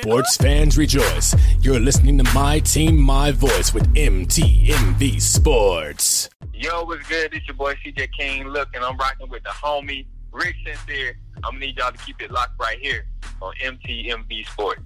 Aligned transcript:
Sports 0.00 0.36
fans 0.36 0.76
rejoice. 0.76 1.36
You're 1.60 1.78
listening 1.78 2.18
to 2.18 2.24
My 2.34 2.58
Team, 2.58 3.00
My 3.00 3.30
Voice 3.30 3.72
with 3.72 3.86
MTMV 3.94 5.22
Sports. 5.22 6.28
Yo, 6.52 6.84
what's 6.84 7.06
good? 7.08 7.32
It's 7.32 7.46
your 7.46 7.54
boy 7.54 7.74
CJ 7.74 8.08
King. 8.18 8.48
Look, 8.48 8.68
and 8.74 8.84
I'm 8.84 8.96
rocking 8.96 9.28
with 9.28 9.44
the 9.44 9.50
homie 9.50 10.06
Rick 10.32 10.56
Sincere. 10.66 11.16
I'm 11.36 11.52
gonna 11.52 11.58
need 11.60 11.78
y'all 11.78 11.92
to 11.92 11.98
keep 11.98 12.20
it 12.20 12.32
locked 12.32 12.58
right 12.58 12.78
here 12.80 13.06
on 13.40 13.54
MTMV 13.62 14.46
Sports. 14.48 14.82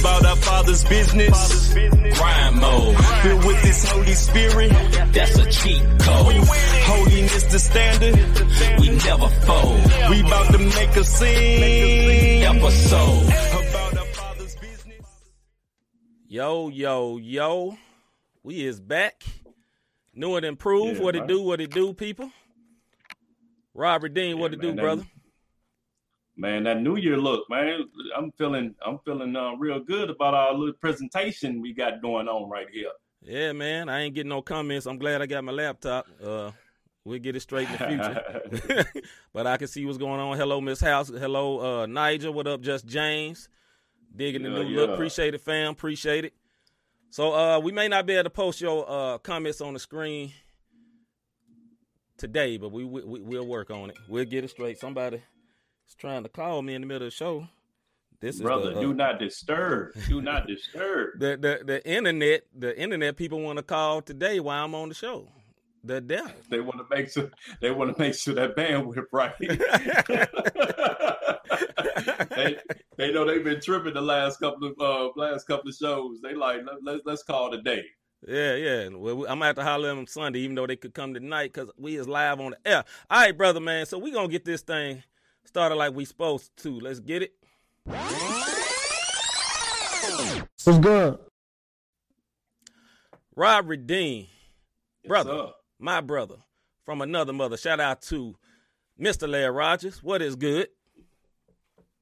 About 0.00 0.24
our 0.26 0.36
Father's 0.36 0.84
business. 0.84 1.72
Grind 1.74 2.56
mode, 2.60 2.96
filled 3.22 3.44
with 3.44 3.62
this 3.62 3.90
Holy 3.90 4.12
Spirit. 4.14 4.70
That's 5.12 5.36
a 5.38 5.50
cheat 5.50 5.82
code. 6.00 6.34
Holiness 6.86 7.44
the 7.44 7.58
standard. 7.58 8.14
We 8.80 8.90
never 8.90 9.28
fold. 9.28 10.10
We 10.10 10.20
about 10.20 10.52
to 10.52 10.58
make 10.58 10.96
a 10.96 11.04
scene. 11.04 12.42
Episode 12.42 13.24
about 13.24 13.96
our 13.98 14.04
Father's 14.06 14.56
business. 14.56 15.06
Yo, 16.28 16.68
yo, 16.68 17.16
yo. 17.18 17.76
We 18.42 18.64
is 18.64 18.80
back. 18.80 19.24
New 20.14 20.36
and 20.36 20.46
improved. 20.46 20.98
Yeah, 20.98 21.04
what 21.04 21.16
it 21.16 21.20
man. 21.20 21.28
do, 21.28 21.42
what 21.42 21.60
it 21.60 21.70
do, 21.70 21.92
people. 21.94 22.30
Rob 23.74 24.02
Redeem, 24.04 24.38
what 24.38 24.52
Yeah, 24.52 24.58
it 24.58 24.60
do, 24.62 24.66
man, 24.68 24.76
that- 24.76 24.82
brother? 24.82 25.06
Man, 26.36 26.64
that 26.64 26.82
New 26.82 26.96
Year 26.96 27.16
look, 27.16 27.48
man. 27.48 27.84
I'm 28.16 28.30
feeling, 28.32 28.74
I'm 28.84 28.98
feeling 29.06 29.34
uh, 29.34 29.52
real 29.54 29.80
good 29.80 30.10
about 30.10 30.34
our 30.34 30.52
little 30.52 30.74
presentation 30.74 31.62
we 31.62 31.72
got 31.72 32.02
going 32.02 32.28
on 32.28 32.50
right 32.50 32.66
here. 32.70 32.90
Yeah, 33.22 33.52
man. 33.52 33.88
I 33.88 34.02
ain't 34.02 34.14
getting 34.14 34.28
no 34.28 34.42
comments. 34.42 34.86
I'm 34.86 34.98
glad 34.98 35.22
I 35.22 35.26
got 35.26 35.42
my 35.44 35.52
laptop. 35.52 36.06
Uh 36.22 36.50
we'll 37.04 37.18
get 37.20 37.36
it 37.36 37.40
straight 37.40 37.68
in 37.68 37.72
the 37.72 38.44
future. 38.52 38.84
but 39.32 39.46
I 39.46 39.56
can 39.56 39.66
see 39.68 39.84
what's 39.86 39.98
going 39.98 40.20
on. 40.20 40.36
Hello, 40.36 40.60
Miss 40.60 40.80
House. 40.80 41.08
Hello, 41.08 41.82
uh 41.82 41.86
Nigel. 41.86 42.32
What 42.32 42.46
up, 42.46 42.60
just 42.60 42.86
James? 42.86 43.48
Digging 44.14 44.42
the 44.42 44.50
Yeah, 44.50 44.62
new 44.62 44.76
look. 44.76 44.90
Appreciate 44.90 45.34
it, 45.34 45.40
fam. 45.40 45.72
Appreciate 45.72 46.26
it. 46.26 46.34
So 47.10 47.32
uh 47.32 47.58
we 47.58 47.72
may 47.72 47.88
not 47.88 48.04
be 48.06 48.12
able 48.12 48.24
to 48.24 48.30
post 48.30 48.60
your 48.60 48.84
uh 48.88 49.18
comments 49.18 49.60
on 49.62 49.72
the 49.72 49.80
screen 49.80 50.32
today, 52.18 52.58
but 52.58 52.70
we, 52.70 52.84
we 52.84 53.02
we- 53.02 53.20
we'll 53.20 53.46
work 53.46 53.70
on 53.70 53.90
it. 53.90 53.96
We'll 54.08 54.24
get 54.26 54.44
it 54.44 54.50
straight. 54.50 54.78
Somebody 54.78 55.22
is 55.88 55.94
trying 55.94 56.22
to 56.22 56.28
call 56.28 56.62
me 56.62 56.74
in 56.74 56.82
the 56.82 56.86
middle 56.86 57.06
of 57.06 57.12
the 57.12 57.16
show. 57.16 57.48
This 58.20 58.36
is 58.36 58.42
Brother, 58.42 58.72
the, 58.72 58.78
uh, 58.78 58.80
do 58.80 58.94
not 58.94 59.18
disturb. 59.18 59.94
Do 60.08 60.22
not 60.22 60.46
disturb. 60.46 61.10
the 61.20 61.36
the 61.36 61.60
the 61.64 61.88
internet 61.88 62.44
the 62.54 62.78
internet 62.78 63.16
people 63.16 63.40
want 63.40 63.58
to 63.58 63.62
call 63.62 64.00
today 64.00 64.40
while 64.40 64.64
I'm 64.64 64.74
on 64.74 64.88
the 64.88 64.94
show. 64.94 65.28
The 65.84 66.00
devil. 66.00 66.32
They 66.50 66.60
want 66.60 66.78
to 66.78 66.86
make 66.90 67.10
sure 67.10 67.30
they 67.60 67.70
want 67.70 67.94
to 67.94 68.02
make 68.02 68.14
sure 68.14 68.34
that 68.34 68.56
bandwidth 68.56 69.04
right. 69.12 69.34
they, 72.30 72.58
they 72.96 73.12
know 73.12 73.24
they've 73.24 73.44
been 73.44 73.60
tripping 73.60 73.94
the 73.94 74.00
last 74.00 74.40
couple 74.40 74.68
of 74.68 74.80
uh, 74.80 75.10
last 75.14 75.46
couple 75.46 75.68
of 75.68 75.76
shows. 75.76 76.20
They 76.22 76.34
like 76.34 76.62
let, 76.64 76.82
let's 76.82 77.02
let's 77.04 77.22
call 77.22 77.52
it 77.52 77.60
a 77.60 77.62
day. 77.62 77.84
Yeah, 78.26 78.56
yeah. 78.56 78.88
Well, 78.88 79.20
I'm 79.20 79.38
gonna 79.38 79.44
have 79.44 79.56
to 79.56 79.62
holler 79.62 79.90
at 79.90 79.94
them 79.94 80.06
Sunday, 80.06 80.40
even 80.40 80.56
though 80.56 80.66
they 80.66 80.76
could 80.76 80.94
come 80.94 81.14
tonight, 81.14 81.52
cause 81.52 81.70
we 81.76 81.96
is 81.96 82.08
live 82.08 82.40
on 82.40 82.52
the 82.52 82.68
air. 82.68 82.84
All 83.10 83.20
right, 83.20 83.36
brother, 83.36 83.60
man. 83.60 83.86
So 83.86 83.98
we 83.98 84.10
gonna 84.10 84.28
get 84.28 84.44
this 84.44 84.62
thing 84.62 85.04
started 85.46 85.76
like 85.76 85.94
we 85.94 86.04
supposed 86.04 86.50
to. 86.58 86.78
Let's 86.80 87.00
get 87.00 87.22
it. 87.22 87.32
What's 90.64 90.78
good? 90.78 91.18
Rob 93.36 93.68
Redeem, 93.68 94.26
Yes, 95.02 95.08
brother, 95.08 95.30
sir. 95.30 95.52
my 95.78 96.00
brother 96.00 96.36
from 96.84 97.02
another 97.02 97.32
mother. 97.32 97.56
Shout 97.56 97.80
out 97.80 98.00
to 98.02 98.34
Mr. 99.00 99.28
Larry 99.28 99.50
Rogers. 99.52 100.02
What 100.02 100.22
is 100.22 100.34
good? 100.36 100.68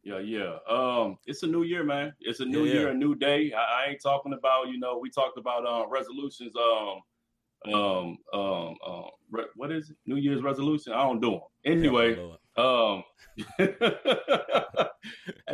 Yeah, 0.05 0.21
yeah. 0.21 0.59
Um, 0.69 1.19
it's 1.27 1.43
a 1.43 1.47
new 1.47 1.63
year, 1.65 1.83
man. 1.83 2.13
It's 2.21 2.41
a 2.41 2.45
new 2.45 2.65
Yeah, 2.65 2.73
year, 2.75 2.83
yeah. 2.89 2.91
a 2.93 2.95
new 2.95 3.15
day. 3.17 3.53
I, 3.53 3.59
I 3.87 3.91
ain't 3.91 4.01
talking 4.03 4.33
about, 4.33 4.69
you 4.69 4.79
know, 4.79 4.99
we 4.99 5.11
talked 5.11 5.37
about 5.39 5.67
uh, 5.67 5.87
resolutions. 5.89 6.53
Um, 6.57 7.73
um, 7.75 8.19
um, 8.33 8.77
um, 8.87 9.05
re- 9.31 9.47
what 9.57 9.73
is 9.73 9.91
it? 9.91 9.97
New 10.07 10.17
Year's 10.17 10.43
resolution? 10.43 10.93
I 10.93 11.03
don't 11.03 11.21
do 11.21 11.31
them. 11.33 11.41
Anyway, 11.65 12.15
Lord. 12.15 12.39
Um, 12.57 13.03
hey 13.59 13.75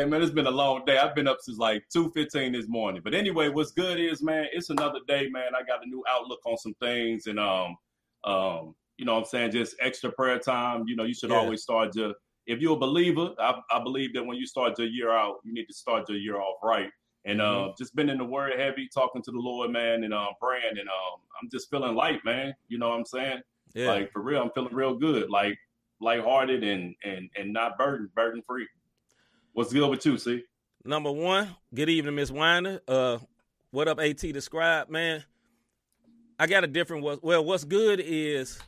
man, 0.05 0.23
it's 0.23 0.33
been 0.33 0.47
a 0.47 0.51
long 0.51 0.85
day. 0.85 0.99
I've 0.99 1.15
been 1.15 1.29
up 1.29 1.39
since 1.41 1.59
like 1.59 1.85
two 1.93 2.11
fifteen 2.11 2.53
this 2.53 2.69
morning. 2.69 3.01
But 3.03 3.15
anyway, 3.15 3.49
what's 3.49 3.73
good 3.73 3.99
is, 3.99 4.23
man, 4.23 4.47
it's 4.53 4.71
another 4.71 4.99
day, 5.09 5.29
man. 5.31 5.53
I 5.59 5.63
got 5.63 5.85
a 5.85 5.89
new 5.89 6.05
outlook 6.09 6.41
on 6.47 6.57
some 6.59 6.75
things, 6.75 7.27
and 7.27 7.39
um, 7.41 7.77
um, 8.25 8.75
you 8.99 9.05
know, 9.05 9.15
what 9.15 9.21
I'm 9.21 9.25
saying 9.27 9.51
just 9.53 9.77
extra 9.81 10.13
prayer 10.13 10.39
time. 10.39 10.85
You 10.87 10.97
know, 10.97 11.05
you 11.05 11.15
should 11.15 11.31
Yeah. 11.31 11.39
always 11.39 11.63
start 11.63 11.93
to. 11.95 12.15
if 12.47 12.61
you're 12.61 12.77
a 12.77 12.79
believer, 12.79 13.31
I, 13.39 13.61
I 13.71 13.83
believe 13.83 14.13
that 14.15 14.25
when 14.25 14.37
you 14.37 14.47
start 14.47 14.79
your 14.79 14.89
year 14.89 15.13
out, 15.13 15.37
you 15.45 15.53
need 15.53 15.67
to 15.67 15.75
start 15.75 16.09
your 16.09 16.19
year 16.19 16.41
off 16.41 16.57
right. 16.63 16.91
And 17.27 17.41
uh, 17.41 17.73
just 17.79 17.95
been 17.95 18.09
in 18.09 18.17
the 18.19 18.25
word 18.25 18.59
heavy, 18.59 18.89
talking 18.93 19.23
to 19.23 19.31
the 19.31 19.39
Lord, 19.39 19.71
man, 19.71 20.05
and 20.05 20.15
uh, 20.15 20.29
praying, 20.41 20.79
and 20.79 20.89
um, 20.89 21.21
I'm 21.41 21.49
just 21.51 21.69
feeling 21.71 21.95
light, 21.95 22.25
man. 22.25 22.55
You 22.69 22.79
know 22.79 22.89
what 22.89 22.99
I'm 22.99 23.05
saying? 23.05 23.41
yeah. 23.75 23.89
Like 23.89 24.11
for 24.13 24.23
real, 24.23 24.43
I'm 24.43 24.51
feeling 24.55 24.75
real 24.75 24.95
good, 24.97 25.29
like 25.31 25.59
lighthearted 26.01 26.65
and 26.65 26.95
and 27.05 27.31
and 27.37 27.53
not 27.53 27.79
burden 27.79 28.11
burden 28.15 28.43
free. 28.47 28.67
What's 29.53 29.73
good 29.73 29.89
with 29.91 30.05
you? 30.07 30.19
See? 30.19 30.45
Number 30.85 31.13
one, 31.13 31.55
good 31.75 31.89
evening, 31.91 32.15
Miss 32.15 32.31
Winder. 32.31 32.81
Uh, 32.89 33.19
what 33.71 33.89
up, 33.89 34.01
AT 34.01 34.19
the 34.19 34.41
Scribe, 34.41 34.89
man? 34.89 35.23
I 36.39 36.47
got 36.47 36.65
a 36.65 36.67
different. 36.67 37.03
what- 37.03 37.23
Well, 37.23 37.45
what's 37.45 37.65
good 37.65 38.01
is, 38.03 38.59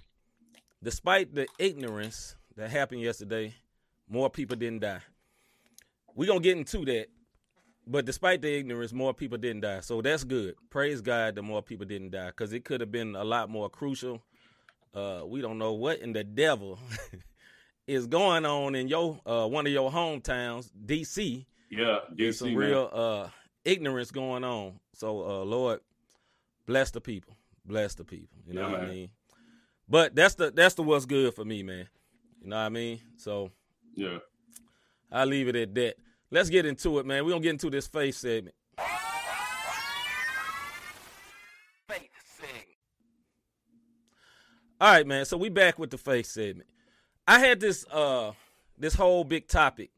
despite 0.82 1.34
the 1.34 1.47
ignorance 1.59 2.37
that 2.56 2.71
happened 2.71 3.00
yesterday, 3.00 3.54
more 4.09 4.28
people 4.28 4.56
didn't 4.56 4.81
die. 4.81 5.00
We 6.15 6.26
gonna 6.26 6.41
get 6.41 6.59
into 6.59 6.84
that, 6.84 7.06
but 7.87 8.04
despite 8.04 8.42
the 8.42 8.54
ignorance, 8.54 8.92
more 8.92 9.15
people 9.15 9.38
didn't 9.38 9.62
die. 9.62 9.81
So 9.81 10.03
that's 10.03 10.25
good. 10.25 10.54
Praise 10.69 11.00
God 11.00 11.34
that 11.37 11.42
more 11.42 11.62
people 11.62 11.87
didn't 11.87 12.10
die, 12.10 12.26
because 12.26 12.53
it 12.53 12.65
could 12.66 12.82
have 12.82 12.92
been 12.92 13.16
a 13.16 13.25
lot 13.25 13.48
more 13.48 13.71
crucial. 13.71 14.22
Uh, 14.94 15.22
we 15.26 15.41
don't 15.41 15.58
know 15.58 15.72
what 15.72 16.00
in 16.00 16.12
the 16.12 16.22
devil 16.25 16.78
is 17.86 18.06
going 18.06 18.44
on 18.44 18.75
in 18.75 18.88
your 18.88 19.19
uh, 19.26 19.47
one 19.47 19.66
of 19.66 19.72
your 19.72 19.91
hometowns, 19.91 20.70
D.C 20.84 21.47
Yeah, 21.70 22.00
there's 22.14 22.36
DC, 22.36 22.38
some 22.38 22.48
man. 22.48 22.56
real 22.58 22.91
uh 22.92 23.28
ignorance 23.64 24.10
going 24.10 24.44
on. 24.44 24.80
So 24.94 25.22
uh 25.22 25.44
Lord, 25.44 25.80
bless 26.66 26.91
the 26.91 27.00
people. 27.00 27.36
Bless 27.64 27.94
the 27.94 28.04
people. 28.04 28.38
You 28.47 28.54
know 28.54 28.66
Yeah, 28.69 28.72
what 28.72 28.80
I 28.82 28.86
mean? 28.91 29.10
But 29.88 30.14
that's 30.14 30.34
the 30.34 30.50
that's 30.50 30.75
the 30.75 30.82
what's 30.82 31.06
good 31.06 31.34
for 31.34 31.44
me, 31.44 31.62
man. 31.62 31.88
You 32.42 32.48
know 32.50 32.56
what 32.56 32.62
I 32.62 32.69
mean? 32.69 33.00
So 33.16 33.50
Yeah. 33.94 34.19
I'll 35.10 35.26
leave 35.26 35.48
it 35.48 35.56
at 35.56 35.74
that. 35.74 35.97
Let's 36.30 36.48
get 36.50 36.64
into 36.66 36.98
it, 36.98 37.06
man. 37.06 37.24
We're 37.24 37.32
gonna 37.32 37.42
get 37.42 37.50
into 37.50 37.70
this 37.70 37.86
faith 37.86 38.14
segment. 38.16 38.54
All 44.82 44.91
right, 44.91 45.06
man. 45.06 45.25
So 45.26 45.37
we 45.37 45.48
back 45.48 45.78
with 45.78 45.91
the 45.91 45.97
faith 45.97 46.26
segment. 46.26 46.69
I 47.28 47.38
had 47.38 47.60
this 47.60 47.87
uh 47.87 48.32
this 48.76 48.94
whole 48.94 49.22
big 49.22 49.47
topic 49.47 49.93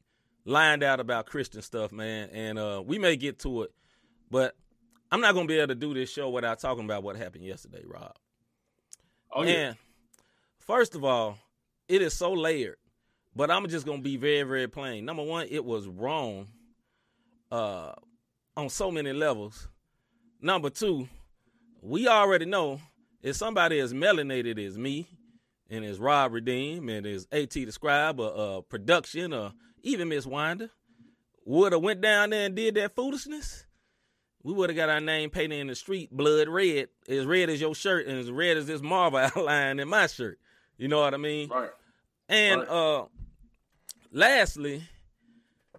lined 0.45 0.83
out 0.83 1.01
about 1.01 1.25
Christian 1.25 1.63
stuff, 1.63 1.91
man, 1.91 2.29
and 2.35 2.59
uh 2.59 2.83
we 2.85 2.99
may 2.99 3.17
get 3.17 3.39
to 3.39 3.63
it, 3.63 3.73
but 4.31 4.55
I'm 5.11 5.23
not 5.23 5.33
gonna 5.33 5.47
be 5.47 5.57
able 5.57 5.69
to 5.69 5.75
do 5.75 5.95
this 5.95 6.13
show 6.13 6.29
without 6.29 6.59
talking 6.59 6.85
about 6.85 7.03
what 7.03 7.17
happened 7.17 7.45
yesterday, 7.45 7.83
Rob. 7.87 8.15
Oh 9.33 9.43
yeah. 9.43 9.69
And 9.69 9.77
first 10.59 10.95
of 10.95 11.03
all, 11.03 11.39
it 11.89 12.03
is 12.03 12.13
so 12.13 12.35
layered, 12.35 12.77
but 13.35 13.51
I'm 13.51 13.67
just 13.69 13.87
gonna 13.87 14.03
be 14.03 14.19
very, 14.19 14.43
very 14.43 14.69
plain. 14.69 15.07
Number 15.07 15.23
one, 15.23 15.47
it 15.51 15.65
was 15.65 15.89
wrong 15.89 16.49
uh 17.51 17.95
on 18.55 18.69
so 18.69 18.91
many 18.91 19.15
levels. 19.15 19.67
Number 20.43 20.69
two, 20.69 21.09
we 21.81 22.07
already 22.07 22.45
know 22.45 22.83
if 23.25 23.35
somebody 23.35 23.81
as 23.81 23.93
melanated 23.93 24.65
as 24.65 24.77
me 24.79 25.09
and 25.71 25.85
as 25.85 25.99
Rob 25.99 26.33
Redeem 26.33 26.89
and 26.89 27.07
as 27.07 27.27
AT 27.33 27.51
the 27.51 27.71
Scribe 27.73 28.21
or 28.21 28.59
uh, 28.59 28.61
production 28.61 29.33
or 29.33 29.53
even 29.83 30.09
Miss 30.11 30.27
Winder 30.27 30.71
would 31.45 31.73
have 31.73 31.83
went 31.83 32.01
down 32.03 32.31
there 32.31 32.47
and 32.47 32.55
did 32.55 32.75
that 32.75 32.95
foolishness, 32.95 33.65
we 34.43 34.53
would 34.53 34.69
have 34.71 34.77
got 34.77 34.91
our 34.91 35.01
name 35.01 35.31
painted 35.31 35.59
in 35.59 35.69
the 35.69 35.75
street 35.75 36.11
blood 36.13 36.49
red, 36.49 36.89
as 37.09 37.25
red 37.25 37.49
as 37.49 37.61
your 37.61 37.75
shirt 37.75 38.07
and 38.07 38.19
as 38.19 38.31
red 38.31 38.59
as 38.59 38.67
this 38.67 38.83
marble 38.83 39.19
outline 39.37 39.81
in 39.81 39.89
my 39.89 40.07
shirt. 40.07 40.39
You 40.77 40.89
know 40.89 41.01
what 41.01 41.15
I 41.15 41.19
mean? 41.19 41.49
right. 41.49 41.71
And 42.29 42.61
Right. 42.61 42.69
uh 42.69 43.05
lastly, 44.13 44.83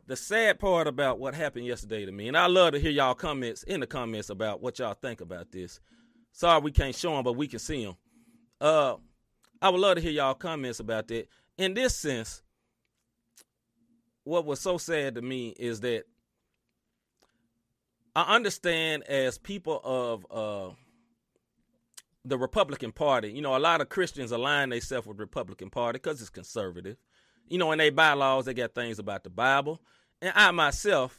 the 0.07 0.15
sad 0.15 0.59
part 0.59 0.87
about 0.87 1.19
what 1.19 1.33
happened 1.35 1.65
yesterday 1.65 2.05
to 2.05 2.11
me, 2.11 2.27
and 2.27 2.37
I 2.37 2.47
love 2.47 2.73
to 2.73 2.79
hear 2.79 2.91
y'all 2.91 3.15
comments 3.15 3.63
in 3.63 3.79
the 3.79 3.87
comments 3.87 4.29
about 4.29 4.61
what 4.61 4.79
y'all 4.79 4.93
think 4.93 5.21
about 5.21 5.51
this. 5.51 5.79
Sorry 6.35 6.61
we 6.61 6.71
can't 6.71 6.93
show 6.93 7.15
them, 7.15 7.23
but 7.23 7.37
we 7.37 7.47
can 7.47 7.59
see 7.59 7.85
them. 7.85 7.95
Uh, 8.59 8.95
I 9.61 9.69
would 9.69 9.79
love 9.79 9.95
to 9.95 10.01
hear 10.01 10.11
y'all 10.11 10.33
comments 10.33 10.81
about 10.81 11.07
that. 11.07 11.29
In 11.57 11.73
this 11.73 11.95
sense, 11.95 12.41
what 14.25 14.45
was 14.45 14.59
so 14.59 14.77
sad 14.77 15.15
to 15.15 15.21
me 15.21 15.55
is 15.57 15.79
that 15.79 16.03
I 18.17 18.35
understand 18.35 19.03
as 19.03 19.37
people 19.37 19.79
of 19.81 20.25
uh, 20.29 20.73
the 22.25 22.37
Republican 22.37 22.91
Party, 22.91 23.31
you 23.31 23.41
know, 23.41 23.55
a 23.55 23.57
lot 23.57 23.79
of 23.79 23.87
Christians 23.87 24.33
align 24.33 24.71
themselves 24.71 25.07
with 25.07 25.17
Republican 25.17 25.69
Party 25.69 25.99
because 25.99 26.19
it's 26.19 26.29
conservative. 26.29 26.97
You 27.47 27.59
know, 27.59 27.71
in 27.71 27.77
their 27.77 27.93
bylaws, 27.93 28.43
they 28.43 28.53
got 28.53 28.75
things 28.75 28.99
about 28.99 29.23
the 29.23 29.29
Bible. 29.29 29.79
And 30.21 30.33
I 30.35 30.51
myself 30.51 31.17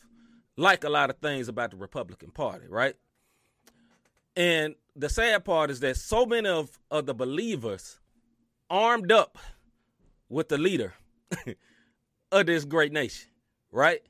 like 0.58 0.84
a 0.84 0.90
lot 0.90 1.08
of 1.08 1.16
things 1.20 1.48
about 1.48 1.70
the 1.70 1.78
Republican 1.78 2.32
Party, 2.32 2.66
right? 2.68 2.96
And 4.36 4.74
the 4.96 5.08
sad 5.10 5.44
part 5.44 5.70
is 5.70 5.80
that 5.80 5.96
so 5.96 6.24
many 6.24 6.48
of, 6.48 6.70
of 6.90 7.06
the 7.06 7.14
believers 7.14 7.98
armed 8.70 9.12
up 9.12 9.38
with 10.28 10.48
the 10.48 10.56
leader 10.56 10.94
of 12.32 12.46
this 12.46 12.64
great 12.64 12.92
nation, 12.92 13.28
right? 13.70 14.00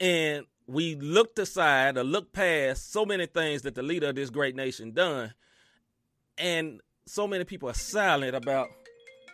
And 0.00 0.44
we 0.66 0.96
looked 0.96 1.38
aside 1.38 1.96
or 1.96 2.04
looked 2.04 2.32
past 2.32 2.92
so 2.92 3.06
many 3.06 3.26
things 3.26 3.62
that 3.62 3.74
the 3.74 3.82
leader 3.82 4.08
of 4.08 4.16
this 4.16 4.30
great 4.30 4.56
nation 4.56 4.92
done, 4.92 5.32
and 6.36 6.80
so 7.06 7.26
many 7.26 7.44
people 7.44 7.68
are 7.68 7.74
silent 7.74 8.34
about 8.34 8.68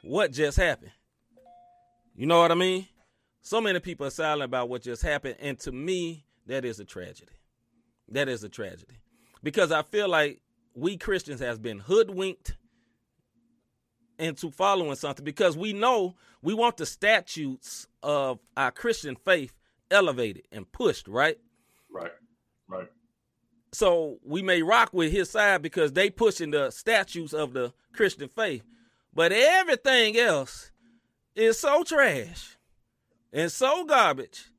what 0.02 0.32
just 0.32 0.58
happened. 0.58 0.92
You 2.14 2.26
know 2.26 2.40
what 2.40 2.52
I 2.52 2.54
mean? 2.54 2.86
So 3.42 3.60
many 3.60 3.80
people 3.80 4.06
are 4.06 4.10
silent 4.10 4.44
about 4.44 4.68
what 4.68 4.82
just 4.82 5.02
happened, 5.02 5.36
and 5.40 5.58
to 5.60 5.72
me, 5.72 6.24
that 6.46 6.64
is 6.64 6.78
a 6.78 6.84
tragedy. 6.84 7.32
That 8.08 8.28
is 8.28 8.44
a 8.44 8.48
tragedy 8.48 8.98
because 9.42 9.72
I 9.72 9.82
feel 9.82 10.08
like 10.08 10.40
we 10.74 10.96
Christians 10.96 11.40
has 11.40 11.58
been 11.58 11.78
hoodwinked 11.78 12.56
into 14.18 14.50
following 14.50 14.96
something 14.96 15.24
because 15.24 15.56
we 15.56 15.72
know 15.72 16.14
we 16.42 16.54
want 16.54 16.76
the 16.76 16.86
statutes 16.86 17.86
of 18.02 18.38
our 18.56 18.70
Christian 18.70 19.16
faith 19.16 19.52
elevated 19.90 20.44
and 20.52 20.70
pushed, 20.70 21.08
right? 21.08 21.38
Right. 21.90 22.12
Right. 22.68 22.88
So 23.72 24.18
we 24.24 24.42
may 24.42 24.62
rock 24.62 24.90
with 24.92 25.12
his 25.12 25.30
side 25.30 25.62
because 25.62 25.92
they 25.92 26.10
pushing 26.10 26.50
the 26.50 26.70
statutes 26.70 27.32
of 27.32 27.52
the 27.52 27.72
Christian 27.92 28.28
faith. 28.28 28.62
But 29.12 29.32
everything 29.32 30.16
else 30.16 30.70
is 31.34 31.58
so 31.58 31.82
trash 31.82 32.56
and 33.32 33.50
so 33.50 33.84
garbage 33.84 34.50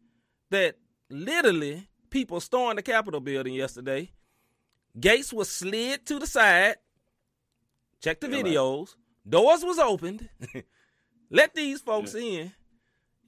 that 0.52 0.76
literally 1.10 1.88
people 2.10 2.40
stormed 2.40 2.78
the 2.78 2.84
Capitol 2.84 3.20
building 3.20 3.54
yesterday. 3.54 4.12
Gates 5.00 5.32
was 5.32 5.50
slid 5.50 6.06
to 6.06 6.20
the 6.20 6.28
side. 6.28 6.76
Check 8.02 8.20
the 8.20 8.30
yeah, 8.30 8.38
videos. 8.38 8.80
Right. 8.80 9.30
Doors 9.30 9.64
was 9.64 9.80
opened. 9.80 10.30
Let 11.30 11.54
these 11.54 11.82
folks 11.82 12.16
yeah. 12.16 12.22
in. 12.22 12.52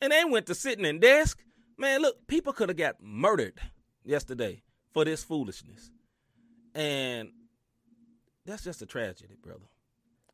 And 0.01 0.11
they 0.11 0.23
went 0.25 0.45
to 0.47 0.55
sitting 0.55 0.85
in 0.85 0.99
desk. 0.99 1.43
Man, 1.77 2.01
look, 2.01 2.25
people 2.27 2.53
could 2.53 2.69
have 2.69 2.77
got 2.77 2.95
murdered 3.01 3.59
yesterday 4.03 4.63
for 4.93 5.05
this 5.05 5.23
foolishness. 5.23 5.91
And 6.73 7.29
that's 8.45 8.63
just 8.63 8.81
a 8.81 8.85
tragedy, 8.85 9.35
brother. 9.41 9.65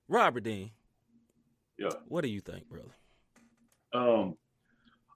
Rob 0.08 0.36
Redeem. 0.36 0.72
Yeah. 1.78 1.90
What 2.08 2.22
do 2.22 2.30
you 2.30 2.42
think, 2.42 2.70
brother? 2.70 2.94
Um, 3.94 4.38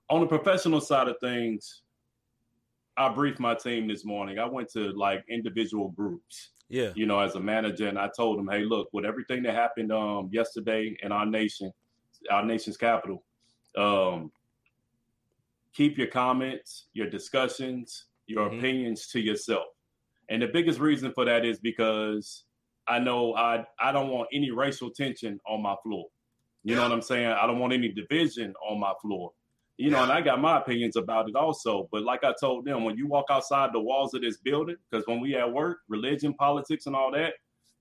on 0.08 0.20
the 0.20 0.26
professional 0.26 0.80
side 0.80 1.08
of 1.08 1.16
things, 1.20 1.82
I 3.00 3.12
briefed 3.12 3.40
my 3.40 3.54
team 3.54 3.88
this 3.88 4.04
morning. 4.04 4.38
I 4.38 4.46
went 4.46 4.70
to 4.72 4.92
like 4.92 5.24
individual 5.28 5.90
groups 5.90 6.50
yeah. 6.70 6.92
You 6.94 7.04
know, 7.04 7.18
as 7.18 7.34
a 7.34 7.40
manager, 7.40 7.88
and 7.88 7.98
I 7.98 8.08
told 8.16 8.38
them, 8.38 8.48
hey, 8.48 8.64
look, 8.64 8.88
with 8.92 9.04
everything 9.04 9.42
that 9.42 9.54
happened 9.54 9.90
um, 9.90 10.30
yesterday 10.32 10.96
in 11.02 11.10
our 11.10 11.26
nation, 11.26 11.72
our 12.30 12.44
nation's 12.44 12.76
capital, 12.76 13.24
um, 13.76 14.30
keep 15.74 15.98
your 15.98 16.06
comments, 16.06 16.86
your 16.92 17.10
discussions, 17.10 18.06
your 18.26 18.48
mm-hmm. 18.48 18.58
opinions 18.58 19.08
to 19.08 19.20
yourself. 19.20 19.64
And 20.28 20.40
the 20.40 20.46
biggest 20.46 20.78
reason 20.78 21.12
for 21.12 21.24
that 21.24 21.44
is 21.44 21.58
because 21.58 22.44
I 22.86 23.00
know 23.00 23.34
I 23.34 23.66
I 23.80 23.90
don't 23.90 24.08
want 24.08 24.28
any 24.32 24.52
racial 24.52 24.90
tension 24.90 25.40
on 25.48 25.60
my 25.60 25.74
floor. 25.82 26.06
You 26.62 26.76
know 26.76 26.82
what 26.82 26.92
I'm 26.92 27.02
saying? 27.02 27.26
I 27.26 27.48
don't 27.48 27.58
want 27.58 27.72
any 27.72 27.88
division 27.88 28.54
on 28.68 28.78
my 28.78 28.92
floor 29.02 29.32
you 29.80 29.90
know, 29.90 30.02
and 30.02 30.12
I 30.12 30.20
got 30.20 30.40
my 30.40 30.58
opinions 30.58 30.96
about 30.96 31.28
it 31.28 31.34
also. 31.34 31.88
But 31.90 32.02
like 32.02 32.22
I 32.22 32.34
told 32.38 32.66
them, 32.66 32.84
when 32.84 32.98
you 32.98 33.06
walk 33.06 33.26
outside 33.30 33.70
the 33.72 33.80
walls 33.80 34.12
of 34.12 34.20
this 34.20 34.36
building, 34.36 34.76
because 34.90 35.06
when 35.06 35.20
we 35.20 35.34
at 35.36 35.50
work, 35.50 35.78
religion, 35.88 36.34
politics, 36.34 36.84
and 36.84 36.94
all 36.94 37.10
that, 37.12 37.32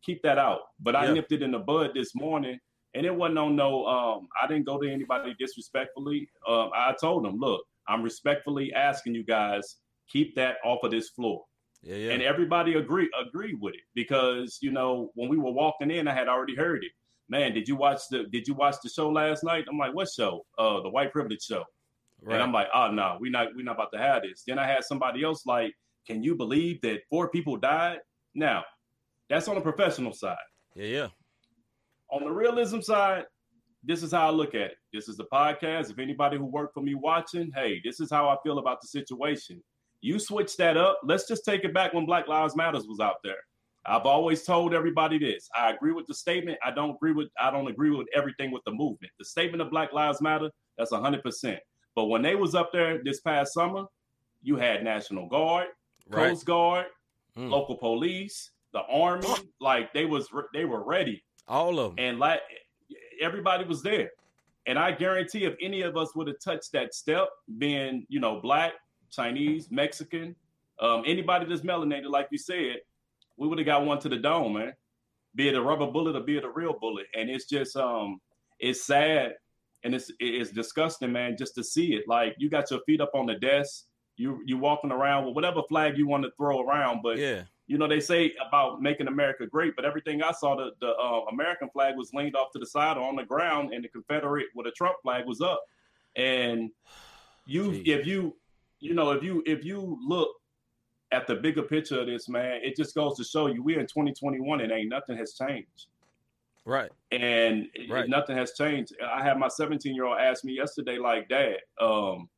keep 0.01 0.23
that 0.23 0.37
out. 0.37 0.61
But 0.79 0.95
I 0.95 1.11
nipped 1.11 1.33
it 1.33 1.41
in 1.41 1.51
the 1.51 1.59
bud 1.59 1.91
this 1.93 2.15
morning, 2.15 2.57
and 2.93 3.05
it 3.05 3.13
wasn't 3.13 3.39
on 3.39 3.57
no. 3.57 3.85
Um, 3.85 4.29
I 4.41 4.47
didn't 4.47 4.65
go 4.65 4.79
to 4.79 4.89
anybody 4.89 5.35
disrespectfully. 5.37 6.29
Um, 6.47 6.69
I 6.73 6.95
told 6.99 7.25
them, 7.25 7.37
look, 7.37 7.65
I'm 7.85 8.01
respectfully 8.01 8.73
asking 8.73 9.15
you 9.15 9.25
guys 9.25 9.75
keep 10.09 10.35
that 10.35 10.55
off 10.63 10.83
of 10.83 10.91
this 10.91 11.09
floor. 11.09 11.43
Yeah, 11.83 11.95
yeah. 11.95 12.11
And 12.11 12.21
everybody 12.21 12.75
agree 12.75 13.09
agreed 13.19 13.59
with 13.59 13.73
it 13.73 13.81
because 13.93 14.59
you 14.61 14.71
know 14.71 15.11
when 15.15 15.27
we 15.27 15.37
were 15.37 15.51
walking 15.51 15.91
in, 15.91 16.07
I 16.07 16.13
had 16.13 16.29
already 16.29 16.55
heard 16.55 16.85
it. 16.85 16.91
Man, 17.27 17.53
did 17.53 17.67
you 17.67 17.75
watch 17.75 18.01
the 18.09 18.23
Did 18.23 18.47
you 18.47 18.53
watch 18.53 18.75
the 18.81 18.89
show 18.89 19.09
last 19.09 19.43
night? 19.43 19.65
I'm 19.69 19.77
like, 19.77 19.93
what 19.93 20.07
show? 20.09 20.45
Uh, 20.57 20.79
the 20.81 20.89
White 20.89 21.11
Privilege 21.11 21.43
Show. 21.43 21.65
Right. 22.21 22.35
And 22.35 22.43
I'm 22.43 22.51
like, 22.51 22.67
ah, 22.73 22.89
oh 22.89 22.93
no, 22.93 23.17
we're 23.19 23.31
not 23.31 23.47
we 23.55 23.63
not 23.63 23.75
about 23.75 23.91
to 23.93 23.99
have 23.99 24.23
this. 24.23 24.43
Then 24.45 24.59
I 24.59 24.67
had 24.67 24.83
somebody 24.83 25.23
else 25.23 25.45
like, 25.45 25.73
can 26.05 26.23
you 26.23 26.35
believe 26.35 26.81
that 26.81 27.01
four 27.09 27.29
people 27.29 27.57
died? 27.57 27.99
Now, 28.35 28.63
that's 29.29 29.47
on 29.47 29.55
the 29.55 29.61
professional 29.61 30.13
side. 30.13 30.37
Yeah, 30.75 30.85
yeah. 30.85 31.07
On 32.11 32.23
the 32.23 32.31
realism 32.31 32.81
side, 32.81 33.25
this 33.83 34.03
is 34.03 34.11
how 34.11 34.27
I 34.27 34.31
look 34.31 34.55
at 34.55 34.71
it. 34.71 34.77
This 34.91 35.07
is 35.07 35.19
a 35.19 35.25
podcast. 35.33 35.89
If 35.89 35.99
anybody 35.99 36.37
who 36.37 36.45
worked 36.45 36.73
for 36.73 36.81
me 36.81 36.95
watching, 36.95 37.51
hey, 37.55 37.79
this 37.83 37.99
is 37.99 38.11
how 38.11 38.27
I 38.27 38.35
feel 38.43 38.59
about 38.59 38.81
the 38.81 38.87
situation. 38.87 39.63
You 40.01 40.19
switch 40.19 40.57
that 40.57 40.77
up. 40.77 40.99
Let's 41.03 41.27
just 41.27 41.45
take 41.45 41.63
it 41.63 41.73
back 41.73 41.93
when 41.93 42.05
Black 42.05 42.27
Lives 42.27 42.55
Matters 42.55 42.85
was 42.87 42.99
out 42.99 43.17
there. 43.23 43.37
I've 43.85 44.05
always 44.05 44.43
told 44.43 44.73
everybody 44.73 45.17
this. 45.17 45.47
I 45.55 45.71
agree 45.71 45.93
with 45.93 46.05
the 46.07 46.13
statement. 46.13 46.57
I 46.63 46.71
don't 46.71 46.91
agree 46.91 47.13
with 47.13 47.29
I 47.39 47.49
don't 47.49 47.67
agree 47.67 47.89
with 47.91 48.07
everything 48.15 48.51
with 48.51 48.63
the 48.65 48.71
movement. 48.71 49.11
The 49.17 49.25
statement 49.25 49.61
of 49.61 49.71
Black 49.71 49.93
Lives 49.93 50.21
Matter, 50.21 50.49
that's 50.77 50.91
100%. 50.91 51.57
But 51.95 52.05
when 52.05 52.21
they 52.21 52.35
was 52.35 52.55
up 52.55 52.71
there 52.71 53.01
this 53.03 53.21
past 53.21 53.53
summer, 53.53 53.85
you 54.41 54.55
had 54.55 54.83
National 54.83 55.27
Guard, 55.27 55.67
right. 56.07 56.29
Coast 56.29 56.45
Guard, 56.45 56.85
mm. 57.37 57.49
local 57.49 57.75
police, 57.75 58.51
the 58.73 58.81
army, 58.81 59.27
like 59.59 59.93
they 59.93 60.05
was 60.05 60.29
they 60.53 60.65
were 60.65 60.83
ready. 60.83 61.23
All 61.47 61.79
of 61.79 61.95
them. 61.95 62.05
And 62.05 62.19
like 62.19 62.41
everybody 63.21 63.65
was 63.65 63.81
there. 63.81 64.11
And 64.67 64.77
I 64.77 64.91
guarantee 64.91 65.45
if 65.45 65.55
any 65.61 65.81
of 65.81 65.97
us 65.97 66.15
would 66.15 66.27
have 66.27 66.39
touched 66.39 66.71
that 66.73 66.93
step, 66.93 67.27
being, 67.57 68.05
you 68.07 68.19
know, 68.19 68.39
black, 68.39 68.73
Chinese, 69.09 69.71
Mexican, 69.71 70.35
um, 70.79 71.03
anybody 71.05 71.45
that's 71.45 71.61
melanated, 71.61 72.09
like 72.09 72.27
you 72.31 72.37
said, 72.37 72.77
we 73.37 73.47
would 73.47 73.57
have 73.57 73.65
got 73.65 73.85
one 73.85 73.99
to 73.99 74.09
the 74.09 74.17
dome, 74.17 74.53
man. 74.53 74.73
Be 75.35 75.47
it 75.47 75.55
a 75.55 75.61
rubber 75.61 75.87
bullet 75.87 76.15
or 76.15 76.21
be 76.21 76.37
it 76.37 76.43
a 76.43 76.49
real 76.49 76.73
bullet. 76.79 77.07
And 77.15 77.29
it's 77.29 77.45
just 77.45 77.75
um 77.75 78.19
it's 78.59 78.85
sad 78.85 79.35
and 79.83 79.95
it's 79.95 80.11
it's 80.19 80.51
disgusting, 80.51 81.11
man, 81.11 81.37
just 81.37 81.55
to 81.55 81.63
see 81.63 81.93
it. 81.93 82.07
Like 82.07 82.35
you 82.37 82.49
got 82.49 82.69
your 82.71 82.81
feet 82.81 83.01
up 83.01 83.11
on 83.13 83.25
the 83.25 83.35
desk, 83.35 83.85
you 84.17 84.41
you 84.45 84.57
walking 84.57 84.91
around 84.91 85.25
with 85.25 85.35
whatever 85.35 85.61
flag 85.67 85.97
you 85.97 86.07
want 86.07 86.23
to 86.23 86.31
throw 86.37 86.61
around, 86.61 87.01
but 87.01 87.17
yeah. 87.17 87.43
You 87.67 87.77
know 87.77 87.87
they 87.87 87.99
say 87.99 88.33
about 88.47 88.81
making 88.81 89.07
America 89.07 89.45
great, 89.45 89.75
but 89.75 89.85
everything 89.85 90.23
I 90.23 90.31
saw, 90.31 90.55
the 90.55 90.71
the 90.81 90.95
uh, 90.95 91.25
American 91.31 91.69
flag 91.69 91.95
was 91.95 92.11
leaned 92.15 92.35
off 92.35 92.49
to 92.53 92.59
the 92.59 92.65
side 92.65 92.97
or 92.97 93.07
on 93.07 93.15
the 93.15 93.23
ground, 93.23 93.73
and 93.73 93.83
the 93.83 93.87
Confederate 93.87 94.47
with 94.55 94.65
a 94.65 94.71
Trump 94.71 94.95
flag 95.03 95.27
was 95.27 95.39
up. 95.39 95.63
And 96.15 96.71
you, 97.45 97.65
Jeez. 97.65 97.87
if 97.87 98.07
you, 98.07 98.35
you 98.79 98.95
know, 98.95 99.11
if 99.11 99.23
you 99.23 99.43
if 99.45 99.63
you 99.63 99.99
look 100.03 100.31
at 101.11 101.27
the 101.27 101.35
bigger 101.35 101.61
picture 101.61 101.99
of 101.99 102.07
this, 102.07 102.27
man, 102.27 102.59
it 102.63 102.75
just 102.75 102.95
goes 102.95 103.15
to 103.17 103.23
show 103.23 103.45
you 103.45 103.61
we're 103.61 103.79
in 103.79 103.85
2021 103.85 104.61
and 104.61 104.71
ain't 104.71 104.89
nothing 104.89 105.15
has 105.17 105.33
changed. 105.33 105.87
Right. 106.69 106.91
And 107.11 107.67
right. 107.89 108.07
nothing 108.07 108.37
has 108.37 108.53
changed. 108.53 108.95
I 109.03 109.23
had 109.23 109.39
my 109.39 109.47
17 109.47 109.95
year 109.95 110.05
old 110.05 110.19
ask 110.19 110.43
me 110.43 110.53
yesterday, 110.53 110.99
like, 110.99 111.27
Dad, 111.27 111.57
um, 111.81 112.29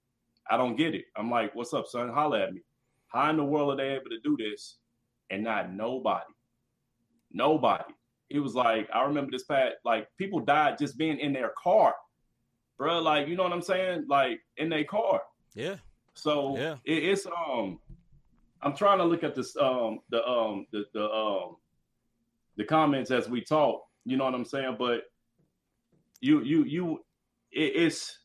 I 0.50 0.56
don't 0.56 0.78
get 0.78 0.96
it. 0.96 1.06
I'm 1.18 1.30
like, 1.30 1.54
what's 1.54 1.74
up, 1.74 1.86
son? 1.86 2.08
Holla 2.10 2.44
at 2.44 2.54
me. 2.54 2.62
How 3.08 3.30
in 3.30 3.36
the 3.36 3.44
world 3.44 3.74
are 3.74 3.76
they 3.76 3.90
able 3.90 4.10
to 4.10 4.22
do 4.24 4.38
this 4.38 4.78
and 5.30 5.44
not 5.44 5.74
nobody? 5.74 6.24
Nobody. 7.34 7.94
It 8.30 8.40
was 8.40 8.56
like, 8.56 8.88
I 8.94 9.04
remember 9.04 9.32
this 9.32 9.44
pat, 9.44 9.74
like 9.84 10.08
people 10.18 10.40
died 10.40 10.78
just 10.78 10.98
being 10.98 11.20
in 11.20 11.34
their 11.34 11.52
car. 11.62 11.94
Bro, 12.78 13.02
like, 13.02 13.28
you 13.28 13.36
know 13.36 13.44
what 13.44 13.52
I'm 13.52 13.62
saying? 13.62 14.06
Like 14.08 14.40
in 14.56 14.70
their 14.70 14.86
car. 14.86 15.22
Yeah. 15.56 15.76
So 16.14 16.58
yeah. 16.58 16.78
It, 16.86 17.04
it's 17.04 17.26
um 17.26 17.80
I'm 18.62 18.76
trying 18.78 19.00
to 19.00 19.04
look 19.04 19.26
at 19.26 19.36
this 19.36 19.58
um 19.58 20.00
the 20.10 20.26
um 20.26 20.68
the 20.72 20.86
the 20.94 21.10
um 21.10 21.58
the 22.56 22.64
comments 22.64 23.12
as 23.12 23.28
we 23.28 23.42
talk 23.42 23.82
you 24.06 24.18
know 24.18 24.26
what 24.26 24.34
I'm 24.34 24.46
saying? 24.46 24.76
But 24.78 25.04
you 26.20 26.42
you 26.44 26.64
you 26.66 27.06
it, 27.52 27.74
it's 27.76 28.18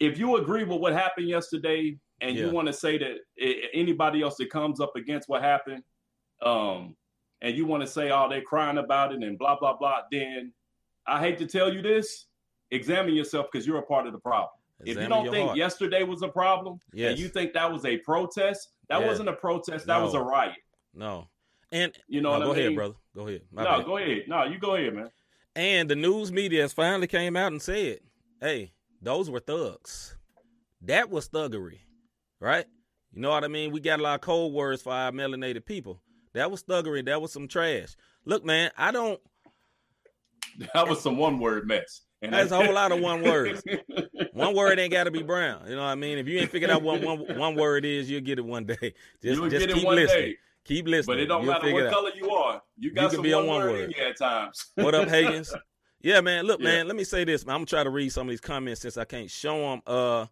if 0.00 0.18
you 0.18 0.36
agree 0.36 0.64
with 0.64 0.80
what 0.80 0.92
happened 0.92 1.28
yesterday 1.28 1.98
and 2.20 2.36
yeah. 2.36 2.46
you 2.46 2.52
want 2.52 2.66
to 2.66 2.72
say 2.72 2.98
that 2.98 3.16
it, 3.36 3.70
anybody 3.74 4.22
else 4.22 4.36
that 4.36 4.50
comes 4.50 4.80
up 4.80 4.94
against 4.96 5.28
what 5.28 5.42
happened 5.42 5.82
um 6.42 6.94
and 7.40 7.56
you 7.56 7.64
want 7.66 7.82
to 7.82 7.86
say 7.86 8.10
oh 8.10 8.28
they're 8.28 8.42
crying 8.42 8.78
about 8.78 9.12
it 9.12 9.22
and 9.22 9.38
blah 9.38 9.58
blah 9.58 9.74
blah 9.76 10.00
then 10.12 10.52
i 11.06 11.18
hate 11.18 11.38
to 11.38 11.46
tell 11.46 11.72
you 11.72 11.80
this 11.80 12.26
examine 12.70 13.14
yourself 13.14 13.46
because 13.50 13.66
you're 13.66 13.78
a 13.78 13.82
part 13.82 14.06
of 14.06 14.12
the 14.12 14.18
problem 14.18 14.50
if 14.84 14.98
you 14.98 15.08
don't 15.08 15.30
think 15.30 15.46
heart. 15.46 15.56
yesterday 15.56 16.02
was 16.02 16.22
a 16.22 16.28
problem, 16.28 16.80
Yes. 16.92 17.12
and 17.12 17.18
you 17.18 17.28
think 17.28 17.54
that 17.54 17.70
was 17.70 17.84
a 17.84 17.96
protest, 17.98 18.72
that 18.88 19.00
Yeah. 19.00 19.06
wasn't 19.06 19.28
a 19.28 19.32
protest. 19.32 19.86
That 19.86 20.02
was 20.02 20.14
a 20.14 20.20
riot. 20.20 20.56
no, 20.92 21.28
and 21.72 21.92
You 22.08 22.20
know 22.20 22.32
no, 22.32 22.38
what 22.38 22.44
go 22.46 22.52
I 22.52 22.54
mean? 22.54 22.64
ahead, 22.66 22.74
brother. 22.76 22.94
Go 23.14 23.28
ahead. 23.28 23.42
My 23.52 23.64
no, 23.64 23.70
bad. 23.78 23.86
go 23.86 23.96
ahead. 23.98 24.22
No, 24.28 24.44
you 24.44 24.58
go 24.58 24.74
ahead, 24.76 24.94
man. 24.94 25.10
And 25.54 25.88
the 25.90 25.96
news 25.96 26.30
media 26.32 26.62
has 26.62 26.72
finally 26.72 27.06
came 27.06 27.36
out 27.36 27.52
and 27.52 27.62
said, 27.62 28.00
"Hey, 28.40 28.72
those 29.00 29.30
were 29.30 29.40
thugs. 29.40 30.16
That 30.82 31.10
was 31.10 31.28
thuggery, 31.28 31.78
right? 32.40 32.66
You 33.12 33.22
know 33.22 33.30
what 33.30 33.44
I 33.44 33.48
mean? 33.48 33.72
We 33.72 33.80
got 33.80 33.98
a 34.00 34.02
lot 34.02 34.16
of 34.16 34.20
cold 34.20 34.52
words 34.52 34.82
for 34.82 34.92
our 34.92 35.10
melanated 35.12 35.64
people. 35.64 36.00
That 36.34 36.50
was 36.50 36.62
thuggery. 36.62 37.04
That 37.06 37.22
was 37.22 37.32
some 37.32 37.48
trash. 37.48 37.96
Look, 38.26 38.44
man, 38.44 38.70
I 38.76 38.90
don't. 38.92 39.20
That 40.74 40.88
was 40.88 41.00
some 41.02 41.16
one 41.18 41.38
word 41.38 41.66
mess. 41.66 42.02
And 42.22 42.32
That's 42.32 42.50
I- 42.52 42.60
a 42.60 42.64
whole 42.64 42.74
lot 42.74 42.92
of 42.92 43.00
one 43.00 43.22
words. 43.22 43.62
One 44.32 44.54
word 44.54 44.78
ain't 44.78 44.92
got 44.92 45.04
to 45.04 45.10
be 45.10 45.22
brown. 45.22 45.62
You 45.66 45.76
know 45.76 45.80
what 45.82 45.88
I 45.88 45.94
mean? 45.94 46.18
If 46.18 46.28
you 46.28 46.38
ain't 46.38 46.50
figured 46.50 46.70
out 46.70 46.82
what 46.82 47.00
one 47.00 47.38
one 47.38 47.54
word 47.54 47.86
is, 47.86 48.10
you'll 48.10 48.20
get 48.20 48.38
it 48.38 48.44
one 48.44 48.64
day. 48.66 48.92
Just, 49.22 49.40
You'll 49.40 49.48
just 49.48 49.60
get 49.66 49.70
it 49.70 49.74
keep 49.76 49.84
one 49.86 49.96
listening. 49.96 50.22
day. 50.32 50.36
Keep 50.66 50.86
listening. 50.88 51.16
But 51.16 51.22
it 51.22 51.26
don't 51.26 51.44
You'll 51.44 51.52
matter 51.52 51.72
what 51.72 51.90
color 51.92 52.10
you 52.14 52.30
are. 52.30 52.62
You 52.78 52.90
got 52.92 53.02
can 53.10 53.16
some 53.16 53.22
be 53.22 53.32
on 53.32 53.46
one 53.46 53.56
one 53.58 53.66
word, 53.66 53.72
word. 53.72 53.84
in 53.84 53.90
you 53.96 54.04
at 54.04 54.16
times. 54.18 54.66
What 54.74 54.94
up, 54.94 55.08
Higgins? 55.10 55.54
Yeah, 56.02 56.20
man. 56.20 56.44
Look, 56.44 56.60
Yeah. 56.60 56.64
man. 56.66 56.86
Let 56.88 56.96
me 56.96 57.04
say 57.04 57.24
this. 57.24 57.46
Man. 57.46 57.54
I'm 57.54 57.58
gonna 57.60 57.66
try 57.66 57.84
to 57.84 57.90
read 57.90 58.10
some 58.10 58.26
of 58.26 58.30
these 58.30 58.40
comments 58.40 58.80
since 58.80 58.96
I 58.96 59.04
can't 59.04 59.30
show 59.30 59.58
them. 59.70 59.82
Uh, 59.86 60.26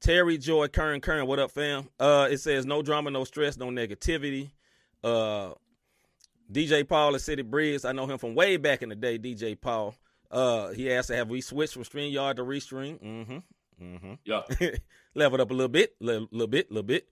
Terry 0.00 0.38
Joy 0.38 0.68
Kern 0.68 1.00
Kern. 1.00 1.26
What 1.26 1.38
up, 1.38 1.50
fam? 1.50 1.88
Uh, 1.98 2.28
it 2.30 2.38
says 2.38 2.64
no 2.66 2.82
drama, 2.82 3.10
no 3.10 3.24
stress, 3.24 3.56
no 3.56 3.66
negativity. 3.68 4.50
Uh, 5.02 5.52
DJ 6.52 6.86
Paul 6.88 7.14
at 7.14 7.20
City 7.22 7.42
Breeze. 7.42 7.84
I 7.84 7.92
know 7.92 8.06
him 8.06 8.18
from 8.18 8.34
way 8.34 8.56
back 8.56 8.82
in 8.82 8.88
the 8.88 8.94
day. 8.94 9.18
DJ 9.18 9.60
Paul. 9.60 9.94
Uh, 10.30 10.68
he 10.70 10.92
asked, 10.92 11.08
"Have 11.10 11.28
we 11.28 11.40
switched 11.40 11.72
from 11.74 11.82
StreamYard 11.84 12.36
to 12.36 12.42
Restream?" 12.42 13.02
Mm-hmm. 13.02 13.84
Mm-hmm. 13.84 14.12
Yeah. 14.24 14.42
leveled 15.14 15.40
up 15.40 15.50
a 15.50 15.54
little 15.54 15.68
bit, 15.68 15.94
little, 16.00 16.28
little 16.30 16.46
bit, 16.46 16.70
little 16.70 16.82
bit. 16.82 17.08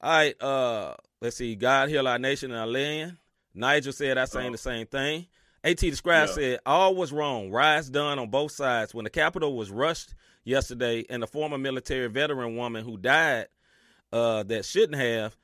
All 0.00 0.10
right, 0.10 0.42
uh, 0.42 0.94
let's 1.22 1.36
see. 1.36 1.54
God 1.54 1.88
heal 1.88 2.06
our 2.06 2.18
nation 2.18 2.50
and 2.50 2.60
our 2.60 2.66
land. 2.66 3.16
Nigel 3.54 3.92
said 3.92 4.18
I 4.18 4.26
saying 4.26 4.48
Oh. 4.48 4.52
the 4.52 4.58
same 4.58 4.86
thing. 4.86 5.26
At 5.64 5.78
the 5.78 5.92
scribe 5.92 6.28
Yeah. 6.28 6.34
said 6.34 6.60
all 6.66 6.94
was 6.94 7.12
wrong. 7.12 7.50
Riots 7.50 7.88
done 7.88 8.18
on 8.18 8.28
both 8.30 8.52
sides. 8.52 8.92
When 8.94 9.04
the 9.04 9.10
Capitol 9.10 9.56
was 9.56 9.70
rushed 9.70 10.14
yesterday, 10.44 11.04
and 11.08 11.22
the 11.22 11.26
former 11.26 11.56
military 11.56 12.08
veteran 12.08 12.56
woman 12.56 12.84
who 12.84 12.96
died, 12.98 13.46
uh, 14.12 14.42
that 14.42 14.64
shouldn't 14.64 15.00
have, 15.00 15.36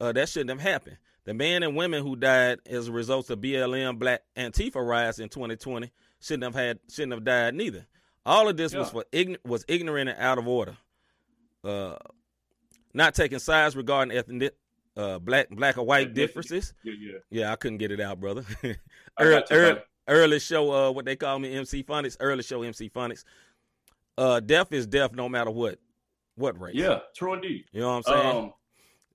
uh, 0.00 0.12
that 0.12 0.28
shouldn't 0.28 0.50
have 0.50 0.60
happened. 0.60 0.98
The 1.24 1.32
men 1.34 1.62
and 1.62 1.74
women 1.76 2.02
who 2.02 2.16
died 2.16 2.58
as 2.66 2.88
a 2.88 2.92
result 2.92 3.30
of 3.30 3.40
BLM 3.40 3.98
Black 3.98 4.22
Antifa 4.36 4.86
riots 4.86 5.18
in 5.20 5.28
2020 5.30 5.90
shouldn't 6.20 6.42
have 6.42 6.54
had, 6.54 6.80
shouldn't 6.90 7.12
have 7.12 7.24
died 7.24 7.54
neither. 7.54 7.86
All 8.26 8.48
of 8.48 8.56
this 8.56 8.74
was 8.74 8.90
for 8.90 9.04
ign- 9.12 9.38
was 9.44 9.64
ignorant 9.68 10.10
and 10.10 10.18
out 10.18 10.38
of 10.38 10.46
order. 10.46 10.76
Uh, 11.64 11.96
not 12.92 13.14
taking 13.14 13.38
sides 13.38 13.74
regarding 13.74 14.16
ethnic, 14.16 14.54
uh, 14.96 15.18
black 15.18 15.48
black 15.50 15.78
or 15.78 15.84
white 15.84 16.14
differences. 16.14 16.74
Yeah, 16.82 16.92
yeah. 16.98 17.18
Yeah, 17.30 17.52
I 17.52 17.56
couldn't 17.56 17.78
get 17.78 17.90
it 17.92 18.00
out, 18.00 18.20
brother. 18.20 18.44
Early, 19.20 19.42
early, 19.50 19.80
early 20.08 20.38
show, 20.38 20.72
uh, 20.72 20.90
what 20.90 21.04
they 21.04 21.16
call 21.16 21.38
me, 21.38 21.52
MC 21.54 21.82
Phonics. 21.84 22.16
Early 22.18 22.42
show, 22.42 22.62
MC 22.62 22.88
Phonics. 22.88 23.24
Uh, 24.16 24.40
death 24.40 24.72
is 24.72 24.86
death, 24.86 25.12
no 25.14 25.28
matter 25.28 25.50
what, 25.50 25.78
what 26.34 26.58
race. 26.60 26.74
Yeah, 26.74 27.00
true 27.14 27.34
indeed. 27.34 27.64
you 27.72 27.80
know 27.82 27.88
what 27.98 28.06
I'm 28.08 28.20
saying. 28.22 28.36
Um, 28.44 28.52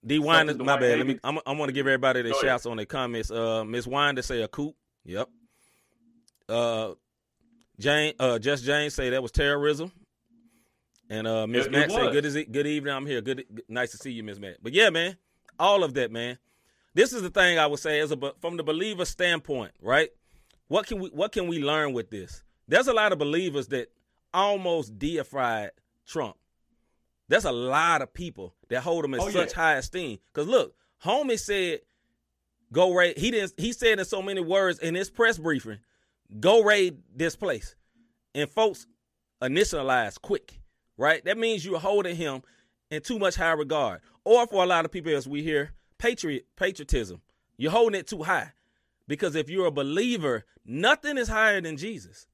D 0.05 0.19
Winder, 0.19 0.53
my 0.55 0.79
bad. 0.79 0.99
Let 0.99 1.07
me. 1.07 1.19
I'm. 1.23 1.39
I'm 1.47 1.57
going 1.57 1.67
to 1.67 1.73
give 1.73 1.87
everybody 1.87 2.21
their 2.21 2.31
Go 2.31 2.37
ahead. 2.39 2.49
shouts 2.49 2.65
on 2.67 2.77
their 2.77 2.85
comments. 2.85 3.31
Uh, 3.31 3.63
Miss 3.63 3.87
Winder 3.87 4.21
say 4.21 4.41
a 4.43 4.47
coup. 4.47 4.75
Yep. 5.05 5.29
Uh, 6.47 6.91
Jane. 7.79 8.13
Uh, 8.19 8.39
just 8.39 8.63
Jane 8.63 8.89
say 8.89 9.09
that 9.09 9.21
was 9.21 9.31
terrorism. 9.31 9.91
And 11.09 11.25
uh, 11.25 11.47
Miss 11.47 11.69
Matt 11.69 11.91
say 11.91 12.11
good. 12.11 12.25
Is 12.25 12.35
it 12.35 12.51
good 12.51 12.67
evening? 12.67 12.93
I'm 12.93 13.05
here. 13.05 13.21
Good. 13.21 13.45
good- 13.53 13.63
Nice 13.69 13.91
to 13.91 13.97
see 13.97 14.11
you, 14.11 14.23
Miss 14.23 14.39
Matt. 14.39 14.57
But 14.61 14.73
yeah, 14.73 14.89
man, 14.89 15.17
all 15.59 15.83
of 15.83 15.93
that, 15.95 16.11
man. 16.11 16.37
This 16.93 17.13
is 17.13 17.21
the 17.21 17.29
thing 17.29 17.59
I 17.59 17.67
would 17.67 17.79
say 17.79 17.99
as 17.99 18.11
a 18.11 18.17
from 18.39 18.57
the 18.57 18.63
believer 18.63 19.05
standpoint, 19.05 19.71
right? 19.81 20.09
What 20.67 20.87
can 20.87 20.99
we 20.99 21.09
what 21.09 21.31
can 21.31 21.47
we 21.47 21.63
learn 21.63 21.93
with 21.93 22.09
this? 22.09 22.43
There's 22.67 22.87
a 22.87 22.93
lot 22.93 23.11
of 23.11 23.19
believers 23.19 23.67
that 23.67 23.89
almost 24.33 24.97
deified 24.99 25.71
Trump. 26.05 26.35
There's 27.29 27.45
a 27.45 27.51
lot 27.51 28.01
of 28.01 28.13
people 28.13 28.53
that 28.69 28.81
hold 28.81 29.05
him 29.05 29.13
in 29.13 29.19
Oh, 29.21 29.29
such 29.29 29.51
yeah. 29.51 29.55
high 29.55 29.75
esteem. 29.75 30.19
Cause 30.33 30.47
look, 30.47 30.75
homie 31.03 31.39
said, 31.39 31.81
"Go 32.71 32.93
raid." 32.93 33.17
He 33.17 33.31
didn't. 33.31 33.53
He 33.57 33.73
said 33.73 33.99
in 33.99 34.05
so 34.05 34.21
many 34.21 34.41
words 34.41 34.79
in 34.79 34.95
his 34.95 35.09
press 35.09 35.37
briefing, 35.37 35.79
"Go 36.39 36.63
raid 36.63 36.97
this 37.15 37.35
place," 37.35 37.75
and 38.33 38.49
folks 38.49 38.87
initialized 39.41 40.21
quick. 40.21 40.59
Right? 40.97 41.23
That 41.25 41.37
means 41.37 41.63
you're 41.63 41.79
holding 41.79 42.15
him 42.15 42.41
in 42.91 43.01
too 43.01 43.19
much 43.19 43.35
high 43.35 43.51
regard, 43.51 44.01
or 44.23 44.47
for 44.47 44.63
a 44.63 44.67
lot 44.67 44.85
of 44.85 44.91
people, 44.91 45.13
as 45.15 45.27
we 45.27 45.43
hear, 45.43 45.73
patriot 45.97 46.45
patriotism. 46.55 47.21
You're 47.57 47.71
holding 47.71 47.99
it 47.99 48.07
too 48.07 48.23
high, 48.23 48.51
because 49.07 49.35
if 49.35 49.49
you're 49.49 49.65
a 49.67 49.71
believer, 49.71 50.45
nothing 50.65 51.17
is 51.17 51.27
higher 51.27 51.61
than 51.61 51.77
Jesus 51.77 52.27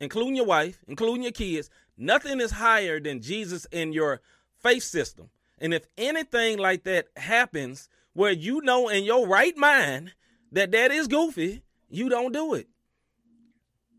including 0.00 0.34
your 0.34 0.46
wife, 0.46 0.78
including 0.88 1.22
your 1.22 1.32
kids, 1.32 1.68
nothing 1.96 2.40
is 2.40 2.52
higher 2.52 2.98
than 2.98 3.20
Jesus 3.20 3.66
in 3.70 3.92
your 3.92 4.20
faith 4.62 4.82
system. 4.82 5.28
And 5.58 5.74
if 5.74 5.86
anything 5.98 6.58
like 6.58 6.84
that 6.84 7.08
happens 7.16 7.88
where 8.14 8.32
you 8.32 8.62
know 8.62 8.88
in 8.88 9.04
your 9.04 9.28
right 9.28 9.56
mind 9.56 10.14
that 10.52 10.72
that 10.72 10.90
is 10.90 11.06
goofy, 11.06 11.62
you 11.90 12.08
don't 12.08 12.32
do 12.32 12.54
it. 12.54 12.66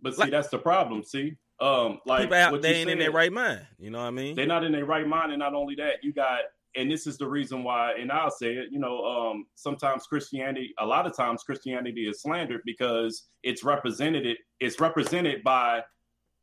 but 0.01 0.16
see, 0.16 0.22
Like- 0.22 0.32
that's 0.32 0.50
the 0.50 0.58
problem. 0.58 1.04
See, 1.04 1.38
um, 1.62 2.00
like 2.06 2.24
People 2.24 2.38
out 2.38 2.51
what 2.51 2.62
they 2.62 2.74
ain't 2.75 2.89
in 2.89 3.00
their 3.00 3.12
right 3.12 3.32
mind. 3.32 3.65
You 3.80 3.91
know 3.91 4.00
what 4.00 4.06
I 4.08 4.12
mean? 4.12 4.36
They're 4.36 4.46
not 4.48 4.63
in 4.63 4.72
their 4.72 4.86
right 4.86 5.08
mind, 5.08 5.32
and 5.32 5.39
not 5.39 5.53
only 5.53 5.75
that, 5.75 6.03
you 6.03 6.12
got, 6.12 6.39
and 6.75 6.89
this 6.89 7.06
is 7.08 7.18
the 7.18 7.27
reason 7.27 7.63
why, 7.63 7.94
and 8.00 8.12
I'll 8.12 8.32
say 8.32 8.53
it. 8.56 8.70
You 8.72 8.80
know, 8.80 9.03
um, 9.06 9.46
sometimes 9.56 10.06
Christianity, 10.08 10.74
a 10.80 10.86
lot 10.86 11.06
of 11.06 11.15
times 11.15 11.44
Christianity 11.44 12.08
is 12.08 12.22
slandered 12.22 12.62
because 12.65 13.27
it's 13.44 13.63
represented. 13.63 14.38
It's 14.60 14.80
represented 14.80 15.44
by 15.44 15.84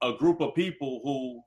a 0.03 0.13
group 0.13 0.41
of 0.41 0.55
people 0.55 1.01
who 1.03 1.43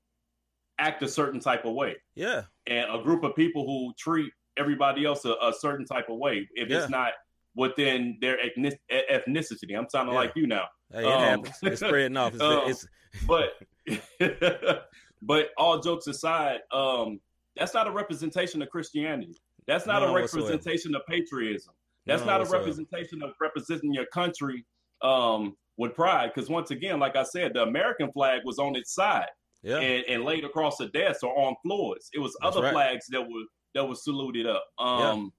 act 0.79 1.01
a 1.03 1.07
certain 1.07 1.39
type 1.39 1.63
of 1.65 1.73
way. 1.73 1.95
yeah. 2.15 2.43
and 2.67 2.87
a 2.93 3.01
group 3.03 3.23
of 3.23 3.35
people 3.35 3.65
who 3.65 3.93
treat 3.97 4.31
everybody 4.57 5.05
else 5.05 5.23
a, 5.25 5.31
a 5.41 5.53
certain 5.57 5.85
type 5.85 6.09
of 6.09 6.17
way 6.17 6.47
if 6.55 6.69
Yeah. 6.69 6.79
it's 6.81 6.89
not 6.89 7.13
within 7.55 8.17
their 8.21 8.37
ethnic- 8.39 8.79
ethnicity. 8.91 9.77
I'm 9.77 9.87
sounding 9.89 10.13
Yeah. 10.13 10.19
like 10.19 10.33
you 10.35 10.47
now, 10.47 10.65
Hey, 10.91 10.99
it 10.99 11.05
Um, 11.05 11.21
happens. 11.21 11.55
It's 11.63 11.81
spreading 11.81 12.17
off. 12.17 12.33
It's, 12.33 12.41
um, 12.43 12.61
it's 12.65 12.87
but 13.27 13.53
but 15.21 15.49
all 15.57 15.79
jokes 15.79 16.07
aside, 16.07 16.59
um, 16.71 17.19
that's 17.55 17.73
not 17.73 17.87
a 17.87 17.91
representation 17.91 18.61
of 18.61 18.69
Christianity. 18.69 19.35
That's 19.67 19.85
not 19.85 20.01
None 20.01 20.09
a 20.09 20.13
whatsoever. 20.13 20.47
representation 20.47 20.95
of 20.95 21.01
patriotism. 21.07 21.73
That's 22.05 22.25
None 22.25 22.39
not 22.39 22.47
a 22.47 22.51
representation 22.51 23.21
of 23.21 23.31
representing 23.39 23.93
your 23.93 24.05
country 24.07 24.65
um, 25.01 25.55
with 25.77 25.93
pride. 25.93 26.31
Because 26.33 26.49
once 26.49 26.71
again, 26.71 26.99
like 26.99 27.15
I 27.15 27.23
said, 27.23 27.53
the 27.53 27.63
American 27.63 28.11
flag 28.11 28.41
was 28.43 28.57
on 28.59 28.75
its 28.75 28.93
side 28.93 29.29
yeah. 29.61 29.77
and, 29.77 30.03
and 30.07 30.23
laid 30.23 30.43
across 30.45 30.77
the 30.77 30.87
desk 30.87 31.23
or 31.23 31.37
on 31.37 31.55
floors. 31.63 32.09
It 32.13 32.19
was 32.19 32.35
That's 32.41 32.55
other 32.55 32.65
right. 32.65 32.73
flags 32.73 33.05
that 33.09 33.21
were 33.21 33.43
that 33.75 33.87
were 33.87 33.95
saluted 33.95 34.47
up. 34.47 34.65
Um, 34.79 35.31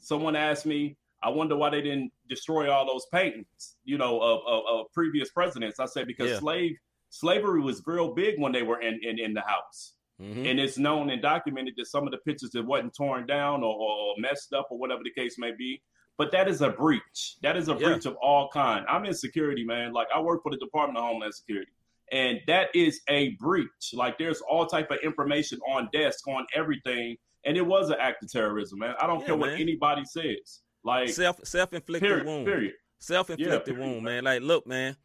Someone 0.00 0.36
asked 0.36 0.64
me, 0.64 0.96
I 1.22 1.30
wonder 1.30 1.56
why 1.56 1.70
they 1.70 1.80
didn't 1.82 2.12
destroy 2.28 2.70
all 2.70 2.86
those 2.86 3.06
paintings, 3.12 3.76
you 3.84 3.98
know, 3.98 4.20
of, 4.20 4.40
of, 4.46 4.62
of 4.68 4.92
previous 4.92 5.30
presidents. 5.30 5.80
I 5.80 5.86
said 5.86 6.06
because 6.06 6.30
Yeah. 6.30 6.38
slave 6.38 6.76
slavery 7.10 7.60
was 7.60 7.82
real 7.86 8.12
big 8.14 8.38
when 8.38 8.52
they 8.52 8.62
were 8.62 8.80
in 8.80 9.00
in, 9.02 9.18
in 9.18 9.32
the 9.34 9.40
house, 9.40 9.94
Mhm. 10.20 10.46
and 10.50 10.60
it's 10.60 10.76
known 10.78 11.08
and 11.10 11.22
documented 11.22 11.74
that 11.78 11.86
some 11.86 12.04
of 12.06 12.10
the 12.10 12.18
pictures 12.18 12.50
that 12.50 12.64
wasn't 12.64 12.94
torn 12.94 13.26
down 13.26 13.62
or, 13.62 13.74
or 13.74 14.14
messed 14.18 14.52
up 14.52 14.68
or 14.70 14.78
whatever 14.78 15.02
the 15.02 15.10
case 15.10 15.38
may 15.38 15.52
be. 15.52 15.80
But 16.18 16.32
that 16.32 16.48
is 16.48 16.60
a 16.62 16.68
breach. 16.70 17.36
That 17.42 17.56
is 17.56 17.68
a 17.68 17.72
Yeah. 17.72 17.78
breach 17.88 18.04
of 18.06 18.16
all 18.16 18.48
kind. 18.50 18.84
I'm 18.88 19.04
in 19.06 19.14
security, 19.14 19.64
man. 19.64 19.92
Like 19.92 20.08
I 20.14 20.20
work 20.20 20.42
for 20.42 20.50
the 20.50 20.58
Department 20.58 20.98
of 20.98 21.04
Homeland 21.04 21.34
Security 21.34 21.70
and 22.10 22.40
that 22.46 22.68
is 22.74 23.00
a 23.08 23.30
breach. 23.36 23.92
Like 23.92 24.16
there's 24.18 24.40
all 24.42 24.66
type 24.66 24.90
of 24.90 24.98
information 25.02 25.58
on 25.68 25.88
desk 25.92 26.26
on 26.28 26.46
everything, 26.54 27.16
and 27.44 27.56
it 27.56 27.66
was 27.66 27.90
an 27.90 27.96
act 28.00 28.22
of 28.22 28.30
terrorism, 28.32 28.78
man. 28.80 28.94
I 29.00 29.06
don't 29.06 29.20
Yeah, 29.20 29.26
care 29.26 29.36
what 29.36 29.50
anybody 29.50 30.04
says. 30.06 30.62
Like 30.84 31.08
Self 31.08 31.40
self 31.44 31.72
inflicted 31.72 32.08
period, 32.08 32.26
wound. 32.26 32.46
period. 32.46 32.74
Self 32.98 33.30
inflicted 33.30 33.64
period, 33.64 33.80
wound, 33.84 34.04
man. 34.04 34.24
Like, 34.24 34.42
look, 34.42 34.66
man. 34.66 34.96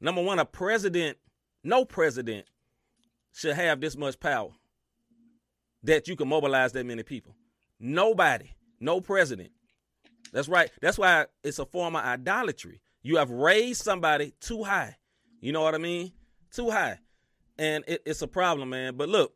Number 0.00 0.22
one, 0.22 0.38
a 0.38 0.44
president, 0.44 1.16
no 1.64 1.84
president 1.84 2.46
should 3.32 3.54
have 3.54 3.80
this 3.80 3.96
much 3.96 4.18
power 4.20 4.50
that 5.82 6.08
you 6.08 6.16
can 6.16 6.28
mobilize 6.28 6.72
that 6.72 6.84
many 6.84 7.02
people. 7.02 7.34
Nobody, 7.78 8.50
no 8.80 9.00
president. 9.00 9.50
That's 10.32 10.48
right. 10.48 10.70
That's 10.80 10.98
why 10.98 11.26
it's 11.44 11.58
a 11.58 11.66
form 11.66 11.96
of 11.96 12.04
idolatry. 12.04 12.80
You 13.02 13.16
have 13.16 13.30
raised 13.30 13.82
somebody 13.82 14.34
too 14.40 14.64
high. 14.64 14.96
You 15.40 15.52
know 15.52 15.62
what 15.62 15.74
I 15.74 15.78
mean? 15.78 16.12
Too 16.50 16.70
high. 16.70 16.98
And 17.58 17.84
it, 17.86 18.02
it's 18.04 18.22
a 18.22 18.26
problem, 18.26 18.70
man. 18.70 18.96
But 18.96 19.08
look, 19.08 19.32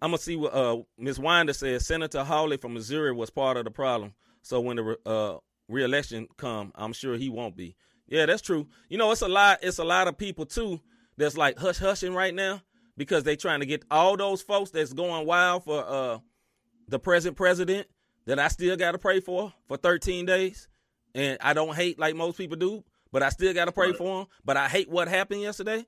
I'm 0.00 0.10
gonna 0.10 0.18
see 0.18 0.36
what 0.36 0.54
uh 0.54 0.78
Ms. 0.96 1.18
Winder 1.18 1.52
says. 1.52 1.86
Senator 1.86 2.22
Hawley 2.22 2.56
from 2.56 2.74
Missouri 2.74 3.12
was 3.12 3.30
part 3.30 3.56
of 3.56 3.64
the 3.64 3.70
problem. 3.70 4.14
So 4.48 4.60
when 4.60 4.76
the 4.76 4.96
uh 5.04 5.36
reelection 5.68 6.26
come, 6.38 6.72
I'm 6.74 6.94
sure 6.94 7.18
he 7.18 7.28
won't 7.28 7.54
be. 7.54 7.76
Yeah, 8.06 8.24
that's 8.24 8.40
true. 8.40 8.66
You 8.88 8.96
know, 8.96 9.12
it's 9.12 9.20
a 9.20 9.28
lot. 9.28 9.58
It's 9.62 9.76
a 9.78 9.84
lot 9.84 10.08
of 10.08 10.16
people 10.16 10.46
too 10.46 10.80
that's 11.18 11.36
like 11.36 11.58
hush 11.58 11.76
hushing 11.76 12.14
right 12.14 12.34
now 12.34 12.62
because 12.96 13.24
they 13.24 13.36
trying 13.36 13.60
to 13.60 13.66
get 13.66 13.84
all 13.90 14.16
those 14.16 14.40
folks 14.40 14.70
that's 14.70 14.94
going 14.94 15.26
wild 15.26 15.64
for 15.64 15.84
uh 15.86 16.18
the 16.88 16.98
present 16.98 17.36
president 17.36 17.88
that 18.24 18.38
I 18.38 18.48
still 18.48 18.74
got 18.78 18.92
to 18.92 18.98
pray 18.98 19.20
for 19.20 19.52
for 19.66 19.76
13 19.76 20.24
days, 20.24 20.66
and 21.14 21.36
I 21.42 21.52
don't 21.52 21.76
hate 21.76 21.98
like 21.98 22.16
most 22.16 22.38
people 22.38 22.56
do, 22.56 22.84
but 23.12 23.22
I 23.22 23.28
still 23.28 23.52
got 23.52 23.66
to 23.66 23.72
pray 23.72 23.88
Right. 23.88 23.98
for 23.98 24.20
him. 24.22 24.26
But 24.46 24.56
I 24.56 24.68
hate 24.68 24.88
what 24.88 25.08
happened 25.08 25.42
yesterday. 25.42 25.84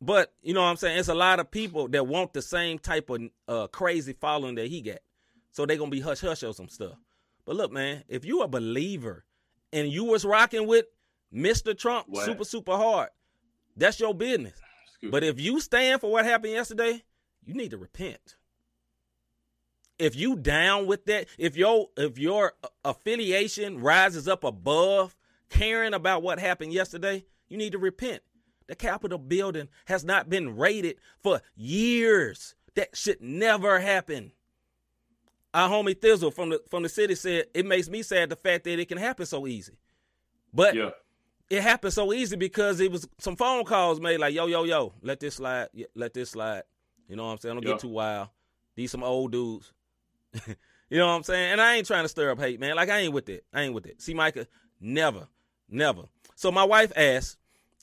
But 0.00 0.32
you 0.42 0.54
know 0.54 0.62
what 0.62 0.68
I'm 0.68 0.76
saying? 0.76 0.98
It's 0.98 1.08
a 1.08 1.14
lot 1.14 1.40
of 1.40 1.50
people 1.50 1.88
that 1.88 2.06
want 2.06 2.32
the 2.32 2.40
same 2.40 2.78
type 2.78 3.10
of 3.10 3.20
uh, 3.46 3.66
crazy 3.66 4.14
following 4.14 4.54
that 4.54 4.68
he 4.68 4.80
got, 4.80 5.00
so 5.50 5.66
they 5.66 5.76
gonna 5.76 5.90
be 5.90 6.00
hush 6.00 6.20
hush 6.22 6.42
on 6.42 6.54
some 6.54 6.70
stuff. 6.70 6.94
But 7.44 7.56
look, 7.56 7.72
man, 7.72 8.04
if 8.08 8.24
you 8.24 8.42
a 8.42 8.48
believer 8.48 9.24
and 9.72 9.88
you 9.88 10.04
was 10.04 10.24
rocking 10.24 10.66
with 10.66 10.86
Mr. 11.32 11.76
Trump 11.76 12.06
What? 12.08 12.24
super 12.24 12.44
super 12.44 12.76
hard, 12.76 13.10
that's 13.76 14.00
your 14.00 14.14
business. 14.14 14.60
Excuse 14.86 15.12
But 15.12 15.24
if 15.24 15.40
you 15.40 15.60
stand 15.60 16.00
for 16.00 16.10
what 16.10 16.24
happened 16.24 16.52
yesterday, 16.52 17.02
you 17.44 17.54
need 17.54 17.70
to 17.70 17.78
repent. 17.78 18.36
If 19.98 20.16
you 20.16 20.36
down 20.36 20.86
with 20.86 21.04
that, 21.06 21.26
if 21.38 21.56
your 21.56 21.88
if 21.96 22.18
your 22.18 22.54
affiliation 22.84 23.80
rises 23.80 24.26
up 24.28 24.44
above 24.44 25.16
caring 25.50 25.94
about 25.94 26.22
what 26.22 26.38
happened 26.38 26.72
yesterday, 26.72 27.24
you 27.48 27.56
need 27.56 27.72
to 27.72 27.78
repent. 27.78 28.22
The 28.66 28.76
Capitol 28.76 29.18
building 29.18 29.68
has 29.86 30.04
not 30.04 30.30
been 30.30 30.56
raided 30.56 30.96
for 31.18 31.42
years. 31.56 32.54
That 32.76 32.96
should 32.96 33.20
never 33.20 33.80
happen. 33.80 34.32
Our 35.52 35.68
homie 35.68 35.94
Thizzle 35.96 36.32
from 36.32 36.50
the 36.50 36.62
from 36.70 36.82
the 36.82 36.88
city 36.88 37.14
said 37.14 37.46
it 37.54 37.66
makes 37.66 37.88
me 37.88 38.02
sad 38.02 38.28
the 38.28 38.36
fact 38.36 38.64
that 38.64 38.78
it 38.78 38.86
can 38.88 38.98
happen 38.98 39.26
so 39.26 39.46
easy. 39.46 39.76
But 40.52 40.74
Yeah. 40.74 40.90
it 41.48 41.62
happened 41.62 41.92
so 41.92 42.12
easy 42.12 42.36
because 42.36 42.80
it 42.80 42.90
was 42.92 43.08
some 43.18 43.36
phone 43.36 43.64
calls 43.64 44.00
made 44.00 44.18
like, 44.18 44.34
yo, 44.34 44.46
yo, 44.46 44.64
yo, 44.64 44.92
let 45.02 45.18
this 45.20 45.36
slide, 45.36 45.68
let 45.94 46.14
this 46.14 46.30
slide. 46.30 46.62
You 47.08 47.16
know 47.16 47.24
what 47.26 47.32
I'm 47.32 47.38
saying? 47.38 47.56
Don't 47.56 47.64
Yeah. 47.64 47.72
get 47.72 47.80
too 47.80 47.88
wild. 47.88 48.28
These 48.76 48.92
some 48.92 49.02
old 49.02 49.32
dudes. 49.32 49.72
you 50.46 50.98
know 50.98 51.08
what 51.08 51.14
I'm 51.14 51.22
saying? 51.24 51.52
And 51.52 51.60
I 51.60 51.74
ain't 51.76 51.86
trying 51.86 52.04
to 52.04 52.08
stir 52.08 52.30
up 52.30 52.38
hate, 52.38 52.60
man. 52.60 52.76
Like 52.76 52.88
I 52.88 52.98
ain't 53.00 53.12
with 53.12 53.28
it. 53.28 53.44
I 53.52 53.62
ain't 53.62 53.74
with 53.74 53.86
it. 53.86 54.00
See, 54.00 54.14
Micah, 54.14 54.46
never, 54.80 55.26
never. 55.68 56.02
So 56.36 56.52
my 56.52 56.64
wife 56.64 56.92
asked, 56.96 57.36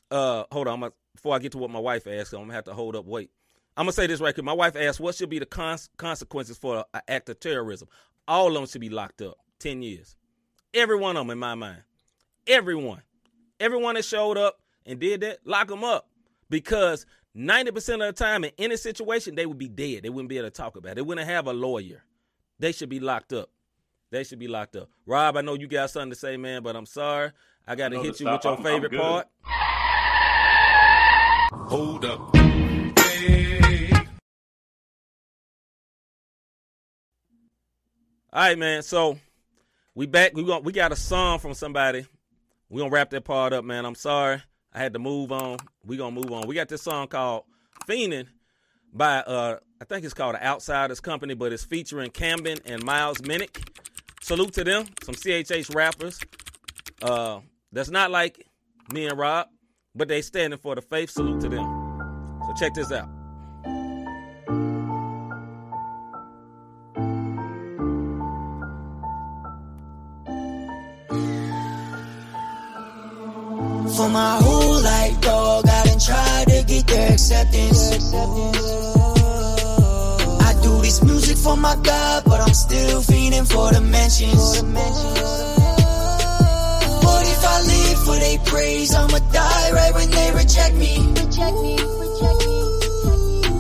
uh, 0.09 0.45
hold 0.51 0.67
on, 0.69 0.91
before 1.13 1.36
I 1.36 1.39
get 1.39 1.51
to 1.51 1.57
what 1.57 1.69
my 1.69 1.79
wife 1.79 2.07
asked, 2.07 2.31
I'm 2.33 2.41
gonna 2.41 2.53
have 2.53 2.63
to 2.65 2.74
hold 2.74 2.95
up, 2.95 3.05
wait. 3.05 3.29
I'm 3.77 3.84
gonna 3.86 3.91
say 3.93 4.07
this 4.07 4.19
right 4.19 4.34
here. 4.36 4.43
My 4.43 4.53
wife 4.53 4.75
asked, 4.75 5.00
what 5.00 5.13
should 5.15 5.29
be 5.29 5.38
the 5.39 5.46
cons- 5.46 5.89
consequences 5.98 6.57
for 6.57 6.84
an 6.96 7.01
act 7.07 7.29
of 7.29 7.39
terrorism? 7.39 7.88
All 8.27 8.48
of 8.48 8.53
them 8.55 8.65
should 8.65 8.81
be 8.81 8.89
locked 8.89 9.22
up, 9.22 9.38
ten 9.60 9.84
years. 9.84 10.15
Every 10.74 10.98
one 10.98 11.15
of 11.15 11.22
them, 11.22 11.29
in 11.29 11.38
my 11.38 11.53
mind. 11.55 11.84
Everyone, 12.48 13.01
everyone 13.60 13.96
that 13.96 14.03
showed 14.05 14.38
up 14.38 14.60
and 14.86 15.00
did 15.00 15.22
that, 15.22 15.39
lock 15.46 15.67
them 15.67 15.84
up 15.84 16.07
because 16.50 17.05
90% 17.36 17.93
of 17.96 18.00
the 18.00 18.13
time 18.13 18.43
in 18.43 18.51
any 18.57 18.77
situation 18.77 19.36
they 19.36 19.46
would 19.46 19.57
be 19.60 19.67
dead. 19.67 20.03
They 20.03 20.10
wouldn't 20.10 20.29
be 20.29 20.38
able 20.38 20.48
to 20.48 20.51
talk 20.51 20.75
about 20.75 20.93
it. 20.93 20.96
They 20.96 21.01
wouldn't 21.03 21.27
have 21.27 21.46
a 21.48 21.53
lawyer. 21.53 22.03
They 22.60 22.72
should 22.72 22.89
be 22.89 23.00
locked 23.00 23.31
up. 23.34 23.50
They 24.12 24.24
should 24.24 24.39
be 24.39 24.48
locked 24.48 24.75
up. 24.75 24.89
Rob, 25.05 25.38
I 25.38 25.41
know 25.41 25.53
you 25.53 25.67
got 25.67 25.89
something 25.91 26.10
to 26.12 26.15
say, 26.15 26.36
man, 26.38 26.63
but 26.63 26.75
I'm 26.75 26.86
sorry. 26.86 27.31
I 27.67 27.75
got 27.75 27.89
to 27.89 27.98
hit 28.00 28.19
you 28.19 28.25
with 28.31 28.43
your 28.43 28.53
I'm- 28.53 28.57
I'm 28.57 28.63
favorite 28.63 28.93
part. 28.93 29.27
Hold 31.69 32.05
up. 32.05 32.46
All 38.34 38.41
right, 38.41 38.57
man. 38.57 38.84
So 38.84 39.17
we 39.96 40.05
back. 40.05 40.34
We 40.34 40.43
got 40.43 40.63
we 40.63 40.74
got 40.74 40.91
a 40.91 40.96
song 40.96 41.39
from 41.39 41.53
somebody. 41.53 42.05
We 42.69 42.79
gonna 42.79 42.91
wrap 42.91 43.10
that 43.12 43.24
part 43.24 43.53
up, 43.53 43.63
man. 43.63 43.86
I'm 43.86 43.96
sorry. 43.96 44.41
I 44.74 44.79
had 44.79 44.93
to 44.93 45.00
move 45.00 45.31
on. 45.31 45.57
We 45.86 45.98
gonna 45.98 46.15
move 46.15 46.31
on. 46.31 46.48
We 46.48 46.53
got 46.53 46.67
this 46.67 46.81
song 46.81 47.07
called 47.07 47.46
"Fiending" 47.88 48.27
by 48.93 49.19
uh 49.19 49.60
I 49.79 49.86
think 49.86 50.03
it's 50.03 50.13
called 50.13 50.36
the 50.36 50.46
Outsiders 50.46 51.00
Company, 51.00 51.36
but 51.36 51.53
it's 51.53 51.63
featuring 51.63 52.12
Camden 52.12 52.57
and 52.65 52.84
Miles 52.84 53.19
Minnick. 53.19 53.65
Salute 54.22 54.53
to 54.53 54.63
them, 54.63 54.86
some 55.03 55.15
CHH 55.15 55.74
rappers. 55.74 56.19
Uh, 57.01 57.39
that's 57.71 57.89
not 57.89 58.12
like 58.12 58.45
me 58.91 59.08
and 59.08 59.17
Rob, 59.17 59.47
but 59.95 60.08
they 60.08 60.21
standing 60.21 60.60
for 60.60 60.75
the 60.75 60.82
faith. 60.82 61.12
Salute 61.12 61.41
to 61.41 61.49
them. 61.49 62.39
So 62.45 62.54
check 62.56 62.73
this 62.73 62.91
out. 62.91 63.16
For 73.97 74.10
my 74.10 74.38
whole 74.39 74.79
life, 74.83 75.19
dog, 75.21 75.67
I 75.67 75.83
done 75.86 75.97
tried 75.97 76.47
to 76.49 76.63
get 76.67 76.86
their 76.86 77.13
acceptance. 77.13 78.13
I 80.39 80.53
do 80.62 80.81
this 80.83 81.01
music 81.03 81.38
for 81.38 81.57
my 81.57 81.75
God, 81.81 82.23
but 82.25 82.39
I'm 82.39 82.53
still 82.53 83.01
feeding 83.01 83.45
for 83.45 83.71
the 83.71 83.81
mentions. 83.81 84.62
But 84.62 84.83
if 87.25 87.43
I 87.43 87.62
live 87.73 87.99
for 88.05 88.17
they 88.17 88.38
praise, 88.45 88.93
I'ma 88.93 89.17
die 89.31 89.71
right 89.71 89.93
when 89.95 90.12
they 90.12 90.31
reject 90.31 90.75
me. 90.75 91.13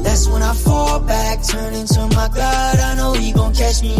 That's 0.03 0.27
when 0.27 0.43
I 0.43 0.53
fall 0.53 0.99
back, 0.99 1.41
turn 1.45 1.73
into 1.73 2.05
my 2.15 2.29
God. 2.29 2.79
I 2.79 2.93
know 2.95 3.13
he 3.13 3.31
gon' 3.31 3.55
catch 3.55 3.81
me. 3.81 3.95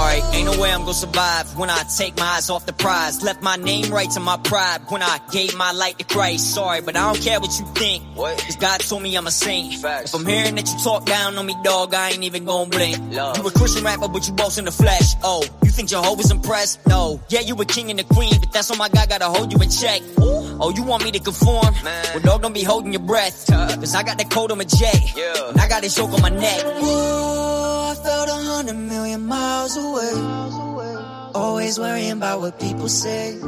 Alright, 0.00 0.24
ain't 0.34 0.46
no 0.46 0.58
way 0.58 0.72
I'm 0.72 0.80
gonna 0.80 0.94
survive 0.94 1.58
when 1.58 1.68
I 1.68 1.82
take 1.82 2.16
my 2.16 2.24
eyes 2.24 2.48
off 2.48 2.64
the 2.64 2.72
prize. 2.72 3.22
Left 3.22 3.42
my 3.42 3.56
name 3.56 3.92
right 3.92 4.10
to 4.12 4.20
my 4.20 4.38
pride 4.38 4.80
when 4.88 5.02
I 5.02 5.20
gave 5.30 5.54
my 5.58 5.72
light 5.72 5.98
to 5.98 6.04
Christ. 6.06 6.54
Sorry, 6.54 6.80
but 6.80 6.96
I 6.96 7.12
don't 7.12 7.22
care 7.22 7.38
what 7.38 7.50
you 7.60 7.66
think. 7.74 8.02
What? 8.16 8.38
Cause 8.38 8.56
God 8.56 8.80
told 8.80 9.02
me 9.02 9.14
I'm 9.14 9.26
a 9.26 9.30
saint. 9.30 9.74
Facts. 9.74 10.14
If 10.14 10.18
I'm 10.18 10.26
hearing 10.26 10.54
that 10.54 10.66
you 10.72 10.78
talk 10.82 11.04
down 11.04 11.36
on 11.36 11.44
me, 11.44 11.54
dog, 11.62 11.92
I 11.92 12.12
ain't 12.12 12.24
even 12.24 12.46
gonna 12.46 12.70
blink. 12.70 12.98
Love. 13.10 13.36
You 13.36 13.46
a 13.46 13.50
Christian 13.50 13.84
rapper, 13.84 14.08
but 14.08 14.26
you 14.26 14.32
boast 14.32 14.58
in 14.58 14.64
the 14.64 14.72
flesh. 14.72 15.16
Oh, 15.22 15.44
you 15.62 15.70
think 15.70 15.90
Jehovah's 15.90 16.30
impressed? 16.30 16.86
No. 16.86 17.20
Yeah, 17.28 17.40
you 17.40 17.54
a 17.56 17.66
king 17.66 17.90
and 17.90 18.00
a 18.00 18.04
queen, 18.04 18.32
but 18.40 18.54
that's 18.54 18.70
all 18.70 18.78
my 18.78 18.88
God 18.88 19.06
gotta 19.10 19.26
hold 19.26 19.52
you 19.52 19.58
in 19.58 19.68
check. 19.68 20.00
Oh, 20.16 20.72
you 20.74 20.82
want 20.82 21.04
me 21.04 21.12
to 21.12 21.20
conform? 21.20 21.74
Man. 21.84 22.06
Well, 22.14 22.22
dog, 22.22 22.40
don't 22.40 22.54
be 22.54 22.62
holding 22.62 22.94
your 22.94 23.02
breath. 23.02 23.46
Cause 23.48 23.94
I 23.94 24.02
got 24.02 24.16
that 24.16 24.30
code 24.30 24.50
on 24.50 24.56
my 24.56 24.64
J. 24.64 24.86
Yeah. 25.14 25.50
And 25.50 25.60
I 25.60 25.68
got 25.68 25.82
this 25.82 25.94
choke 25.94 26.12
on 26.14 26.22
my 26.22 26.30
neck. 26.30 26.64
Whoa, 26.64 27.49
Felt 28.10 28.28
a 28.28 28.32
hundred 28.32 28.74
million 28.74 29.22
miles 29.24 29.76
away. 29.76 30.14
Always 31.32 31.78
worrying 31.78 32.16
about 32.18 32.40
what 32.40 32.58
people 32.58 32.88
say. 32.88 33.38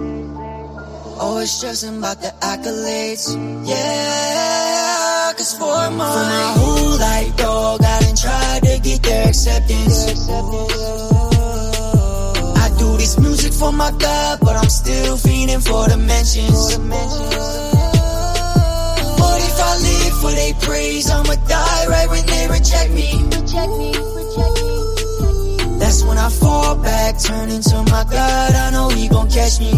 Always 1.19 1.51
stressing 1.51 1.99
about 1.99 2.23
the 2.23 2.33
accolades. 2.41 3.25
Yeah, 3.67 5.33
cause 5.37 5.55
for 5.59 5.91
my, 5.99 6.07
for 6.15 6.27
my 6.37 6.53
whole 6.59 6.97
life, 6.97 7.37
dog, 7.37 7.83
I 7.83 8.01
done 8.03 8.15
tried 8.15 8.63
to 8.63 8.79
get 8.87 9.03
their 9.03 9.27
acceptance. 9.31 10.29
I 12.65 12.67
do 12.79 12.97
this 12.99 13.19
music 13.19 13.53
for 13.55 13.73
my 13.73 13.91
God, 13.99 14.39
but 14.43 14.55
I'm 14.55 14.71
still 14.71 15.17
feeding 15.17 15.59
for 15.59 15.89
the 15.89 15.97
mentions. 15.97 16.79
But 19.19 19.39
if 19.43 19.57
I 19.59 19.73
live 19.89 20.15
for 20.23 20.31
they 20.31 20.53
praise, 20.61 21.11
I'ma 21.11 21.35
die 21.49 21.87
right 21.89 22.09
when 22.09 22.25
they 22.27 22.47
reject 22.47 22.93
me. 22.93 24.12
That's 25.79 26.05
when 26.05 26.19
I 26.19 26.31
fall 26.31 26.77
back, 26.77 27.19
turn 27.19 27.51
into 27.51 27.77
my 27.91 28.05
God. 28.05 28.55
I 28.55 28.71
know 28.71 28.89
he 28.89 29.09
gon' 29.09 29.29
catch 29.29 29.61
me. 29.61 29.73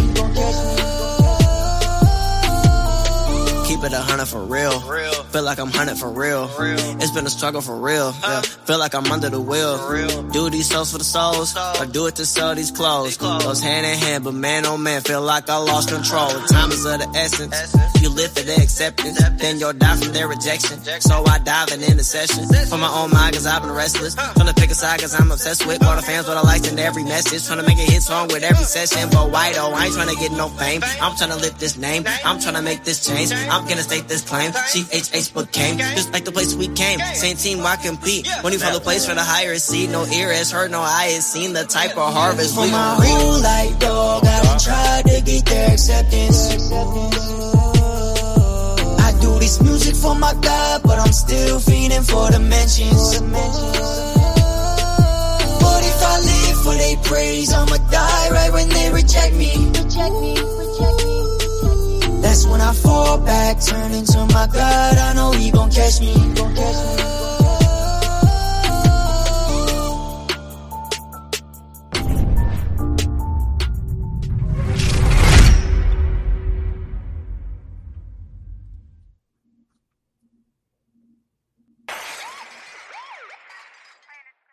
Keep 3.64 3.82
it 3.82 3.92
a 3.92 3.98
hundred 3.98 4.26
for 4.26 4.44
real. 4.44 4.78
real. 4.80 5.12
Feel 5.32 5.42
like 5.42 5.58
I'm 5.58 5.70
hunted 5.70 5.96
for 5.96 6.10
real. 6.10 6.48
real. 6.58 6.78
It's 7.00 7.10
been 7.10 7.26
a 7.26 7.30
struggle 7.30 7.62
for 7.62 7.76
real. 7.76 8.14
Yeah. 8.20 8.42
Feel 8.42 8.78
like 8.78 8.94
I'm 8.94 9.10
under 9.10 9.30
the 9.30 9.40
wheel. 9.40 9.74
Do 10.30 10.50
these 10.50 10.68
souls 10.68 10.92
for 10.92 10.98
the 10.98 11.04
souls, 11.04 11.56
or 11.80 11.86
do 11.86 12.06
it 12.06 12.16
to 12.16 12.26
sell 12.26 12.54
these 12.54 12.70
clothes. 12.70 13.16
Goes 13.16 13.62
hand 13.62 13.86
in 13.86 13.96
hand, 13.96 14.24
but 14.24 14.34
man 14.34 14.66
oh 14.66 14.76
man, 14.76 15.00
feel 15.00 15.22
like 15.22 15.48
I 15.48 15.56
lost 15.56 15.88
control. 15.88 16.28
Time 16.48 16.70
is 16.72 16.84
of 16.84 16.98
the 17.00 17.08
essence. 17.16 17.74
You 18.02 18.10
live 18.10 18.32
for 18.32 18.42
their 18.42 18.60
acceptance, 18.60 19.18
then 19.38 19.58
you'll 19.58 19.72
die 19.72 19.96
from 19.96 20.12
their 20.12 20.28
rejection. 20.28 20.78
So 21.00 21.24
I 21.24 21.38
dive 21.38 21.72
in 21.72 21.82
intercession 21.82 22.44
for 22.68 22.76
my 22.76 22.90
own 22.90 23.10
mind, 23.10 23.34
cause 23.34 23.46
I've 23.46 23.62
been 23.62 23.72
restless. 23.72 24.14
Trying 24.14 24.46
to 24.46 24.54
pick 24.54 24.70
a 24.70 24.74
side, 24.74 25.00
cause 25.00 25.18
I'm 25.18 25.32
obsessed 25.32 25.66
with 25.66 25.82
all 25.84 25.96
the 25.96 26.02
fans, 26.02 26.28
what 26.28 26.36
I 26.36 26.42
liked 26.42 26.70
in 26.70 26.78
every 26.78 27.04
message. 27.04 27.46
Trying 27.46 27.60
to 27.60 27.66
make 27.66 27.78
a 27.78 27.88
hit 27.90 28.02
song 28.02 28.28
with 28.28 28.42
every 28.42 28.64
session, 28.64 29.08
but 29.10 29.30
why 29.30 29.52
though? 29.52 29.72
I 29.72 29.86
ain't 29.86 29.94
trying 29.94 30.08
to 30.08 30.16
get 30.16 30.32
no 30.32 30.48
fame. 30.48 30.82
I'm 31.00 31.16
trying 31.16 31.30
to 31.30 31.36
lift 31.36 31.58
this 31.60 31.76
name. 31.76 32.04
I'm 32.24 32.40
trying 32.40 32.56
to 32.56 32.62
make 32.62 32.84
this 32.84 33.06
change. 33.06 33.32
I'm 33.32 33.53
gonna 33.62 33.82
state 33.82 34.08
this 34.08 34.22
claim. 34.22 34.52
Chief 34.72 34.86
HH 34.92 35.30
came, 35.52 35.78
just 35.78 36.12
like 36.12 36.24
the 36.24 36.32
place 36.32 36.54
we 36.54 36.68
came. 36.68 36.98
Same 37.14 37.36
team, 37.36 37.58
why 37.62 37.76
compete? 37.76 38.26
When 38.42 38.52
you 38.52 38.58
follow 38.58 38.80
place 38.80 39.06
for 39.06 39.14
the 39.14 39.22
higher 39.22 39.56
seed, 39.56 39.90
no 39.90 40.04
ear 40.06 40.32
has 40.32 40.50
heard, 40.50 40.70
no 40.70 40.80
eye 40.80 41.10
has 41.14 41.24
seen 41.30 41.52
the 41.52 41.64
type 41.64 41.96
of 41.96 42.12
harvest 42.12 42.54
For 42.54 42.62
we 42.62 42.70
my 42.70 42.96
gon' 42.96 43.00
reap. 43.00 43.10
whole 43.10 43.40
life, 43.40 43.78
dog, 43.78 44.26
I 44.26 44.42
done 44.42 44.58
tried 44.58 45.04
to 45.06 45.20
get 45.22 45.44
their 45.46 45.70
acceptance. 45.72 46.70
I 49.06 49.12
do 49.20 49.38
this 49.38 49.60
music 49.62 49.94
for 49.94 50.14
my 50.14 50.34
God, 50.40 50.82
but 50.82 50.98
I'm 50.98 51.12
still 51.12 51.60
feeding 51.60 52.02
for 52.02 52.30
the 52.30 52.40
mentions. 52.40 53.20
But 55.60 55.82
if 55.84 56.02
I 56.02 56.18
live 56.20 56.56
for 56.64 56.74
they 56.74 56.96
praise, 57.04 57.52
I'ma 57.52 57.76
die 57.90 58.28
right 58.30 58.52
when 58.52 58.68
they 58.68 58.90
reject 58.90 59.34
me. 59.34 59.70
That's 62.34 62.46
when 62.46 62.54
when 62.54 62.60
I 62.60 62.72
fall 62.72 63.18
back, 63.18 63.60
turn 63.60 63.92
into 63.92 64.18
my 64.26 64.48
God. 64.52 64.98
I 64.98 65.14
know 65.14 65.30
he 65.30 65.52
gon' 65.52 65.70
catch 65.70 66.00
me. 66.00 66.06
He 66.06 66.34
gon' 66.34 66.52
catch 66.56 66.74
me. 66.74 67.04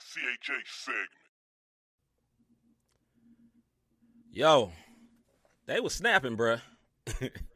CHH 0.06 0.70
segment. 0.70 1.10
Yo, 4.32 4.72
they 5.66 5.80
was 5.80 5.96
snapping, 5.96 6.38
bruh. 6.38 6.62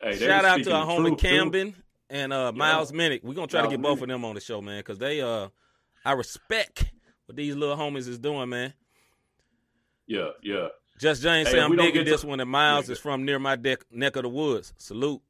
Hey, 0.00 0.16
Shout 0.16 0.44
out 0.44 0.62
to 0.62 0.72
our 0.72 0.86
homie. 0.86 1.18
Camden 1.18 1.74
and 2.10 2.32
uh, 2.32 2.52
Miles 2.52 2.92
Minnick. 2.92 3.22
We're 3.24 3.34
gonna 3.34 3.46
try 3.48 3.60
to 3.62 3.66
Miles 3.68 3.72
get 3.76 3.82
both 3.82 3.98
Minnick. 3.98 4.02
of 4.02 4.08
them 4.08 4.24
on 4.24 4.34
the 4.34 4.40
show, 4.40 4.60
man, 4.60 4.78
because 4.80 4.98
they 4.98 5.20
uh 5.20 5.48
I 6.04 6.12
respect 6.12 6.84
what 7.26 7.36
these 7.36 7.56
little 7.56 7.76
homies 7.76 8.08
is 8.08 8.18
doing, 8.18 8.48
man. 8.48 8.72
Yeah, 10.06 10.28
yeah. 10.42 10.68
Just 11.00 11.22
James 11.22 11.48
Hey, 11.48 11.54
say 11.54 11.60
I'm 11.60 11.76
digging 11.76 12.04
this 12.04 12.22
to- 12.22 12.26
one, 12.28 12.40
and 12.40 12.50
Miles 12.50 12.88
Yeah. 12.88 12.92
is 12.92 12.98
from 12.98 13.24
near 13.24 13.38
my 13.38 13.56
deck, 13.56 13.80
neck 13.90 14.16
of 14.16 14.22
the 14.22 14.28
woods. 14.28 14.72
Salute. 14.78 15.20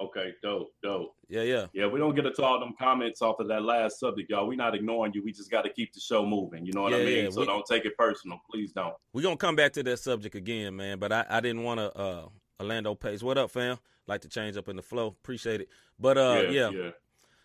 Okay, 0.00 0.32
dope, 0.42 0.72
dope. 0.82 1.14
Yeah, 1.28 1.42
yeah. 1.42 1.66
Yeah, 1.72 1.86
we 1.86 1.98
don't 1.98 2.14
get 2.14 2.22
to 2.34 2.42
all 2.42 2.58
them 2.60 2.74
comments 2.78 3.22
off 3.22 3.38
of 3.40 3.48
that 3.48 3.62
last 3.62 3.98
subject, 4.00 4.28
y'all. 4.30 4.46
We're 4.46 4.56
not 4.56 4.74
ignoring 4.74 5.12
you. 5.14 5.22
We 5.22 5.32
just 5.32 5.50
got 5.50 5.62
to 5.62 5.70
keep 5.70 5.92
the 5.94 6.00
show 6.00 6.26
moving. 6.26 6.66
You 6.66 6.72
know 6.72 6.82
what 6.82 6.94
I 6.94 6.98
mean? 7.04 7.24
yeah, 7.24 7.30
so 7.30 7.40
we- 7.40 7.46
don't 7.46 7.64
take 7.66 7.84
it 7.86 7.96
personal. 7.96 8.38
Please 8.50 8.72
don't. 8.72 8.94
We're 9.12 9.22
gonna 9.22 9.36
come 9.36 9.56
back 9.56 9.72
to 9.74 9.82
that 9.84 9.98
subject 9.98 10.34
again, 10.34 10.76
man. 10.76 10.98
But 10.98 11.12
I, 11.12 11.24
I 11.28 11.40
didn't 11.40 11.62
want 11.62 11.80
to 11.80 11.92
uh 11.96 12.28
Orlando 12.60 12.94
Pace. 12.94 13.22
What 13.22 13.38
up, 13.38 13.50
fam? 13.50 13.78
Like 14.06 14.20
to 14.22 14.28
change 14.28 14.56
up 14.56 14.68
in 14.68 14.76
the 14.76 14.82
flow. 14.82 15.08
Appreciate 15.08 15.60
it. 15.60 15.68
But 15.98 16.18
uh 16.18 16.44
yeah. 16.50 16.70
yeah. 16.70 16.90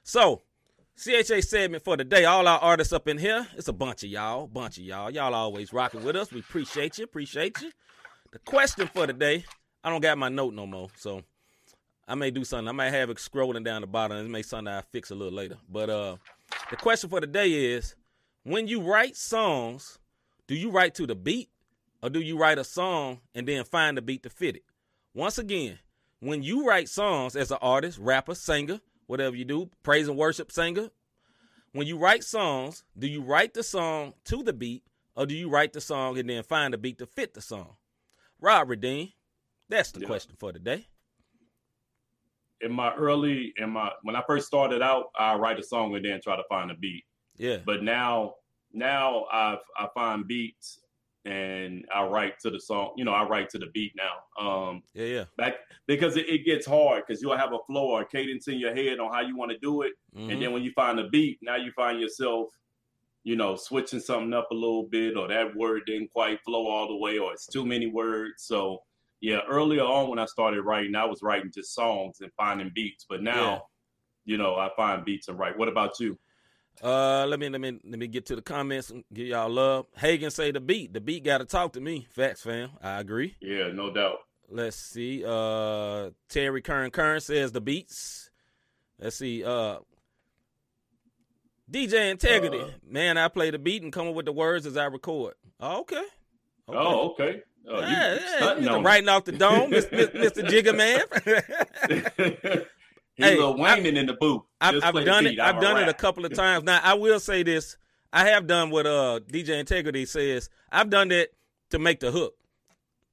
So 0.03 0.41
CHH 0.97 1.45
segment 1.45 1.83
for 1.83 1.95
the 1.95 2.03
day. 2.03 2.25
All 2.25 2.47
our 2.47 2.59
artists 2.59 2.91
up 2.91 3.07
in 3.07 3.17
here. 3.17 3.47
It's 3.55 3.69
a 3.69 3.73
bunch 3.73 4.03
of 4.03 4.09
y'all. 4.09 4.47
Bunch 4.47 4.77
of 4.77 4.83
y'all. 4.83 5.09
Y'all 5.09 5.33
always 5.33 5.71
rocking 5.71 6.03
with 6.03 6.15
us. 6.15 6.31
We 6.31 6.41
appreciate 6.41 6.97
you. 6.97 7.05
Appreciate 7.05 7.61
you. 7.61 7.71
The 8.31 8.39
question 8.39 8.87
for 8.87 9.07
the 9.07 9.13
day. 9.13 9.45
I 9.83 9.89
don't 9.89 10.01
got 10.01 10.17
my 10.17 10.27
note 10.27 10.53
no 10.53 10.67
more. 10.67 10.89
So 10.97 11.23
I 12.07 12.15
may 12.15 12.31
do 12.31 12.43
something. 12.43 12.67
I 12.67 12.73
might 12.73 12.91
have 12.91 13.09
it 13.09 13.17
scrolling 13.17 13.63
down 13.63 13.81
the 13.81 13.87
bottom. 13.87 14.17
It 14.17 14.29
may 14.29 14.41
something 14.41 14.73
I 14.73 14.81
fix 14.91 15.11
a 15.11 15.15
little 15.15 15.33
later. 15.33 15.57
But 15.69 15.89
uh 15.89 16.17
the 16.69 16.75
question 16.75 17.09
for 17.09 17.21
the 17.21 17.27
day 17.27 17.73
is 17.73 17.95
when 18.43 18.67
you 18.67 18.81
write 18.81 19.15
songs, 19.15 19.99
do 20.47 20.55
you 20.55 20.69
write 20.69 20.95
to 20.95 21.07
the 21.07 21.15
beat 21.15 21.49
or 22.01 22.09
do 22.09 22.19
you 22.19 22.37
write 22.37 22.57
a 22.57 22.63
song 22.63 23.21
and 23.33 23.47
then 23.47 23.63
find 23.63 23.95
the 23.97 24.01
beat 24.01 24.23
to 24.23 24.29
fit 24.29 24.57
it? 24.57 24.63
Once 25.13 25.37
again, 25.37 25.79
when 26.19 26.43
you 26.43 26.67
write 26.67 26.89
songs 26.89 27.35
as 27.35 27.51
an 27.51 27.57
artist, 27.61 27.97
rapper, 27.97 28.35
singer, 28.35 28.79
whatever 29.07 29.35
you 29.35 29.45
do, 29.45 29.69
praise 29.83 30.07
and 30.07 30.17
worship 30.17 30.51
singer, 30.51 30.89
when 31.71 31.87
you 31.87 31.97
write 31.97 32.23
songs, 32.23 32.83
do 32.97 33.07
you 33.07 33.21
write 33.21 33.53
the 33.53 33.63
song 33.63 34.13
to 34.25 34.43
the 34.43 34.53
beat 34.53 34.83
or 35.15 35.25
do 35.25 35.35
you 35.35 35.49
write 35.49 35.73
the 35.73 35.81
song 35.81 36.17
and 36.17 36.29
then 36.29 36.43
find 36.43 36.73
a 36.73 36.77
beat 36.77 36.97
to 36.99 37.05
fit 37.05 37.33
the 37.33 37.41
song? 37.41 37.75
Rob 38.41 38.69
Redeem, 38.69 39.09
that's 39.67 39.91
the 39.91 39.99
Yeah. 40.01 40.07
question 40.07 40.35
for 40.37 40.51
today. 40.51 40.87
In 42.61 42.73
my 42.73 42.93
early, 42.95 43.53
in 43.57 43.69
my 43.69 43.91
when 44.01 44.15
I 44.17 44.23
first 44.27 44.47
started 44.47 44.81
out, 44.81 45.11
I 45.17 45.35
write 45.35 45.59
a 45.59 45.63
song 45.63 45.95
and 45.95 46.03
then 46.03 46.19
try 46.21 46.35
to 46.35 46.43
find 46.49 46.71
a 46.71 46.75
beat. 46.75 47.05
Yeah. 47.37 47.57
But 47.65 47.83
now, 47.83 48.35
now 48.73 49.25
I've 49.31 49.59
I 49.77 49.87
find 49.93 50.27
beats 50.27 50.79
and 51.25 51.85
I 51.93 52.03
write 52.05 52.39
to 52.39 52.49
the 52.49 52.59
song. 52.59 52.93
You 52.95 53.03
know, 53.05 53.11
I 53.11 53.23
write 53.27 53.49
to 53.49 53.57
the 53.59 53.67
beat 53.73 53.93
now. 53.95 54.43
Um, 54.43 54.83
Yeah, 54.93 55.05
yeah. 55.05 55.23
back 55.37 55.55
because 55.85 56.17
it, 56.17 56.29
it 56.29 56.45
gets 56.45 56.65
hard 56.65 57.03
because 57.05 57.21
you'll 57.21 57.37
have 57.37 57.53
a 57.53 57.59
flow 57.67 57.87
or 57.89 58.01
a 58.01 58.05
cadence 58.05 58.47
in 58.47 58.57
your 58.59 58.73
head 58.73 58.99
on 58.99 59.11
how 59.13 59.21
you 59.21 59.35
want 59.35 59.51
to 59.51 59.57
do 59.59 59.81
it, 59.81 59.93
Mhm. 60.15 60.31
and 60.31 60.41
then 60.41 60.53
when 60.53 60.63
you 60.63 60.71
find 60.71 60.99
a 60.99 61.07
beat, 61.09 61.39
now 61.41 61.55
you 61.55 61.71
find 61.71 61.99
yourself, 61.99 62.49
you 63.23 63.35
know, 63.35 63.55
switching 63.55 63.99
something 63.99 64.33
up 64.33 64.49
a 64.51 64.53
little 64.53 64.83
bit, 64.83 65.17
or 65.17 65.27
that 65.27 65.55
word 65.55 65.83
didn't 65.85 66.09
quite 66.11 66.41
flow 66.43 66.67
all 66.67 66.87
the 66.87 66.95
way, 66.95 67.17
or 67.17 67.33
it's 67.33 67.47
too 67.47 67.65
many 67.65 67.87
words. 67.87 68.43
So 68.43 68.83
yeah, 69.21 69.41
earlier 69.49 69.83
on 69.83 70.09
when 70.09 70.19
I 70.19 70.25
started 70.25 70.61
writing, 70.61 70.95
I 70.95 71.03
was 71.03 71.21
writing 71.21 71.51
just 71.53 71.73
songs 71.73 72.21
and 72.21 72.31
finding 72.37 72.69
beats, 72.73 73.05
but 73.09 73.21
now, 73.21 73.51
Yeah. 73.51 73.59
you 74.23 74.37
know, 74.37 74.55
I 74.55 74.69
find 74.77 75.03
beats 75.03 75.27
and 75.27 75.37
write. 75.37 75.57
What 75.57 75.67
about 75.67 75.99
you? 75.99 76.17
Uh, 76.81 77.25
let 77.27 77.39
me 77.39 77.49
let 77.49 77.59
me 77.59 77.79
let 77.83 77.99
me 77.99 78.07
get 78.07 78.25
to 78.27 78.35
the 78.35 78.41
comments 78.41 78.89
and 78.89 79.03
give 79.13 79.27
y'all 79.27 79.49
love. 79.49 79.85
Hagen 79.97 80.31
say 80.31 80.51
the 80.51 80.61
beat. 80.61 80.93
The 80.93 81.01
beat 81.01 81.23
got 81.23 81.39
to 81.39 81.45
talk 81.45 81.73
to 81.73 81.81
me. 81.81 82.07
Facts, 82.11 82.41
fam. 82.41 82.69
I 82.81 82.99
agree. 82.99 83.35
Yeah, 83.41 83.71
no 83.73 83.91
doubt. 83.91 84.19
Let's 84.49 84.77
see. 84.77 85.23
Uh, 85.25 86.11
Terry 86.29 86.61
Kern 86.61 86.89
Kern 86.91 87.19
says 87.19 87.51
the 87.51 87.61
beats. 87.61 88.29
Let's 88.99 89.17
see. 89.17 89.43
Uh, 89.43 89.79
DJ 91.69 92.11
Integrity. 92.11 92.61
Uh. 92.61 92.69
Man, 92.87 93.17
I 93.17 93.27
play 93.27 93.51
the 93.51 93.59
beat 93.59 93.83
and 93.83 93.93
come 93.93 94.07
up 94.07 94.15
with 94.15 94.25
the 94.25 94.31
words 94.31 94.65
as 94.65 94.77
I 94.77 94.85
record. 94.85 95.35
Oh, 95.59 95.81
okay. 95.81 95.97
Okay. 95.97 96.77
Oh, 96.77 97.09
okay. 97.11 97.41
Oh, 97.67 97.81
yeah, 97.81 98.57
yeah, 98.59 98.81
writing 98.81 99.09
off 99.09 99.25
the 99.25 99.31
dome, 99.31 99.69
Mr. 99.69 100.11
Mr. 100.13 100.47
Jigger 100.47 100.73
Man. 100.73 101.01
He's 103.19 103.27
Hey, 103.27 103.37
Lil 103.37 103.57
Wayne 103.57 103.97
in 103.97 104.05
the 104.05 104.13
booth. 104.13 104.43
I've, 104.61 104.81
I've 104.81 105.05
done 105.05 105.27
it. 105.27 105.39
I've 105.39 105.59
done 105.59 105.77
it 105.77 105.89
a 105.89 105.93
couple 105.93 106.25
of 106.25 106.33
times. 106.33 106.63
Now 106.63 106.79
I 106.81 106.93
will 106.93 107.19
say 107.19 107.43
this: 107.43 107.77
I 108.13 108.25
have 108.29 108.47
done 108.47 108.69
what 108.69 108.87
uh 108.87 109.19
DJ 109.29 109.59
Integrity 109.59 110.05
says. 110.05 110.49
I've 110.71 110.89
done 110.89 111.09
that 111.09 111.29
to 111.71 111.79
make 111.79 111.99
the 111.99 112.11
hook. 112.11 112.35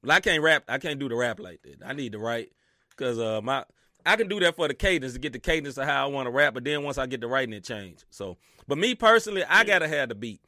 But 0.01 0.11
I 0.11 0.19
can't 0.21 0.41
rap. 0.41 0.63
I 0.69 0.77
can't 0.77 0.97
do 0.97 1.09
the 1.09 1.15
rap 1.15 1.41
like 1.41 1.61
that. 1.63 1.85
I 1.85 1.91
need 1.91 2.13
to 2.13 2.19
write 2.19 2.53
because 2.91 3.19
uh 3.19 3.41
my 3.41 3.65
I 4.05 4.15
can 4.15 4.29
do 4.29 4.39
that 4.39 4.55
for 4.55 4.69
the 4.69 4.73
cadence 4.73 5.11
to 5.13 5.19
get 5.19 5.33
the 5.33 5.39
cadence 5.39 5.77
of 5.77 5.85
how 5.85 6.05
I 6.05 6.07
want 6.09 6.27
to 6.27 6.31
rap. 6.31 6.53
But 6.53 6.63
then 6.63 6.83
once 6.83 6.97
I 6.97 7.05
get 7.05 7.19
the 7.19 7.27
writing, 7.27 7.53
it 7.53 7.65
change. 7.65 8.05
So, 8.09 8.37
but 8.65 8.77
me 8.77 8.95
personally, 8.95 9.43
I 9.43 9.65
gotta 9.65 9.89
have 9.89 10.07
the 10.07 10.15
beat. 10.15 10.39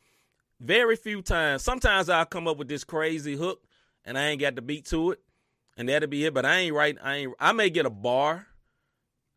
Very 0.62 0.96
few 0.96 1.22
times. 1.22 1.64
Sometimes 1.64 2.08
I'll 2.08 2.26
come 2.26 2.48
up 2.48 2.58
with 2.58 2.70
this 2.70 2.86
crazy 2.86 3.36
hook 3.36 3.62
and 4.06 4.18
I 4.18 4.28
ain't 4.28 4.40
got 4.40 4.56
the 4.56 4.62
beat 4.62 4.86
to 4.88 5.12
it, 5.12 5.20
and 5.78 5.90
that'll 5.90 6.08
be 6.08 6.26
it. 6.26 6.34
But 6.34 6.46
I 6.46 6.60
ain't 6.60 6.74
writing. 6.74 7.02
I 7.04 7.16
ain't. 7.18 7.34
I 7.40 7.52
may 7.52 7.70
get 7.70 7.86
a 7.86 7.90
bar. 7.90 8.48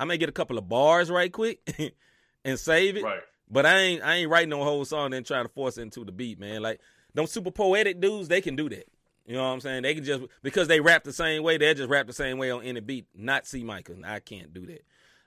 I 0.02 0.04
may 0.04 0.18
get 0.18 0.28
a 0.28 0.32
couple 0.32 0.58
of 0.58 0.68
bars 0.68 1.12
right 1.12 1.32
quick 1.32 1.60
and 2.44 2.58
save 2.58 2.96
it. 2.96 3.04
Right. 3.04 3.20
But 3.48 3.66
I 3.66 3.78
ain't 3.78 4.02
I 4.02 4.16
ain't 4.16 4.30
writing 4.30 4.48
no 4.48 4.64
whole 4.64 4.84
song 4.84 5.14
and 5.14 5.24
trying 5.24 5.44
to 5.44 5.48
force 5.48 5.78
it 5.78 5.82
into 5.82 6.04
the 6.04 6.10
beat, 6.10 6.40
man. 6.40 6.60
Like 6.60 6.80
them 7.14 7.28
super 7.28 7.52
poetic 7.52 8.00
dudes, 8.00 8.26
they 8.26 8.40
can 8.40 8.56
do 8.56 8.68
that. 8.68 8.88
You 9.26 9.34
know 9.34 9.44
what 9.44 9.50
I'm 9.50 9.60
saying? 9.60 9.84
They 9.84 9.94
can 9.94 10.02
just 10.02 10.24
because 10.42 10.66
they 10.66 10.80
rap 10.80 11.04
the 11.04 11.12
same 11.12 11.44
way, 11.44 11.56
they 11.56 11.72
just 11.72 11.88
rap 11.88 12.08
the 12.08 12.12
same 12.12 12.38
way 12.38 12.50
on 12.50 12.64
any 12.64 12.80
beat. 12.80 13.06
Not 13.14 13.46
C 13.46 13.62
Michael. 13.62 13.94
I 14.04 14.18
can't 14.18 14.52
do 14.52 14.66
that. 14.66 14.84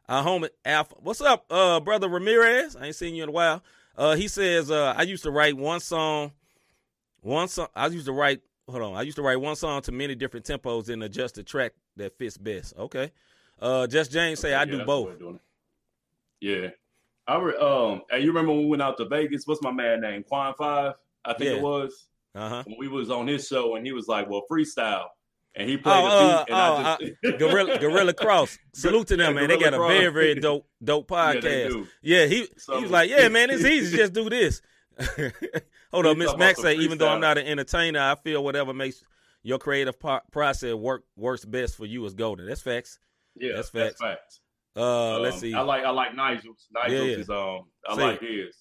Our 0.09 0.25
homie 0.25 0.49
Alpha. 0.65 0.95
What's 0.99 1.21
up, 1.21 1.45
uh, 1.49 1.79
brother 1.79 2.09
Ramirez? 2.09 2.75
I 2.75 2.87
ain't 2.87 2.95
seen 2.95 3.15
you 3.15 3.23
in 3.23 3.29
a 3.29 3.31
while. 3.31 3.63
Uh, 3.97 4.15
he 4.17 4.27
says, 4.27 4.69
uh, 4.69 4.93
I 4.97 5.03
used 5.03 5.23
to 5.23 5.31
write 5.31 5.55
one 5.55 5.79
song, 5.79 6.33
one 7.21 7.47
song. 7.47 7.67
I 7.73 7.87
used 7.87 8.07
to 8.07 8.11
write. 8.11 8.41
Hold 8.67 8.81
on. 8.81 8.95
I 8.97 9.03
used 9.03 9.15
to 9.15 9.23
write 9.23 9.39
one 9.39 9.55
song 9.55 9.81
to 9.83 9.93
many 9.93 10.15
different 10.15 10.45
tempos 10.45 10.89
and 10.89 11.01
adjust 11.01 11.35
the 11.35 11.43
track 11.43 11.71
that 11.95 12.17
fits 12.17 12.37
best. 12.37 12.73
Okay. 12.77 13.13
Uh, 13.59 13.87
just 13.87 14.11
James 14.11 14.39
say 14.39 14.53
I 14.53 14.59
Yeah, 14.63 14.65
do 14.65 14.85
both. 14.85 15.05
the 15.05 15.07
way 15.07 15.13
of 15.13 15.19
doing 15.19 15.35
it. 15.35 15.41
Yeah. 16.41 16.69
I 17.27 17.37
re- 17.39 17.57
um 17.57 18.01
hey, 18.09 18.19
you 18.21 18.27
remember 18.27 18.51
when 18.51 18.61
we 18.61 18.67
went 18.67 18.81
out 18.81 18.97
to 18.97 19.05
Vegas? 19.05 19.47
What's 19.47 19.61
my 19.61 19.71
man 19.71 20.01
name? 20.01 20.23
Quan 20.23 20.53
Five, 20.57 20.93
I 21.23 21.33
think 21.33 21.51
Yeah. 21.51 21.57
it 21.57 21.61
was. 21.63 22.07
Uh 22.35 22.49
huh. 22.49 22.63
When 22.67 22.75
we 22.77 22.87
was 22.87 23.09
on 23.09 23.27
his 23.27 23.47
show 23.47 23.75
and 23.75 23.85
he 23.85 23.93
was 23.93 24.07
like, 24.07 24.29
Well, 24.29 24.43
freestyle. 24.51 25.07
And 25.55 25.69
he 25.69 25.77
played 25.77 26.03
Oh, 26.03 26.05
a 26.05 26.09
uh, 26.09 26.45
beat 26.45 26.51
oh, 26.53 26.77
and 26.77 26.87
I 26.87 26.97
just 26.97 27.39
Gorilla, 27.39 27.79
Gorilla 27.79 28.13
Cross. 28.13 28.57
Salute 28.73 29.07
to 29.07 29.15
them, 29.17 29.33
Yeah, 29.35 29.39
man. 29.41 29.49
They 29.49 29.57
got 29.57 29.73
a 29.73 29.77
very, 29.77 30.11
very 30.11 30.35
dope, 30.39 30.67
dope 30.83 31.07
podcast. 31.07 31.69
do. 31.69 31.87
Yeah, 32.01 32.25
he 32.25 32.47
So- 32.57 32.75
he 32.77 32.81
was 32.83 32.91
like, 32.91 33.09
yeah, 33.09 33.29
man, 33.29 33.49
it's 33.49 33.63
easy. 33.63 33.95
Just 33.97 34.11
do 34.13 34.29
this. 34.29 34.61
Hold 35.91 36.05
up, 36.07 36.17
Miss 36.17 36.35
Max 36.35 36.61
say, 36.61 36.75
even 36.75 36.97
though 36.97 37.07
I'm 37.07 37.21
not 37.21 37.37
an 37.37 37.47
entertainer, 37.47 37.99
I 38.01 38.15
feel 38.15 38.43
whatever 38.43 38.73
makes 38.73 39.01
your 39.43 39.57
creative 39.59 39.97
po- 39.99 40.21
process 40.31 40.73
work 40.73 41.03
works 41.15 41.45
best 41.45 41.77
for 41.77 41.85
you 41.85 42.05
is 42.05 42.13
golden. 42.13 42.47
That's 42.47 42.61
facts. 42.61 42.99
Yeah, 43.37 43.53
That's 43.55 43.69
that's, 43.71 43.99
facts. 43.99 44.01
facts. 44.01 44.39
Uh, 44.77 45.15
Um, 45.17 45.21
let's 45.21 45.39
see. 45.39 45.53
I 45.53 45.61
like 45.61 45.83
I 45.85 45.89
like 45.91 46.15
Nigel's. 46.15 46.67
Nigel's 46.73 46.93
Yeah, 46.93 47.17
is 47.17 47.29
um 47.29 47.61
I 47.87 47.95
Say 47.95 48.01
like 48.03 48.21
it. 48.23 48.45
his. 48.47 48.55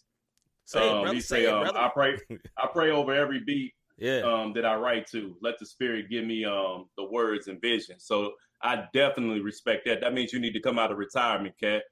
say 0.66 0.86
it, 0.86 0.90
um, 0.92 1.00
brother. 1.02 1.14
he 1.14 1.20
Say 1.20 1.42
say, 1.44 1.44
it, 1.44 1.52
um. 1.52 1.76
I 1.76 1.88
pray 1.92 2.16
I 2.58 2.66
pray 2.72 2.90
over 2.90 3.12
every 3.14 3.40
beat 3.44 3.72
yeah. 3.98 4.20
um, 4.20 4.52
that 4.54 4.64
I 4.64 4.76
write 4.76 5.06
to. 5.12 5.36
Let 5.42 5.58
the 5.58 5.66
spirit 5.66 6.06
give 6.10 6.24
me 6.24 6.44
um, 6.44 6.86
the 6.96 7.04
words 7.04 7.48
and 7.48 7.60
vision. 7.60 7.96
So 7.98 8.32
I 8.62 8.84
definitely 8.92 9.40
respect 9.40 9.84
that. 9.86 10.00
That 10.00 10.14
means 10.14 10.32
you 10.32 10.40
need 10.40 10.52
to 10.54 10.60
come 10.60 10.78
out 10.78 10.90
of 10.92 10.98
retirement, 10.98 11.54
cat. 11.60 11.82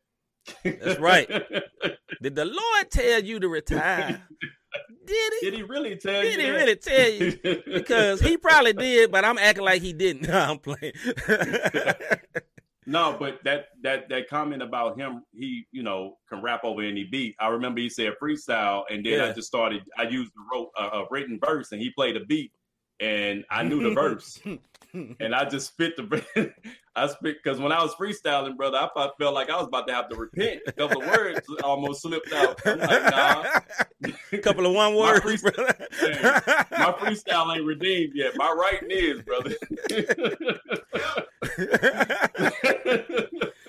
That's 0.65 0.99
right. 0.99 1.29
Did 2.23 2.35
the 2.35 2.45
Lord 2.45 2.91
tell 2.91 3.23
you 3.23 3.39
to 3.41 3.49
retire? 3.49 4.23
Did 5.05 5.33
he? 5.41 5.51
Did 5.51 5.55
he 5.59 5.63
really 5.63 5.97
tell 5.97 6.23
Did 6.23 6.33
you? 6.33 6.39
Did 6.39 6.41
he 6.41 6.51
that? 6.51 6.57
really 6.57 6.77
tell 6.77 7.11
you? 7.11 7.63
Because 7.83 8.21
he 8.21 8.37
probably 8.39 8.73
did, 8.73 9.11
but 9.13 9.25
I'm 9.25 9.39
acting 9.39 9.65
like 9.65 9.83
he 9.83 9.93
didn't. 9.93 10.29
No, 10.29 10.39
I'm 10.39 10.59
playing. 10.59 10.93
No, 12.87 13.17
but 13.19 13.39
that 13.45 13.67
that 13.83 14.09
that 14.09 14.29
comment 14.29 14.63
about 14.63 14.99
him, 14.99 15.23
he 15.33 15.67
you 15.73 15.83
know 15.83 16.17
can 16.29 16.43
rap 16.43 16.63
over 16.65 16.83
any 16.83 17.05
beat. 17.05 17.37
I 17.41 17.49
remember 17.49 17.81
he 17.81 17.89
said 17.89 18.15
freestyle, 18.23 18.83
and 18.91 19.05
then 19.05 19.15
Yeah. 19.19 19.27
I 19.27 19.33
just 19.33 19.49
started. 19.49 19.83
I 19.99 20.05
used 20.05 20.33
a, 20.37 20.41
wrote, 20.57 20.71
a, 20.77 20.83
a 20.99 21.07
written 21.11 21.39
verse, 21.45 21.73
and 21.73 21.81
he 21.81 21.91
played 21.91 22.17
a 22.17 22.25
beat, 22.25 22.53
and 23.01 23.45
I 23.51 23.63
knew 23.63 23.83
the 23.83 23.91
verse, 23.95 24.41
and 24.93 25.35
I 25.35 25.45
just 25.49 25.69
spit 25.69 25.97
the. 25.97 26.25
I 26.95 27.07
spit 27.07 27.39
because 27.43 27.59
when 27.59 27.73
I 27.73 27.83
was 27.83 27.95
freestyling, 27.95 28.55
brother, 28.55 28.77
I 28.77 28.87
felt, 28.95 29.13
felt 29.19 29.33
like 29.33 29.49
I 29.49 29.57
was 29.57 29.67
about 29.67 29.87
to 29.87 29.95
have 29.95 30.11
to 30.11 30.15
repent. 30.17 30.61
A 30.67 30.73
couple 30.73 31.01
of 31.01 31.09
words 31.09 31.41
almost 31.65 32.03
slipped 32.03 32.31
out. 32.35 32.61
I'm 32.67 32.79
like, 32.81 33.03
nah. 33.11 33.61
A 34.33 34.39
couple 34.39 34.67
of 34.67 34.75
one 34.75 34.93
My 34.93 34.99
words, 35.01 35.25
freestyle- 35.25 35.55
brother. 35.55 35.87
Hey, 35.99 36.21
my 36.79 36.93
freestyle 36.99 37.57
ain't 37.57 37.65
redeemed 37.65 38.13
yet. 38.15 38.37
My 38.37 38.51
writing 38.53 38.91
is, 38.91 39.23
brother. 39.23 39.55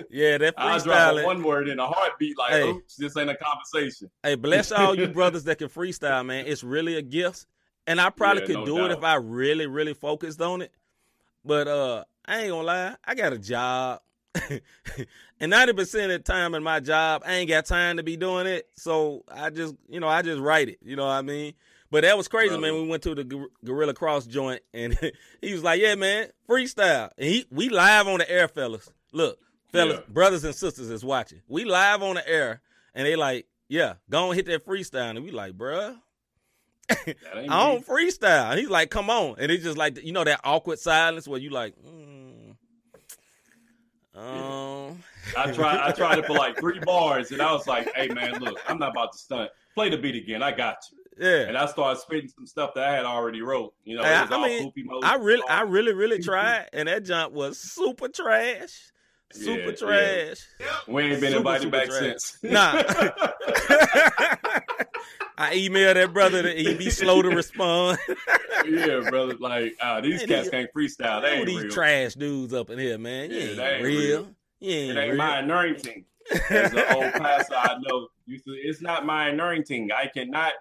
Yeah, 0.09 0.37
that 0.37 0.53
I 0.57 0.77
drop 0.79 1.23
one 1.23 1.43
word 1.43 1.67
in 1.67 1.79
a 1.79 1.87
heartbeat, 1.87 2.37
like, 2.37 2.51
Hey. 2.51 2.69
oops, 2.69 2.95
this 2.95 3.15
ain't 3.17 3.29
a 3.29 3.35
conversation. 3.35 4.09
Hey, 4.23 4.35
bless 4.35 4.71
all 4.71 4.95
you 4.95 5.07
brothers 5.13 5.43
that 5.45 5.57
can 5.57 5.69
freestyle, 5.69 6.25
man. 6.25 6.45
It's 6.47 6.63
really 6.63 6.95
a 6.97 7.01
gift. 7.01 7.45
And 7.85 7.99
I 7.99 8.09
probably 8.09 8.41
Yeah, 8.41 8.47
could 8.47 8.55
no 8.59 8.65
do 8.65 8.85
it 8.85 8.91
if 8.91 9.03
I 9.03 9.15
really, 9.15 9.67
really 9.67 9.93
focused 9.93 10.41
on 10.41 10.61
it. 10.61 10.71
But 11.43 11.67
uh 11.67 12.03
I 12.25 12.41
ain't 12.41 12.51
gonna 12.51 12.63
lie, 12.63 12.95
I 13.03 13.15
got 13.15 13.33
a 13.33 13.37
job. 13.37 13.99
and 15.39 15.51
90% 15.53 16.05
of 16.05 16.09
the 16.09 16.19
time 16.19 16.55
in 16.55 16.63
my 16.63 16.79
job, 16.79 17.21
I 17.25 17.33
ain't 17.33 17.49
got 17.49 17.65
time 17.65 17.97
to 17.97 18.03
be 18.03 18.15
doing 18.17 18.47
it. 18.47 18.67
So 18.75 19.23
I 19.29 19.49
just, 19.49 19.75
you 19.89 19.99
know, 19.99 20.07
I 20.07 20.21
just 20.21 20.39
write 20.41 20.69
it. 20.69 20.79
You 20.81 20.95
know 20.95 21.05
what 21.05 21.11
I 21.11 21.21
mean? 21.21 21.53
But 21.91 22.01
that 22.01 22.17
was 22.17 22.27
crazy, 22.27 22.57
man. 22.57 22.73
We 22.73 22.87
went 22.87 23.03
to 23.03 23.13
the 23.13 23.23
Gor- 23.25 23.49
Gorilla 23.63 23.93
Cross 23.93 24.25
joint 24.27 24.61
and 24.73 24.97
he 25.41 25.51
was 25.53 25.61
like, 25.63 25.81
Yeah, 25.81 25.95
man, 25.95 26.29
freestyle. 26.49 27.09
And 27.17 27.27
he 27.27 27.45
we 27.51 27.67
live 27.69 28.07
on 28.07 28.19
the 28.19 28.31
air, 28.31 28.47
fellas. 28.47 28.89
Look, 29.13 29.39
fellas, 29.71 29.99
Yeah. 29.99 30.13
brothers 30.13 30.43
and 30.43 30.53
sisters 30.55 30.89
is 30.89 31.05
watching. 31.05 31.41
We 31.47 31.63
live 31.63 32.03
on 32.03 32.15
the 32.15 32.27
air 32.27 32.61
and 32.93 33.05
they 33.05 33.15
like, 33.15 33.47
yeah, 33.69 33.93
go 34.09 34.27
and 34.27 34.35
hit 34.35 34.45
that 34.47 34.65
freestyle. 34.65 35.11
And 35.11 35.23
we 35.23 35.31
like, 35.31 35.53
bruh, 35.53 35.95
I 36.89 37.15
don't 37.47 37.85
freestyle. 37.85 38.51
And 38.51 38.59
he's 38.59 38.69
like, 38.69 38.89
come 38.89 39.09
on. 39.09 39.35
And 39.39 39.51
it's 39.51 39.63
just 39.63 39.77
like, 39.77 40.03
you 40.03 40.11
know, 40.11 40.23
that 40.23 40.41
awkward 40.43 40.79
silence 40.79 41.27
where 41.27 41.39
you 41.39 41.49
like, 41.49 41.75
mm, 41.77 42.55
um, 44.15 45.03
I 45.35 45.51
tried. 45.51 45.79
I 45.79 45.91
tried 45.91 46.19
it 46.19 46.25
for 46.27 46.33
like 46.33 46.59
three 46.59 46.79
bars, 46.85 47.31
and 47.31 47.41
I 47.41 47.51
was 47.51 47.65
like, 47.65 47.91
"Hey, 47.95 48.07
man, 48.09 48.39
look, 48.41 48.59
I'm 48.67 48.77
not 48.77 48.91
about 48.91 49.13
to 49.13 49.17
stunt. 49.17 49.49
Play 49.73 49.89
the 49.89 49.97
beat 49.97 50.15
again. 50.15 50.43
I 50.43 50.51
got 50.51 50.77
you." 50.91 50.99
yeah. 51.19 51.47
And 51.47 51.57
I 51.57 51.65
started 51.65 51.99
spitting 51.99 52.29
some 52.29 52.45
stuff 52.45 52.75
that 52.75 52.87
I 52.87 52.95
had 52.95 53.05
already 53.05 53.41
wrote. 53.41 53.73
You 53.85 53.95
know, 53.97 54.03
it 54.03 54.07
I, 54.07 54.21
was 54.21 54.31
I 54.31 54.35
all 54.35 54.45
mean. 54.45 54.71
I 55.03 55.15
really, 55.15 55.43
I 55.49 55.61
really, 55.61 55.93
really 55.93 56.19
tried. 56.21 56.67
And 56.73 56.87
that 56.87 57.05
jump 57.05 57.33
was 57.33 57.57
super 57.59 58.07
trash. 58.07 58.91
Super 59.33 59.59
Yeah, 59.59 59.65
yeah. 59.67 59.75
trash. 59.75 60.47
we 60.87 61.03
ain't 61.03 61.21
been 61.21 61.31
super, 61.31 61.37
invited 61.37 61.61
super 61.63 61.77
back 61.77 61.87
trash. 61.87 61.99
since. 62.01 62.37
Nah. 62.43 62.73
I 65.37 65.55
emailed 65.55 65.95
that 65.95 66.13
brother 66.13 66.43
that 66.43 66.57
he 66.57 66.75
be 66.75 66.89
slow 66.91 67.21
to 67.23 67.29
respond. 67.29 67.97
yeah, 68.69 68.99
brother. 69.09 69.35
Like 69.39 69.75
uh, 69.81 70.01
these 70.01 70.19
Man, 70.19 70.27
cats 70.27 70.41
these- 70.43 70.51
can't 70.51 70.69
freestyle. 70.75 71.21
They 71.21 71.31
ain't 71.37 71.47
these 71.47 71.63
real. 71.63 71.71
trash 71.71 72.13
dudes 72.13 72.53
up 72.53 72.69
in 72.69 72.79
here, 72.79 72.97
man. 72.97 73.31
You 73.31 73.37
Yeah, 73.37 73.43
ain't, 73.51 73.59
ain't 73.59 73.83
real. 73.83 73.99
real. 73.99 74.27
You 74.59 74.71
ain't, 74.71 74.97
It 74.97 75.01
ain't 75.01 75.07
real. 75.09 75.17
my 75.17 75.39
anointing. 75.39 76.05
As 76.49 76.73
an 76.73 76.83
old 76.95 77.13
pastor 77.13 77.55
I 77.55 77.75
know, 77.81 78.07
to, 78.29 78.51
it's 78.51 78.81
not 78.81 79.05
my 79.05 79.29
anointing. 79.29 79.89
I 79.91 80.07
cannot. 80.07 80.53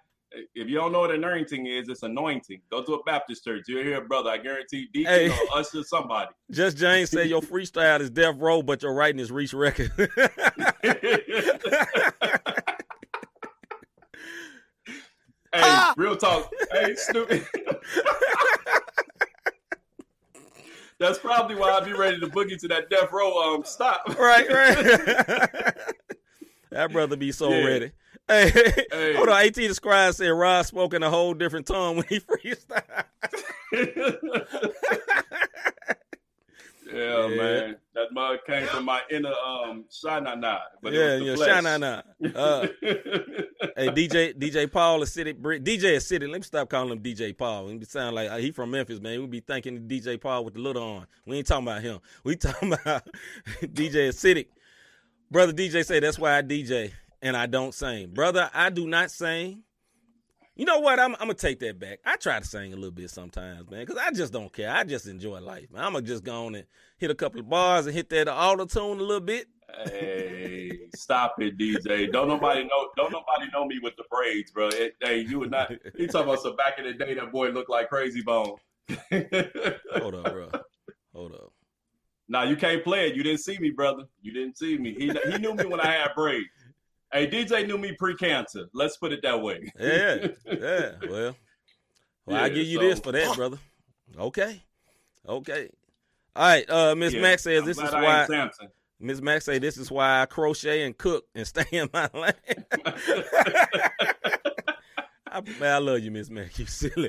If 0.54 0.68
you 0.68 0.76
don't 0.76 0.92
know 0.92 1.00
what 1.00 1.10
anointing 1.10 1.66
is, 1.66 1.88
it's 1.88 2.02
anointing. 2.02 2.62
Go 2.70 2.82
to 2.82 2.94
a 2.94 3.02
Baptist 3.04 3.44
church. 3.44 3.64
You'll 3.68 3.82
hear, 3.82 4.00
brother. 4.00 4.30
I 4.30 4.38
guarantee, 4.38 4.88
deacon 4.92 5.12
Hey. 5.12 5.28
or 5.30 5.36
usher, 5.58 5.82
somebody. 5.82 6.30
Just 6.50 6.76
James 6.78 7.10
said 7.10 7.28
your 7.28 7.42
freestyle 7.42 8.00
is 8.00 8.08
Death 8.10 8.36
Row, 8.38 8.62
but 8.62 8.82
your 8.82 8.94
writing 8.94 9.20
is 9.20 9.30
Reach 9.30 9.52
Record. 9.54 9.90
Hey, 15.54 15.78
real 15.98 16.16
talk. 16.16 16.50
Hey, 16.72 16.94
stupid. 16.94 17.46
That's 20.98 21.18
probably 21.18 21.56
why 21.56 21.72
I'd 21.72 21.84
be 21.84 21.92
ready 21.92 22.18
to 22.20 22.26
boogie 22.28 22.58
to 22.60 22.68
that 22.68 22.88
death 22.88 23.12
row. 23.12 23.54
Um, 23.56 23.64
stop. 23.64 24.02
right, 24.18 24.48
right. 24.48 25.74
that 26.70 26.90
brother 26.92 27.16
be 27.16 27.32
so 27.32 27.50
Yeah. 27.50 27.64
ready. 27.66 27.92
Hey, 28.28 28.50
Hey. 28.90 29.14
hold 29.14 29.28
on. 29.28 29.42
AT 29.42 29.54
the 29.54 29.74
Scribe 29.74 30.14
said 30.14 30.28
Rod 30.28 30.62
spoke 30.66 30.94
in 30.94 31.02
a 31.02 31.10
whole 31.10 31.34
different 31.34 31.66
tone 31.66 31.96
when 31.96 32.06
he 32.08 32.20
freestyle. 32.20 33.04
Yeah, 36.92 37.26
Yeah. 37.28 37.36
man. 37.36 37.76
That 37.94 38.12
mug 38.12 38.38
came 38.46 38.66
from 38.66 38.84
my 38.84 39.00
inner 39.10 39.32
um 39.46 39.84
Shanana. 39.90 40.58
But 40.82 40.92
yeah, 40.92 41.14
it 41.14 41.22
yeah. 41.22 41.30
was 41.30 41.40
the 41.40 41.46
Shine 41.46 41.62
flesh. 41.62 41.74
on 41.74 41.84
out. 41.84 42.04
Uh, 42.34 42.66
hey, 43.76 43.88
DJ 43.88 44.34
DJ 44.38 44.70
Paul 44.70 45.00
is 45.02 45.12
City 45.12 45.32
DJ 45.32 45.84
is 45.94 46.06
City. 46.06 46.26
Let 46.26 46.38
me 46.40 46.42
stop 46.44 46.68
calling 46.68 46.90
him 46.92 47.00
DJ 47.02 47.36
Paul. 47.36 47.68
He 47.68 47.82
sound 47.84 48.14
like 48.16 48.30
uh, 48.30 48.36
he 48.36 48.50
from 48.50 48.72
Memphis, 48.72 49.00
man. 49.00 49.20
We 49.20 49.26
be 49.26 49.40
thinking 49.40 49.88
DJ 49.88 50.20
Paul 50.20 50.44
with 50.44 50.54
the 50.54 50.60
little 50.60 50.82
on. 50.82 51.06
We 51.24 51.38
ain't 51.38 51.46
talking 51.46 51.66
about 51.66 51.80
him. 51.82 52.00
We 52.24 52.36
talking 52.36 52.72
about 52.74 53.06
DJ 53.62 54.08
Acidic. 54.08 54.48
Brother 55.30 55.52
DJ 55.54 55.84
say 55.86 55.98
that's 56.00 56.18
why 56.18 56.36
I 56.36 56.42
DJ 56.42 56.92
and 57.22 57.36
I 57.36 57.46
don't 57.46 57.72
sing. 57.72 58.10
Brother, 58.10 58.50
I 58.52 58.70
do 58.70 58.86
not 58.86 59.10
sing. 59.10 59.62
You 60.54 60.66
know 60.66 60.80
what? 60.80 61.00
I'm, 61.00 61.14
I'm 61.14 61.20
gonna 61.20 61.34
take 61.34 61.60
that 61.60 61.78
back. 61.78 62.00
I 62.04 62.16
try 62.16 62.38
to 62.38 62.44
sing 62.44 62.72
a 62.72 62.76
little 62.76 62.90
bit 62.90 63.08
sometimes, 63.08 63.70
man, 63.70 63.86
because 63.86 63.96
I 63.96 64.10
just 64.10 64.32
don't 64.32 64.52
care. 64.52 64.70
I 64.70 64.84
just 64.84 65.06
enjoy 65.06 65.40
life, 65.40 65.70
man. 65.72 65.82
I'm 65.82 65.92
gonna 65.94 66.04
just 66.04 66.24
go 66.24 66.46
on 66.46 66.54
and 66.56 66.66
hit 66.98 67.10
a 67.10 67.14
couple 67.14 67.40
of 67.40 67.48
bars 67.48 67.86
and 67.86 67.94
hit 67.94 68.10
that 68.10 68.28
auto 68.28 68.66
tune 68.66 68.98
a 68.98 69.02
little 69.02 69.20
bit. 69.20 69.46
Hey, 69.86 70.80
stop 70.94 71.36
it, 71.40 71.56
DJ. 71.56 72.12
Don't 72.12 72.28
nobody 72.28 72.64
know. 72.64 72.88
Don't 72.96 73.12
nobody 73.12 73.50
know 73.54 73.64
me 73.64 73.78
with 73.82 73.96
the 73.96 74.04
braids, 74.10 74.50
bro. 74.50 74.68
It, 74.68 74.96
hey, 75.00 75.20
you 75.20 75.38
would 75.38 75.50
not. 75.50 75.72
He 75.96 76.06
talking 76.06 76.28
about 76.28 76.42
some 76.42 76.56
back 76.56 76.78
in 76.78 76.84
the 76.84 76.92
day. 76.92 77.14
That 77.14 77.32
boy 77.32 77.48
looked 77.48 77.70
like 77.70 77.88
Krayzie 77.88 78.22
Bone. 78.22 78.56
Hold 79.96 80.14
up, 80.16 80.32
bro. 80.32 80.50
Hold 81.14 81.32
up. 81.32 81.52
Nah, 82.28 82.42
you 82.42 82.56
can't 82.56 82.84
play 82.84 83.08
it. 83.08 83.16
You 83.16 83.22
didn't 83.22 83.40
see 83.40 83.58
me, 83.58 83.70
brother. 83.70 84.04
You 84.20 84.32
didn't 84.32 84.58
see 84.58 84.76
me. 84.76 84.92
He 84.92 85.10
he 85.30 85.38
knew 85.38 85.54
me 85.54 85.64
when 85.64 85.80
I 85.80 85.86
had 85.86 86.14
braids. 86.14 86.48
Hey, 87.12 87.26
DJ 87.28 87.66
knew 87.66 87.76
me 87.78 87.92
pre-cancer. 87.98 88.66
Let's 88.72 88.96
put 88.96 89.12
it 89.12 89.20
that 89.22 89.40
way. 89.40 89.70
Yeah, 89.78 90.28
yeah. 90.46 90.92
Well, 91.08 91.36
well, 92.26 92.36
I 92.36 92.46
Yeah, 92.46 92.48
give 92.48 92.66
you 92.66 92.78
so- 92.78 92.82
this 92.88 93.00
for 93.00 93.12
that, 93.12 93.36
brother. 93.36 93.58
Okay, 94.18 94.62
okay. 95.28 95.68
All 96.34 96.42
right. 96.46 96.68
Uh, 96.70 96.94
Miss 96.94 97.12
Yeah, 97.12 97.20
Max 97.22 97.42
says 97.42 97.60
I'm 97.60 97.66
this 97.66 97.78
is 97.78 97.84
I 97.92 98.02
why. 98.26 98.48
Miss 99.00 99.20
Max 99.20 99.44
say 99.44 99.58
this 99.58 99.76
is 99.76 99.90
why 99.90 100.22
I 100.22 100.26
crochet 100.26 100.82
and 100.84 100.96
cook 100.96 101.24
and 101.34 101.46
stay 101.52 101.64
in 101.72 101.90
my 101.92 102.08
lane. 102.14 102.32
I, 105.34 105.40
man, 105.58 105.74
I 105.74 105.78
love 105.78 106.00
you, 106.00 106.10
Miss 106.10 106.28
Mac. 106.28 106.58
You 106.58 106.66
silly. 106.66 107.08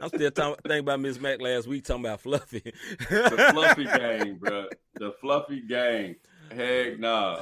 I'm 0.00 0.08
still 0.08 0.30
talking, 0.32 0.56
thinking 0.64 0.78
about 0.80 0.98
Miss 1.00 1.20
Mac 1.20 1.40
last 1.40 1.68
week, 1.68 1.84
talking 1.84 2.04
about 2.04 2.20
Fluffy. 2.20 2.60
the 3.08 3.50
fluffy 3.52 3.84
game, 3.84 4.38
bro. 4.38 4.66
The 4.94 5.12
fluffy 5.20 5.60
game. 5.60 6.16
Heck 6.50 6.98
nah. 6.98 7.40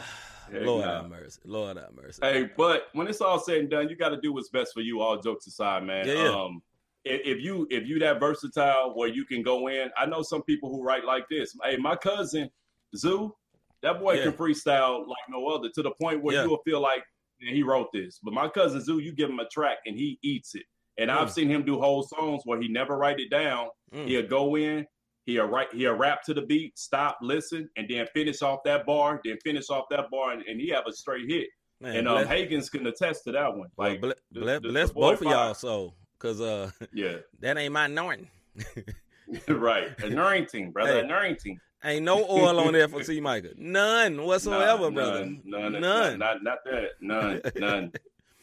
Heck 0.52 0.62
Lord 0.66 0.84
nah. 0.84 1.02
have 1.02 1.10
mercy. 1.10 1.40
Lord 1.44 1.76
have 1.76 1.92
mercy. 1.94 2.18
Hey, 2.22 2.50
but 2.56 2.88
when 2.92 3.06
it's 3.06 3.20
all 3.20 3.38
said 3.38 3.58
and 3.58 3.70
done, 3.70 3.88
you 3.88 3.96
got 3.96 4.10
to 4.10 4.20
do 4.20 4.32
what's 4.32 4.48
best 4.48 4.72
for 4.74 4.80
you. 4.80 5.00
All 5.00 5.18
jokes 5.20 5.46
aside, 5.46 5.84
man. 5.84 6.06
Yeah, 6.06 6.14
yeah. 6.14 6.28
Um, 6.30 6.62
if, 7.04 7.40
you 7.42 7.66
if 7.70 7.86
you 7.88 7.98
that 8.00 8.20
versatile 8.20 8.92
where 8.94 9.08
you 9.08 9.24
can 9.24 9.42
go 9.42 9.68
in, 9.68 9.90
I 9.96 10.06
know 10.06 10.22
some 10.22 10.42
people 10.42 10.70
who 10.70 10.82
write 10.82 11.04
like 11.04 11.24
this. 11.30 11.56
Hey, 11.64 11.76
my 11.76 11.96
cousin 11.96 12.50
Zoo, 12.96 13.34
that 13.82 14.00
boy 14.00 14.14
Yeah. 14.14 14.24
can 14.24 14.32
freestyle 14.32 15.06
like 15.06 15.24
no 15.30 15.46
other 15.46 15.68
to 15.74 15.82
the 15.82 15.92
point 15.92 16.22
where 16.22 16.34
Yeah. 16.34 16.44
you 16.44 16.50
will 16.50 16.62
feel 16.64 16.80
like 16.80 17.02
he 17.38 17.62
wrote 17.62 17.88
this. 17.92 18.20
But 18.22 18.34
my 18.34 18.48
cousin 18.48 18.82
Zoo, 18.82 18.98
you 18.98 19.12
give 19.12 19.30
him 19.30 19.38
a 19.40 19.48
track 19.48 19.78
and 19.86 19.96
he 19.96 20.18
eats 20.22 20.54
it. 20.54 20.64
And 20.98 21.10
I've 21.10 21.28
Mm. 21.28 21.32
seen 21.32 21.48
him 21.48 21.64
do 21.64 21.78
whole 21.80 22.02
songs 22.02 22.42
where 22.44 22.60
he 22.60 22.68
never 22.68 22.98
write 22.98 23.18
it 23.20 23.30
down. 23.30 23.68
Mm. 23.94 24.06
He'll 24.06 24.26
go 24.26 24.56
in, 24.58 24.86
he'll 25.26 25.46
write, 25.46 25.72
he'll 25.72 25.94
rap 25.94 26.22
to 26.24 26.34
the 26.34 26.42
beat, 26.42 26.78
stop, 26.78 27.18
listen, 27.22 27.68
and 27.76 27.88
then 27.88 28.06
finish 28.14 28.42
off 28.42 28.60
that 28.64 28.86
bar, 28.86 29.20
then 29.24 29.38
finish 29.44 29.70
off 29.70 29.84
that 29.90 30.10
bar, 30.10 30.32
and, 30.32 30.42
and 30.42 30.60
he 30.60 30.68
have 30.70 30.84
a 30.86 30.92
straight 30.92 31.28
hit. 31.28 31.48
Man, 31.80 31.96
and 31.96 32.08
um, 32.08 32.24
Hagens 32.26 32.70
can 32.70 32.86
attest 32.86 33.24
to 33.24 33.32
that 33.32 33.56
one. 33.56 33.68
well, 33.76 33.88
Like, 33.90 34.00
ble- 34.00 34.12
the- 34.32 34.40
ble- 34.40 34.46
the- 34.60 34.60
bless 34.60 34.88
the 34.88 34.94
both 34.94 35.20
of 35.22 35.26
y'all, 35.28 35.54
so 35.54 35.94
because 36.18 36.40
uh, 36.40 36.70
yeah, 36.92 37.16
that 37.40 37.56
ain't 37.56 37.72
my 37.72 37.86
anointing. 37.86 38.28
right. 39.48 39.88
Anointing, 40.02 40.72
brother, 40.72 40.92
Hey. 40.94 41.00
anointing. 41.00 41.58
Ain't 41.82 42.04
no 42.04 42.22
oil 42.28 42.60
on 42.60 42.74
there 42.74 42.88
for 42.88 43.02
T. 43.04 43.20
Micah. 43.20 43.52
None 43.56 44.22
whatsoever, 44.22 44.82
Nah, 44.82 44.90
brother. 44.90 45.24
None, 45.24 45.42
none, 45.46 45.72
None. 45.72 45.80
none. 45.80 46.18
Not, 46.18 46.42
not 46.42 46.58
that. 46.66 46.88
None, 47.00 47.40
none, 47.56 47.92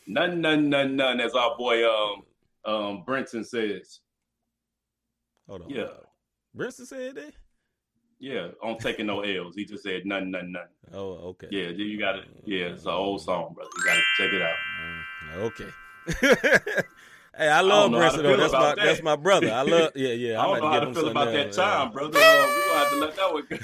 none, 0.07 0.41
none, 0.41 0.69
none, 0.69 0.95
none. 0.95 1.19
As 1.21 1.35
our 1.35 1.55
boy 1.55 1.87
um 1.87 2.23
um 2.65 3.03
Brenton 3.05 3.43
says. 3.43 3.99
Hold 5.47 5.61
on. 5.63 5.69
Yeah. 5.69 5.87
Brinson 6.57 6.85
said 6.87 7.15
that. 7.15 7.33
Yeah, 8.19 8.47
on 8.63 8.77
taking 8.79 9.05
no 9.05 9.21
L's. 9.21 9.55
He 9.55 9.63
just 9.65 9.83
said 9.83 10.05
none, 10.05 10.31
none, 10.31 10.51
none. 10.51 10.67
Oh, 10.91 11.11
okay. 11.29 11.47
Yeah, 11.51 11.67
you 11.69 11.99
got 11.99 12.15
it. 12.15 12.25
Yeah, 12.45 12.65
it's 12.67 12.83
an 12.85 12.89
old 12.91 13.21
song, 13.21 13.53
brother. 13.53 13.69
You 13.77 13.85
got 13.85 13.95
to 13.95 14.01
check 14.17 14.33
it 14.33 14.41
out. 14.41 14.55
Mm, 14.81 15.03
Okay. 15.43 15.69
hey, 17.37 17.49
I 17.49 17.61
love 17.61 17.91
how 17.91 17.97
Brinson 17.99 18.23
though. 18.23 18.37
That's 18.37 18.53
my 18.53 18.59
that. 18.59 18.77
that's 18.77 19.03
my 19.03 19.15
brother. 19.17 19.51
I 19.51 19.61
love. 19.61 19.91
Yeah, 19.95 20.13
yeah. 20.13 20.41
I 20.41 20.45
don't 20.47 20.59
know 20.61 20.69
how 20.69 20.79
to 20.79 20.93
feel 20.93 21.09
about 21.09 21.31
that 21.33 21.51
time, 21.53 21.87
chime, 21.87 21.91
brother. 21.93 22.17
Uh, 22.17 22.47
we 22.47 22.63
gonna 22.65 22.79
have 22.79 22.89
to 22.89 22.95
let 22.97 23.15
that 23.15 23.33
one 23.33 23.47
go. 23.49 23.57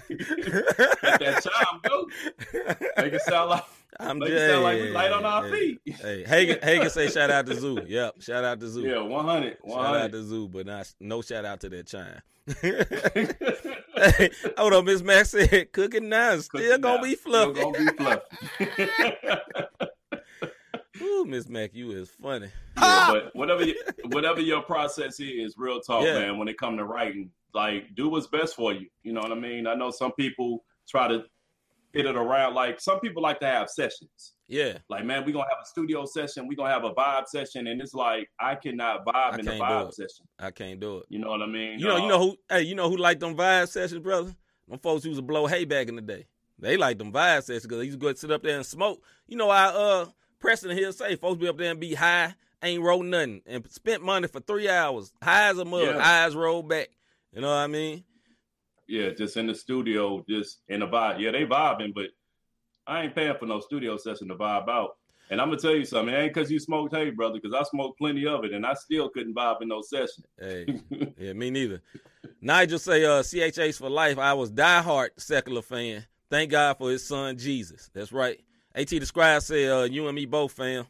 let 1.04 1.20
that 1.20 1.44
time 1.44 1.80
go. 1.84 2.08
Make 3.02 3.14
it 3.14 3.22
sound 3.22 3.50
like 3.52 3.64
I'm 4.00 4.20
Make 4.20 4.30
just 4.30 4.48
sound 4.48 4.64
like 4.64 4.82
we 4.82 4.90
light 4.90 5.12
on 5.12 5.26
our 5.26 5.50
feet. 5.50 5.80
Hey, 5.86 6.24
Hagen, 6.24 6.60
Hagen 6.62 6.90
say 6.90 7.10
shout 7.10 7.30
out 7.30 7.46
to 7.48 7.56
Zoo. 7.56 7.80
Yep, 7.88 8.22
shout 8.22 8.44
out 8.44 8.60
to 8.60 8.68
Zoo. 8.68 8.82
Yeah, 8.82 9.00
100. 9.02 9.58
Shout 9.68 9.96
out 9.96 10.12
to 10.12 10.24
Zoo, 10.24 10.48
but 10.48 10.66
not 10.66 10.92
no 11.00 11.22
shout 11.22 11.46
out 11.46 11.60
to 11.62 11.70
that 11.70 11.88
chime. 11.88 12.22
hey, 12.62 14.30
hold 14.58 14.74
on, 14.74 14.86
Miss 14.86 15.02
Max 15.02 15.30
said 15.32 15.72
cooking 15.72 16.10
now 16.10 16.32
is 16.32 16.46
still 16.46 16.60
Cooking 16.62 16.82
gonna 16.82 16.98
now. 16.98 17.04
be 17.04 17.16
Still 17.16 17.54
gonna 17.54 17.78
be 17.78 17.86
fluffy. 17.98 18.90
Ooh, 21.02 21.26
Miss 21.26 21.50
Mac, 21.50 21.72
you 21.74 21.92
is 21.92 22.10
funny. 22.22 22.50
Yeah, 22.78 23.10
but 23.12 23.36
whatever 23.36 23.64
you, 23.64 23.76
whatever 24.06 24.40
your 24.42 24.62
process 24.62 25.20
is, 25.20 25.56
real 25.58 25.80
talk, 25.82 26.04
Yeah. 26.04 26.20
man. 26.20 26.38
When 26.38 26.48
it 26.48 26.58
come 26.58 26.78
to 26.78 26.86
writing, 26.86 27.32
like 27.54 27.96
do 27.96 28.10
what's 28.10 28.28
best 28.28 28.56
for 28.56 28.74
you. 28.74 28.88
You 29.04 29.14
know 29.14 29.22
what 29.22 29.32
I 29.32 29.36
mean? 29.36 29.66
I 29.68 29.74
know 29.76 29.90
some 29.92 30.12
people 30.14 30.64
try 30.88 31.08
to 31.08 31.24
fit 31.94 32.06
it 32.06 32.16
around. 32.16 32.56
Like 32.56 32.82
some 32.82 33.00
people 33.00 33.22
like 33.24 33.40
to 33.42 33.46
have 33.46 33.70
sessions. 33.70 34.34
Yeah, 34.48 34.78
Like, 34.90 35.06
man, 35.06 35.24
we're 35.26 35.32
gonna 35.32 35.46
have 35.50 35.60
a 35.64 35.66
studio 35.66 36.06
session, 36.06 36.48
we're 36.48 36.56
gonna 36.58 36.74
have 36.74 36.84
a 36.84 36.92
vibe 36.92 37.28
session, 37.28 37.66
and 37.68 37.82
it's 37.82 37.94
like 37.94 38.30
I 38.40 38.56
cannot 38.56 39.06
vibe 39.06 39.14
I 39.16 39.40
in 39.40 39.46
the 39.46 39.52
vibe 39.54 39.94
session. 39.94 40.28
I 40.38 40.52
can't 40.52 40.80
do 40.80 40.98
it. 41.00 41.06
You 41.10 41.20
know 41.20 41.30
what 41.30 41.42
I 41.42 41.48
mean? 41.48 41.80
You 41.80 41.88
know, 41.88 41.98
you 41.98 42.04
Uh, 42.04 42.08
know 42.10 42.20
who? 42.20 42.38
Hey, 42.50 42.62
you 42.64 42.76
know 42.76 42.90
who 42.90 42.98
liked 42.98 43.20
them 43.22 43.36
vibe 43.36 43.70
sessions, 43.70 44.02
brother? 44.02 44.36
Them 44.68 44.80
folks 44.80 45.06
used 45.06 45.18
to 45.18 45.22
blow 45.24 45.48
hay 45.48 45.66
back 45.66 45.88
in 45.88 45.96
the 45.96 46.02
day. 46.02 46.28
They 46.60 46.78
liked 46.78 47.00
them 47.00 47.12
vibe 47.12 47.44
sessions 47.44 47.64
because 47.64 47.80
they 47.80 47.86
used 47.86 48.00
to 48.00 48.06
go 48.06 48.14
sit 48.14 48.32
up 48.32 48.44
there 48.44 48.56
and 48.56 48.66
smoke. 48.66 49.02
You 49.28 49.38
know, 49.38 49.50
I 49.50 49.66
uh 49.68 50.06
Preston 50.40 50.72
here 50.78 50.92
say 50.92 51.16
folks 51.16 51.40
be 51.40 51.48
up 51.48 51.58
there 51.58 51.72
and 51.72 51.80
be 51.80 51.94
high, 51.96 52.36
ain't 52.62 52.84
roll 52.84 53.02
nothing, 53.02 53.42
and 53.48 53.70
spent 53.72 54.04
money 54.04 54.28
for 54.28 54.40
three 54.42 54.70
hours, 54.70 55.12
high 55.24 55.50
as 55.50 55.58
a 55.58 55.66
mug, 55.66 55.84
Yeah. 55.96 55.98
eyes 56.26 56.36
rolled 56.36 56.68
back. 56.70 56.90
You 57.32 57.42
know 57.42 57.48
what 57.48 57.54
I 57.56 57.68
mean? 57.68 58.04
Yeah, 58.88 59.12
just 59.12 59.38
in 59.38 59.48
the 59.48 59.56
studio, 59.56 60.24
just 60.28 60.60
in 60.68 60.82
the 60.82 60.88
vibe. 60.88 61.20
Yeah, 61.20 61.32
they 61.32 61.46
vibing, 61.46 61.94
but 61.94 62.08
I 62.86 63.04
ain't 63.04 63.16
paying 63.16 63.36
for 63.38 63.46
no 63.46 63.60
studio 63.60 63.98
session 63.98 64.28
to 64.28 64.36
vibe 64.36 64.68
out. 64.70 64.98
And 65.30 65.40
I'm 65.40 65.50
gonna 65.50 65.60
tell 65.60 65.76
you 65.76 65.86
something. 65.86 66.14
It 66.14 66.18
ain't 66.18 66.34
because 66.34 66.52
you 66.52 66.60
smoked 66.60 66.94
hay, 66.94 67.10
brother, 67.10 67.40
because 67.42 67.54
I 67.54 67.64
smoked 67.64 67.98
plenty 67.98 68.28
of 68.28 68.44
it, 68.44 68.52
and 68.52 68.66
I 68.66 68.74
still 68.74 69.10
couldn't 69.10 69.34
vibe 69.34 69.62
in 69.62 69.70
no 69.70 69.82
session. 69.82 70.26
Hey, 70.40 70.82
yeah, 71.18 71.34
me 71.34 71.50
neither. 71.50 71.82
Nigel 72.42 72.80
say, 72.80 73.06
uh, 73.06 73.24
CHH 73.24 73.78
for 73.78 73.90
life. 73.90 74.18
I 74.18 74.34
was 74.34 74.52
diehard 74.52 75.10
secular 75.18 75.62
fan. 75.62 76.06
Thank 76.30 76.52
God 76.52 76.78
for 76.78 76.90
his 76.92 77.08
son 77.08 77.38
Jesus. 77.38 77.90
That's 77.94 78.12
right. 78.12 78.40
AT 78.76 78.90
the 78.90 79.06
Scribe 79.06 79.42
say, 79.42 79.68
uh, 79.68 79.84
you 79.84 80.08
and 80.08 80.16
me 80.16 80.26
both, 80.26 80.52
fam. 80.52 80.86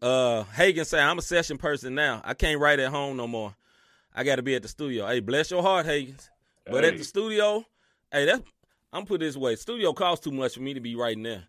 Uh, 0.00 0.44
Hagen 0.44 0.84
say, 0.84 1.00
I'm 1.00 1.18
a 1.18 1.22
session 1.22 1.58
person 1.58 1.94
now. 1.94 2.22
I 2.24 2.34
can't 2.34 2.60
write 2.60 2.78
at 2.78 2.90
home 2.90 3.16
no 3.16 3.26
more. 3.26 3.54
I 4.14 4.24
got 4.24 4.36
to 4.36 4.42
be 4.42 4.54
at 4.54 4.62
the 4.62 4.68
studio. 4.68 5.06
Hey, 5.06 5.20
bless 5.20 5.50
your 5.50 5.62
heart, 5.62 5.86
Hagens. 5.86 6.28
But 6.70 6.84
at 6.84 6.98
the 6.98 7.04
studio, 7.04 7.64
hey, 8.12 8.24
that's 8.24 8.42
I'm 8.92 9.04
put 9.04 9.16
it 9.16 9.26
this 9.26 9.36
way. 9.36 9.56
Studio 9.56 9.92
costs 9.92 10.24
too 10.24 10.30
much 10.30 10.54
for 10.54 10.60
me 10.60 10.74
to 10.74 10.80
be 10.80 10.94
writing 10.94 11.22
there. 11.22 11.44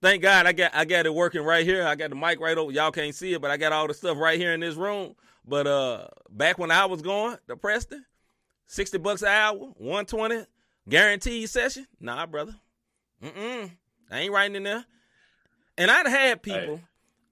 Thank 0.00 0.22
God 0.22 0.46
I 0.46 0.52
got 0.52 0.74
I 0.74 0.84
got 0.84 1.06
it 1.06 1.14
working 1.14 1.42
right 1.42 1.64
here. 1.64 1.86
I 1.86 1.94
got 1.94 2.10
the 2.10 2.16
mic 2.16 2.40
right 2.40 2.56
over. 2.56 2.70
Y'all 2.70 2.90
can't 2.90 3.14
see 3.14 3.32
it, 3.32 3.40
but 3.40 3.50
I 3.50 3.56
got 3.56 3.72
all 3.72 3.88
the 3.88 3.94
stuff 3.94 4.18
right 4.18 4.38
here 4.38 4.52
in 4.52 4.60
this 4.60 4.74
room. 4.76 5.14
But 5.46 5.66
uh 5.66 6.08
back 6.30 6.58
when 6.58 6.70
I 6.70 6.86
was 6.86 7.02
going 7.02 7.38
to 7.48 7.56
Preston, 7.56 8.04
60 8.66 8.98
bucks 8.98 9.22
an 9.22 9.28
hour, 9.28 9.56
120, 9.78 10.46
guaranteed 10.88 11.48
session. 11.48 11.86
Nah, 12.00 12.26
brother. 12.26 12.54
Mm-mm. 13.22 13.70
I 14.10 14.20
ain't 14.20 14.32
writing 14.32 14.56
in 14.56 14.64
there. 14.64 14.84
And 15.76 15.90
I'd 15.90 16.06
had 16.06 16.42
people, 16.42 16.80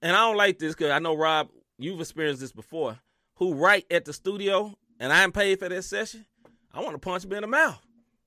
and 0.00 0.16
I 0.16 0.20
don't 0.20 0.36
like 0.36 0.58
this 0.58 0.74
because 0.74 0.90
I 0.90 0.98
know 0.98 1.14
Rob, 1.14 1.48
you've 1.78 2.00
experienced 2.00 2.40
this 2.40 2.52
before, 2.52 2.98
who 3.36 3.54
write 3.54 3.86
at 3.90 4.04
the 4.04 4.12
studio 4.12 4.76
and 5.02 5.12
I 5.12 5.24
ain't 5.24 5.34
paid 5.34 5.58
for 5.58 5.68
that 5.68 5.82
session. 5.82 6.24
I 6.72 6.80
want 6.80 6.92
to 6.94 6.98
punch 6.98 7.24
him 7.24 7.32
in 7.32 7.40
the 7.42 7.48
mouth. 7.48 7.78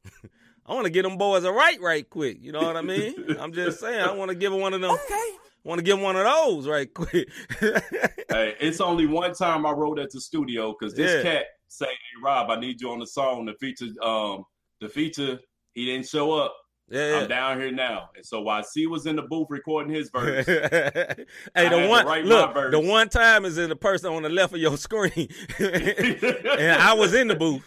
I 0.67 0.73
want 0.73 0.85
to 0.85 0.91
get 0.91 1.03
them 1.03 1.17
boys 1.17 1.43
a 1.45 1.51
right 1.51 1.79
right 1.81 2.07
quick. 2.07 2.37
You 2.41 2.51
know 2.51 2.61
what 2.61 2.75
I 2.75 2.81
mean? 2.81 3.15
I'm 3.39 3.53
just 3.53 3.79
saying. 3.79 4.01
I 4.01 4.11
want 4.11 4.29
to 4.29 4.35
give 4.35 4.51
'em 4.51 4.59
one 4.59 4.73
of 4.73 4.81
them. 4.81 4.91
Okay. 4.91 5.29
Want 5.63 5.79
to 5.79 5.83
give 5.83 5.97
'em 5.97 6.03
one 6.03 6.15
of 6.17 6.25
those 6.25 6.67
right 6.67 6.93
quick. 6.93 7.29
hey, 7.59 8.55
it's 8.59 8.81
only 8.81 9.05
one 9.07 9.33
time 9.33 9.65
I 9.65 9.71
wrote 9.71 9.99
at 9.99 10.11
the 10.11 10.19
studio 10.19 10.75
because 10.77 10.93
this 10.93 11.11
Yeah. 11.11 11.21
cat 11.31 11.45
say, 11.69 11.85
"Hey 11.87 12.21
Rob, 12.23 12.49
I 12.51 12.59
need 12.59 12.81
you 12.81 12.91
on 12.91 12.99
the 12.99 13.07
song." 13.07 13.45
The 13.45 13.53
feature, 13.53 13.87
um, 14.03 14.43
the 14.81 14.89
feature, 14.89 15.39
he 15.73 15.85
didn't 15.85 16.07
show 16.07 16.33
up. 16.33 16.55
Yeah, 16.87 17.19
I'm 17.23 17.27
down 17.27 17.59
here 17.59 17.71
now, 17.71 18.11
and 18.15 18.23
so 18.23 18.41
while 18.41 18.61
C 18.63 18.85
was 18.85 19.07
in 19.07 19.15
the 19.15 19.23
booth 19.23 19.47
recording 19.49 19.91
his 19.91 20.09
verse, 20.13 20.45
hey, 20.45 21.25
I 21.55 21.67
the 21.69 21.87
one 21.87 22.05
look, 22.25 22.71
the 22.71 22.79
one 22.79 23.09
time 23.09 23.43
is 23.43 23.57
in 23.57 23.69
the 23.69 23.75
person 23.75 24.13
on 24.13 24.21
the 24.21 24.29
left 24.29 24.53
of 24.53 24.59
your 24.59 24.77
screen, 24.77 25.27
and 25.59 26.81
I 26.81 26.93
was 26.93 27.15
in 27.15 27.27
the 27.27 27.35
booth. 27.35 27.63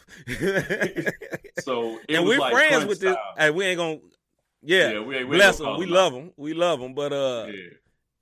so 1.60 1.98
and 2.08 2.24
we're 2.26 2.38
like 2.38 2.52
friends 2.52 2.86
with 2.86 3.00
this. 3.00 3.14
time. 3.14 3.24
Hey, 3.36 3.50
we 3.50 3.64
ain't 3.64 3.78
gonna. 3.78 3.98
Yeah, 4.62 4.90
Yeah, 4.90 5.00
we 5.00 5.16
ain't- 5.16 5.28
we 5.28 5.36
bless 5.36 5.58
call 5.58 5.78
We 5.78 5.86
love 5.86 6.12
them. 6.12 6.32
We 6.36 6.52
love 6.54 6.80
them. 6.80 6.94
But 6.94 7.12
uh, 7.12 7.46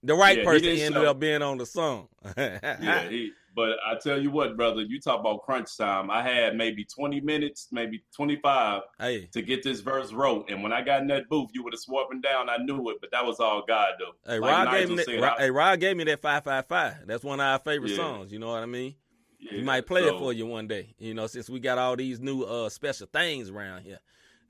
the 0.03 0.15
right 0.15 0.39
Yeah, 0.39 0.45
person 0.45 0.69
ended 0.69 0.93
show. 0.95 1.11
up 1.11 1.19
being 1.19 1.43
on 1.43 1.59
the 1.59 1.67
song. 1.67 2.09
yeah, 2.37 3.09
he, 3.09 3.33
but 3.57 3.79
I 3.85 3.97
tell 3.97 4.23
you 4.23 4.31
what, 4.31 4.57
brother, 4.57 4.83
you 4.83 5.01
talk 5.01 5.19
about 5.19 5.43
crunch 5.43 5.77
time. 5.77 6.11
I 6.11 6.23
had 6.23 6.55
maybe 6.55 6.85
20 6.85 7.21
minutes, 7.23 7.69
maybe 7.73 8.05
25 8.15 8.83
hey, 9.01 9.27
to 9.33 9.43
get 9.43 9.63
this 9.65 9.81
verse 9.81 10.13
wrote. 10.13 10.49
And 10.51 10.63
when 10.63 10.73
I 10.73 10.83
got 10.83 11.01
in 11.01 11.09
that 11.09 11.29
booth, 11.29 11.51
you 11.55 11.65
would 11.65 11.73
have 11.73 12.07
and 12.13 12.23
down. 12.23 12.49
I 12.49 12.59
knew 12.59 12.91
it, 12.91 12.99
but 13.01 13.11
that 13.11 13.25
was 13.27 13.41
all 13.41 13.65
God, 13.67 13.95
though. 13.99 14.31
hey, 14.33 14.39
Like 14.39 14.67
Rod 14.67 14.71
gave 14.73 14.91
me 14.91 14.97
that. 14.97 15.21
Rod, 15.21 15.39
hey, 15.39 15.51
Rod 15.51 15.81
gave 15.81 15.97
me 15.97 16.05
that 16.05 16.23
five 16.23 16.45
five 16.45 16.67
five. 16.67 16.95
That's 17.07 17.25
one 17.25 17.41
of 17.41 17.47
our 17.47 17.59
favorite 17.59 17.91
Yeah. 17.91 17.97
songs. 17.97 18.31
You 18.33 18.39
know 18.39 18.51
what 18.51 18.63
I 18.63 18.67
mean? 18.67 18.95
yeah, 19.41 19.53
he 19.59 19.63
might 19.63 19.87
play 19.87 20.03
it 20.05 20.19
for 20.19 20.33
you 20.33 20.47
one 20.47 20.69
day. 20.69 20.95
You 20.99 21.15
know, 21.15 21.27
since 21.27 21.49
we 21.51 21.59
got 21.59 21.79
all 21.79 21.97
these 21.97 22.21
new 22.21 22.43
uh 22.43 22.69
special 22.69 23.07
things 23.13 23.49
around 23.51 23.83
here. 23.83 23.99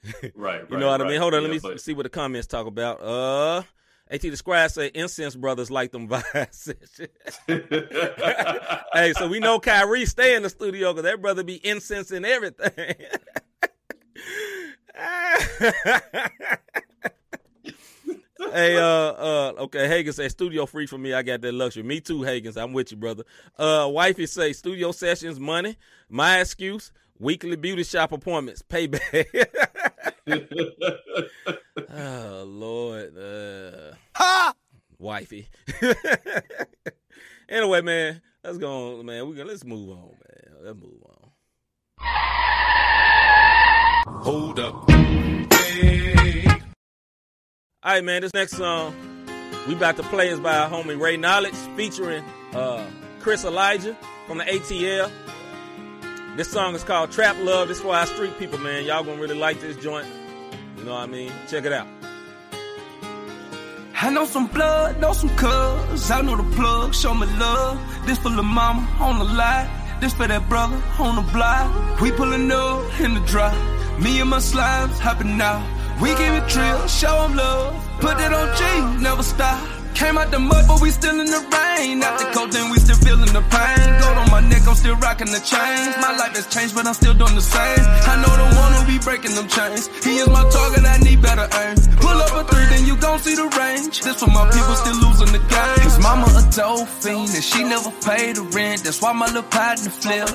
Right, 0.35 0.63
You 0.71 0.77
know 0.77 0.89
what 0.89 1.01
I 1.01 1.09
mean? 1.09 1.21
Hold 1.21 1.35
on, 1.35 1.43
Yeah, 1.43 1.49
let 1.49 1.55
me 1.55 1.59
but- 1.61 1.81
see 1.81 1.95
what 1.95 2.03
the 2.05 2.09
comments 2.11 2.47
talk 2.47 2.67
about. 2.67 3.01
Uh 3.01 3.63
AT 4.09 4.21
the 4.21 4.37
Squad 4.37 4.69
say 4.69 4.91
incense 4.95 5.35
brothers 5.35 5.71
like 5.71 5.91
them 5.91 6.09
vibe 6.11 6.55
sessions. 6.55 7.11
hey, 8.93 9.13
so 9.15 9.27
we 9.29 9.41
know 9.41 9.59
Kyrie 9.59 10.07
stay 10.07 10.37
in 10.37 10.43
the 10.43 10.51
studio 10.51 10.93
because 10.93 11.05
that 11.05 11.21
brother 11.21 11.43
be 11.43 11.57
incense 11.67 12.13
and 12.13 12.25
everything. 12.25 12.71
hey, 18.53 18.77
uh, 18.77 18.83
uh, 18.83 19.53
okay, 19.59 19.89
Hagen 19.89 20.13
say 20.13 20.29
studio 20.29 20.67
free 20.67 20.87
for 20.87 20.99
me. 20.99 21.13
I 21.13 21.23
got 21.23 21.41
that 21.41 21.53
luxury. 21.53 21.83
Me 21.83 22.01
too, 22.01 22.21
Hagens. 22.21 22.57
I'm 22.57 22.73
with 22.73 22.93
you, 22.93 22.97
brother. 22.97 23.25
Uh, 23.59 23.89
wifey 23.91 24.27
say 24.27 24.53
studio 24.53 24.93
sessions, 24.93 25.41
money. 25.41 25.77
My 26.09 26.41
excuse, 26.41 26.93
weekly 27.19 27.57
beauty 27.57 27.83
shop 27.83 28.13
appointments, 28.13 28.63
payback. 28.63 30.15
Oh 30.29 30.43
Lord, 32.47 33.17
uh, 33.17 33.95
Ha! 34.17 34.55
wifey. 34.99 35.49
anyway, 37.49 37.81
man, 37.81 38.21
let's 38.43 38.59
go 38.59 38.99
on, 38.99 39.07
man. 39.07 39.29
We 39.29 39.37
gonna 39.37 39.49
let's 39.49 39.65
move 39.65 39.91
on, 39.91 40.09
man. 40.09 40.57
Let's 40.63 40.77
move 40.79 41.01
on. 41.05 41.13
Hold 44.23 44.59
up. 44.59 44.75
All 47.83 47.93
right, 47.93 48.03
man. 48.03 48.23
This 48.23 48.33
next 48.35 48.57
song 48.57 48.95
we 49.69 49.75
about 49.75 49.97
to 49.97 50.03
play 50.05 50.29
is 50.29 50.41
by 50.41 50.57
our 50.57 50.69
homie 50.69 51.01
Ray 51.01 51.17
Knowledge, 51.17 51.55
featuring 51.77 52.25
uh, 52.53 52.85
Chris 53.21 53.45
Elijah 53.45 53.97
from 54.27 54.39
the 54.39 54.45
ATL. 54.45 55.11
This 56.37 56.51
song 56.51 56.75
is 56.75 56.85
called 56.85 57.13
Trap 57.13 57.37
Love. 57.41 57.69
This 57.69 57.81
for 57.81 57.95
our 57.95 58.07
street 58.07 58.39
people, 58.39 58.59
man. 58.59 58.85
Y'all 58.85 59.03
gonna 59.03 59.21
really 59.21 59.39
like 59.39 59.61
this 59.61 59.77
joint. 59.77 60.07
You 60.77 60.85
know 60.85 60.93
what 60.93 61.01
I 61.01 61.07
mean? 61.07 61.33
Check 61.49 61.65
it 61.65 61.73
out. 61.73 61.87
I 63.99 64.11
know 64.11 64.27
some 64.27 64.47
blood, 64.47 65.01
know 65.01 65.13
some 65.13 65.31
cuz. 65.37 66.11
I 66.11 66.21
know 66.21 66.37
the 66.37 66.57
plug, 66.57 66.95
show 66.95 67.15
me 67.15 67.27
love. 67.39 67.79
This 68.07 68.19
for 68.19 68.29
the 68.29 68.43
mama 68.43 68.87
on 69.01 69.19
the 69.19 69.25
line. 69.25 69.69
This 70.01 70.13
for 70.13 70.27
that 70.29 70.49
brother 70.49 70.81
on 70.99 71.17
the 71.17 71.33
block. 71.33 72.01
We 72.01 72.13
pulling 72.13 72.51
up 72.53 73.01
in 73.01 73.15
the 73.15 73.21
drop. 73.21 73.55
Me 73.99 74.21
and 74.21 74.29
my 74.29 74.39
slimes 74.39 74.99
hopping 74.99 75.41
out. 75.41 75.65
We 76.01 76.11
give 76.11 76.35
it 76.35 76.47
trill, 76.49 76.87
show 76.87 77.25
'em 77.25 77.35
love. 77.35 77.75
Put 78.01 78.21
it 78.21 78.33
on 78.33 78.47
G, 78.59 78.63
never 79.03 79.23
stop. 79.23 79.76
Came 79.97 80.19
out 80.19 80.31
the 80.31 80.39
mud, 80.39 80.69
but 80.69 80.83
we 80.83 80.91
still 80.91 81.19
in 81.19 81.25
the 81.25 81.41
rain. 81.41 82.03
After 82.03 82.29
cold, 82.37 82.53
then 82.53 82.71
we 82.71 82.77
still 82.79 83.01
feeling 83.01 83.33
the 83.33 83.41
pain. 83.49 83.89
Gold 83.97 84.19
on 84.21 84.31
my 84.31 84.41
neck, 84.45 84.69
I'm 84.69 84.77
still 84.77 84.95
rocking 84.97 85.33
the 85.33 85.41
chains. 85.41 85.97
My 86.05 86.13
life 86.21 86.37
has 86.37 86.47
changed, 86.53 86.75
but 86.75 86.87
I'm 86.87 86.93
still 86.93 87.15
doing 87.15 87.35
the 87.35 87.41
same. 87.41 87.81
I 88.05 88.21
know 88.21 88.29
the 88.37 88.49
one 88.61 88.73
who 88.77 88.83
be 88.93 88.99
breaking 89.01 89.35
them 89.35 89.49
chains. 89.49 89.89
He 90.05 90.21
is 90.21 90.29
my 90.29 90.45
target, 90.53 90.85
I 90.85 90.99
need 91.01 91.23
better 91.23 91.49
aim. 91.49 91.81
Pull 91.97 92.13
up 92.13 92.29
a 92.37 92.45
three, 92.45 92.67
then 92.69 92.85
you 92.85 92.97
gon' 93.01 93.19
see 93.21 93.37
the 93.37 93.49
range. 93.57 94.05
This 94.05 94.21
for 94.21 94.29
my 94.29 94.45
people 94.53 94.77
still 94.77 95.01
losing 95.01 95.33
the 95.33 95.41
game. 95.49 95.81
Cause 95.81 95.99
mama 95.99 96.29
a 96.29 96.87
fiend, 96.87 97.33
and 97.33 97.45
she 97.45 97.65
never 97.65 97.91
paid 98.05 98.37
the 98.37 98.43
rent. 98.53 98.85
That's 98.85 99.01
why 99.01 99.13
my 99.13 99.27
little 99.27 99.43
partner 99.45 99.91
flip. 99.91 100.29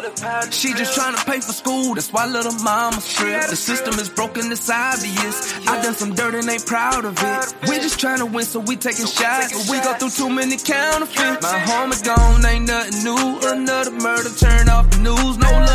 She 0.52 0.74
just 0.74 0.96
trying 0.96 1.16
to 1.16 1.24
pay 1.26 1.40
for 1.40 1.54
school, 1.54 1.96
that's 1.96 2.12
why 2.12 2.26
little 2.26 2.58
mama 2.66 3.00
strip. 3.02 3.50
The 3.50 3.56
system 3.56 4.00
is 4.00 4.10
broken, 4.10 4.52
it's 4.52 4.70
obvious. 4.70 5.68
I 5.68 5.82
done 5.82 5.94
some 5.94 6.14
dirt 6.16 6.34
and 6.34 6.50
ain't 6.50 6.66
proud 6.66 7.06
of 7.06 7.18
it. 7.18 7.70
We 7.70 7.78
just 7.78 8.00
trying 8.00 8.20
to 8.20 8.26
win, 8.26 8.46
so 8.46 8.60
we 8.60 8.76
taking 8.76 9.06
shots. 9.06 9.51
We 9.70 9.80
go 9.82 9.94
through 9.96 10.12
too 10.12 10.30
many 10.30 10.56
counterfeits. 10.58 11.42
My 11.42 11.60
homie 11.68 12.02
gone, 12.04 12.46
ain't 12.46 12.68
nothing 12.68 13.04
new. 13.04 13.40
Another 13.44 13.92
murder, 13.92 14.30
turn 14.30 14.70
off 14.70 14.90
the 14.92 15.00
news. 15.00 15.38
No 15.38 15.52
love 15.52 15.71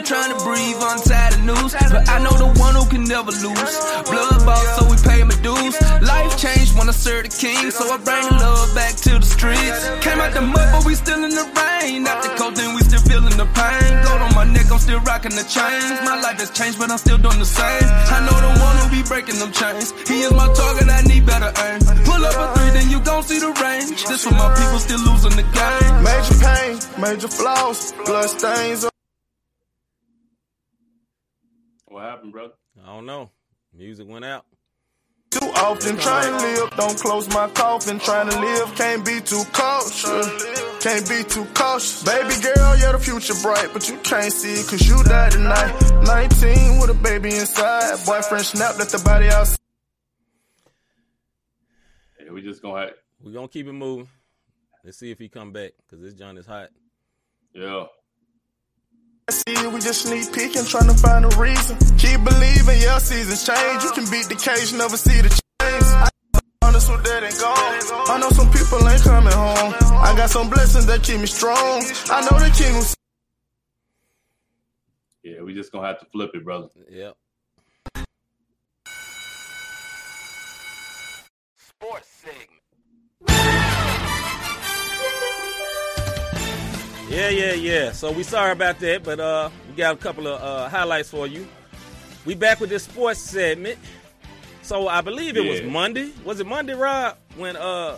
Still 0.00 0.16
trying 0.16 0.32
to 0.32 0.44
breathe, 0.44 0.80
untie 0.80 1.28
the 1.28 1.40
noose. 1.44 1.76
But 1.92 2.08
I 2.08 2.24
know 2.24 2.32
the 2.32 2.48
one 2.56 2.74
who 2.74 2.88
can 2.88 3.04
never 3.04 3.32
lose. 3.44 3.74
Blood 4.08 4.40
boss, 4.48 4.64
so 4.80 4.88
we 4.88 4.96
pay 4.96 5.20
my 5.24 5.36
dues. 5.44 5.76
Life 6.00 6.40
changed 6.40 6.72
when 6.78 6.88
I 6.88 6.92
served 6.96 7.28
the 7.28 7.32
king, 7.36 7.70
so 7.70 7.84
I 7.84 7.98
bring 8.00 8.24
the 8.24 8.36
love 8.40 8.72
back 8.74 8.96
to 9.04 9.20
the 9.20 9.28
streets. 9.28 9.76
Came 10.00 10.16
out 10.20 10.32
the 10.32 10.40
mud, 10.40 10.68
but 10.72 10.86
we 10.86 10.94
still 10.94 11.20
in 11.20 11.36
the 11.36 11.44
rain. 11.52 12.06
After 12.06 12.32
cold, 12.40 12.56
then 12.56 12.74
we 12.74 12.80
still 12.80 13.04
feeling 13.04 13.36
the 13.36 13.44
pain. 13.52 13.92
Gold 14.08 14.24
on 14.24 14.32
my 14.32 14.44
neck, 14.48 14.72
I'm 14.72 14.80
still 14.80 15.00
rocking 15.04 15.36
the 15.36 15.44
chains. 15.44 16.00
My 16.00 16.16
life 16.16 16.40
has 16.40 16.50
changed, 16.50 16.78
but 16.78 16.88
I'm 16.90 16.98
still 16.98 17.18
doing 17.18 17.38
the 17.38 17.50
same. 17.60 17.84
I 17.84 18.24
know 18.24 18.36
the 18.40 18.52
one 18.56 18.76
who 18.80 18.86
be 18.88 19.02
breaking 19.04 19.36
them 19.36 19.52
chains. 19.52 19.92
He 20.08 20.24
is 20.24 20.32
my 20.32 20.48
target, 20.56 20.88
I 20.88 21.04
need 21.04 21.28
better 21.28 21.52
aim. 21.60 21.80
Pull 22.08 22.24
up 22.24 22.40
a 22.40 22.46
three, 22.56 22.72
then 22.72 22.88
you 22.88 23.04
gon' 23.04 23.22
see 23.22 23.36
the 23.36 23.52
range. 23.60 24.00
This 24.08 24.24
for 24.24 24.32
my 24.32 24.48
people 24.56 24.80
still 24.80 25.02
losing 25.04 25.36
the 25.36 25.44
game. 25.44 25.92
Major 26.00 26.36
pain, 26.40 26.72
major 26.96 27.28
flaws, 27.28 27.92
blood 28.08 28.30
stains. 28.32 28.88
What 31.90 32.04
happened, 32.04 32.32
brother? 32.32 32.54
I 32.80 32.86
don't 32.86 33.04
know. 33.04 33.30
Music 33.74 34.08
went 34.08 34.24
out. 34.24 34.46
Too 35.32 35.46
often 35.56 35.96
trying 35.96 36.38
to 36.38 36.46
live, 36.46 36.70
don't 36.76 36.96
close 36.98 37.28
my 37.34 37.48
coffin. 37.50 37.98
Trying 37.98 38.30
to 38.30 38.40
live, 38.40 38.74
can't 38.76 39.04
be 39.04 39.20
too 39.20 39.42
cautious. 39.52 40.82
Can't 40.82 41.08
be 41.08 41.22
too 41.24 41.44
cautious. 41.54 42.02
Baby 42.04 42.34
girl, 42.42 42.76
yeah, 42.78 42.92
the 42.92 42.98
future 43.00 43.34
bright, 43.42 43.70
but 43.72 43.88
you 43.88 43.96
can't 43.98 44.32
see 44.32 44.54
it 44.54 44.68
cause 44.68 44.86
you 44.88 45.02
died 45.04 45.32
tonight. 45.32 45.72
19 46.04 46.80
with 46.80 46.90
a 46.90 46.94
baby 46.94 47.28
inside. 47.36 48.04
Boyfriend 48.06 48.44
snapped, 48.44 48.78
let 48.78 48.88
the 48.88 48.98
body 49.04 49.26
outside. 49.28 49.58
Yeah, 52.24 52.32
we 52.32 52.42
just 52.42 52.62
gonna 52.62 52.80
have, 52.80 52.90
We're 53.20 53.32
gonna 53.32 53.48
keep 53.48 53.66
it 53.66 53.72
moving. 53.72 54.08
Let's 54.84 54.98
see 54.98 55.10
if 55.10 55.18
he 55.18 55.28
come 55.28 55.52
back, 55.52 55.72
because 55.82 56.02
this 56.02 56.14
John 56.14 56.38
is 56.38 56.46
hot. 56.46 56.70
yeah. 57.52 57.84
See 59.30 59.66
we 59.68 59.78
just 59.80 60.02
sneak 60.02 60.32
peeking, 60.32 60.64
trying 60.64 60.88
to 60.88 60.94
find 60.94 61.24
a 61.24 61.28
reason. 61.38 61.76
Keep 61.98 62.24
believing, 62.24 62.80
yeah, 62.82 62.98
seasons 62.98 63.46
change. 63.46 63.84
You 63.84 63.92
can 63.92 64.04
beat 64.10 64.26
the 64.26 64.34
cage, 64.34 64.72
never 64.72 64.96
see 64.96 65.20
the 65.20 65.28
change. 65.30 65.84
I 65.84 66.08
honest 66.62 66.90
with 66.90 67.04
that 67.04 67.22
ain't 67.22 67.38
gone. 67.38 68.10
I 68.10 68.18
know 68.18 68.30
some 68.30 68.50
people 68.50 68.86
ain't 68.88 69.02
coming 69.02 69.32
home. 69.32 69.74
I 70.02 70.14
got 70.16 70.30
some 70.30 70.50
blessings 70.50 70.86
that 70.86 71.04
keep 71.04 71.20
me 71.20 71.26
strong. 71.26 71.84
I 72.10 72.22
know 72.22 72.38
the 72.38 72.50
king 72.56 72.74
will 72.74 72.84
Yeah, 75.22 75.42
we 75.42 75.54
just 75.54 75.70
gonna 75.70 75.86
have 75.86 76.00
to 76.00 76.06
flip 76.06 76.30
it, 76.34 76.44
brother. 76.44 76.68
Yep. 76.90 77.14
Sports 81.56 82.08
segment. 82.08 82.59
Yeah, 87.10 87.28
yeah, 87.30 87.52
yeah. 87.54 87.92
So 87.92 88.12
we 88.12 88.22
sorry 88.22 88.52
about 88.52 88.78
that, 88.78 89.02
but 89.02 89.18
uh, 89.18 89.50
we 89.68 89.74
got 89.74 89.94
a 89.94 89.98
couple 89.98 90.28
of 90.28 90.40
uh, 90.40 90.68
highlights 90.68 91.10
for 91.10 91.26
you. 91.26 91.46
We 92.24 92.34
back 92.36 92.60
with 92.60 92.70
this 92.70 92.84
sports 92.84 93.18
segment. 93.20 93.78
So 94.62 94.86
I 94.86 95.00
believe 95.00 95.36
it 95.36 95.44
was 95.44 95.62
Monday. 95.62 96.12
Was 96.24 96.38
it 96.38 96.46
Monday, 96.46 96.74
Rob? 96.74 97.16
When 97.36 97.56
uh, 97.56 97.96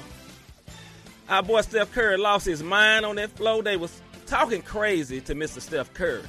our 1.29 1.43
boy 1.43 1.61
Steph 1.61 1.93
Curry 1.93 2.17
lost 2.17 2.47
his 2.47 2.63
mind 2.63 3.05
on 3.05 3.17
that 3.17 3.31
flow, 3.33 3.61
They 3.61 3.77
was 3.77 4.01
talking 4.27 4.63
crazy 4.63 5.21
to 5.23 5.35
Mr. 5.35 5.61
Steph 5.61 5.93
Curry. 5.93 6.23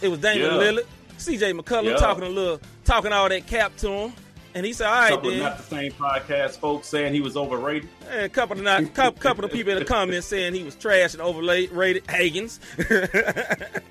It 0.00 0.08
was 0.08 0.20
Damian 0.20 0.50
Yeah. 0.52 0.56
Lillard, 0.58 0.86
C.J. 1.18 1.52
McCollum 1.52 1.90
Yeah. 1.90 1.96
talking 1.96 2.24
a 2.24 2.28
little, 2.28 2.58
talking 2.86 3.12
all 3.12 3.28
that 3.28 3.46
cap 3.46 3.76
to 3.78 3.90
him, 3.90 4.12
and 4.54 4.64
he 4.64 4.72
said, 4.72 4.86
"All 4.86 4.92
right, 4.94 5.10
couple 5.10 5.28
of 5.30 5.34
then." 5.34 5.42
not 5.42 5.58
the 5.58 5.64
same 5.64 5.92
podcast 5.92 6.58
folks 6.58 6.88
saying 6.88 7.12
he 7.12 7.20
was 7.20 7.36
overrated. 7.36 7.88
And 8.08 8.22
a 8.22 8.28
couple 8.28 8.56
of 8.56 8.64
not, 8.64 8.94
couple, 8.94 9.20
couple 9.20 9.44
of 9.44 9.52
people 9.52 9.72
in 9.72 9.80
the 9.80 9.84
comments 9.84 10.26
saying 10.28 10.54
he 10.54 10.62
was 10.62 10.76
trash 10.76 11.14
and 11.14 11.22
overrated. 11.22 12.04
Hagens. 12.06 12.60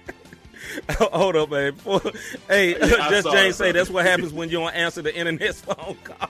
Hold 0.92 1.36
up, 1.36 1.52
man. 1.52 1.74
Before, 1.76 2.02
hey, 2.48 2.72
Yeah, 2.80 3.10
just 3.10 3.30
James 3.30 3.56
say 3.58 3.72
that's 3.74 3.90
what 3.90 4.06
happens 4.06 4.34
when 4.34 4.50
you 4.50 4.60
don't 4.60 4.74
answer 4.74 5.02
the 5.02 5.16
internet's 5.16 5.62
phone 5.62 5.98
call. 6.04 6.30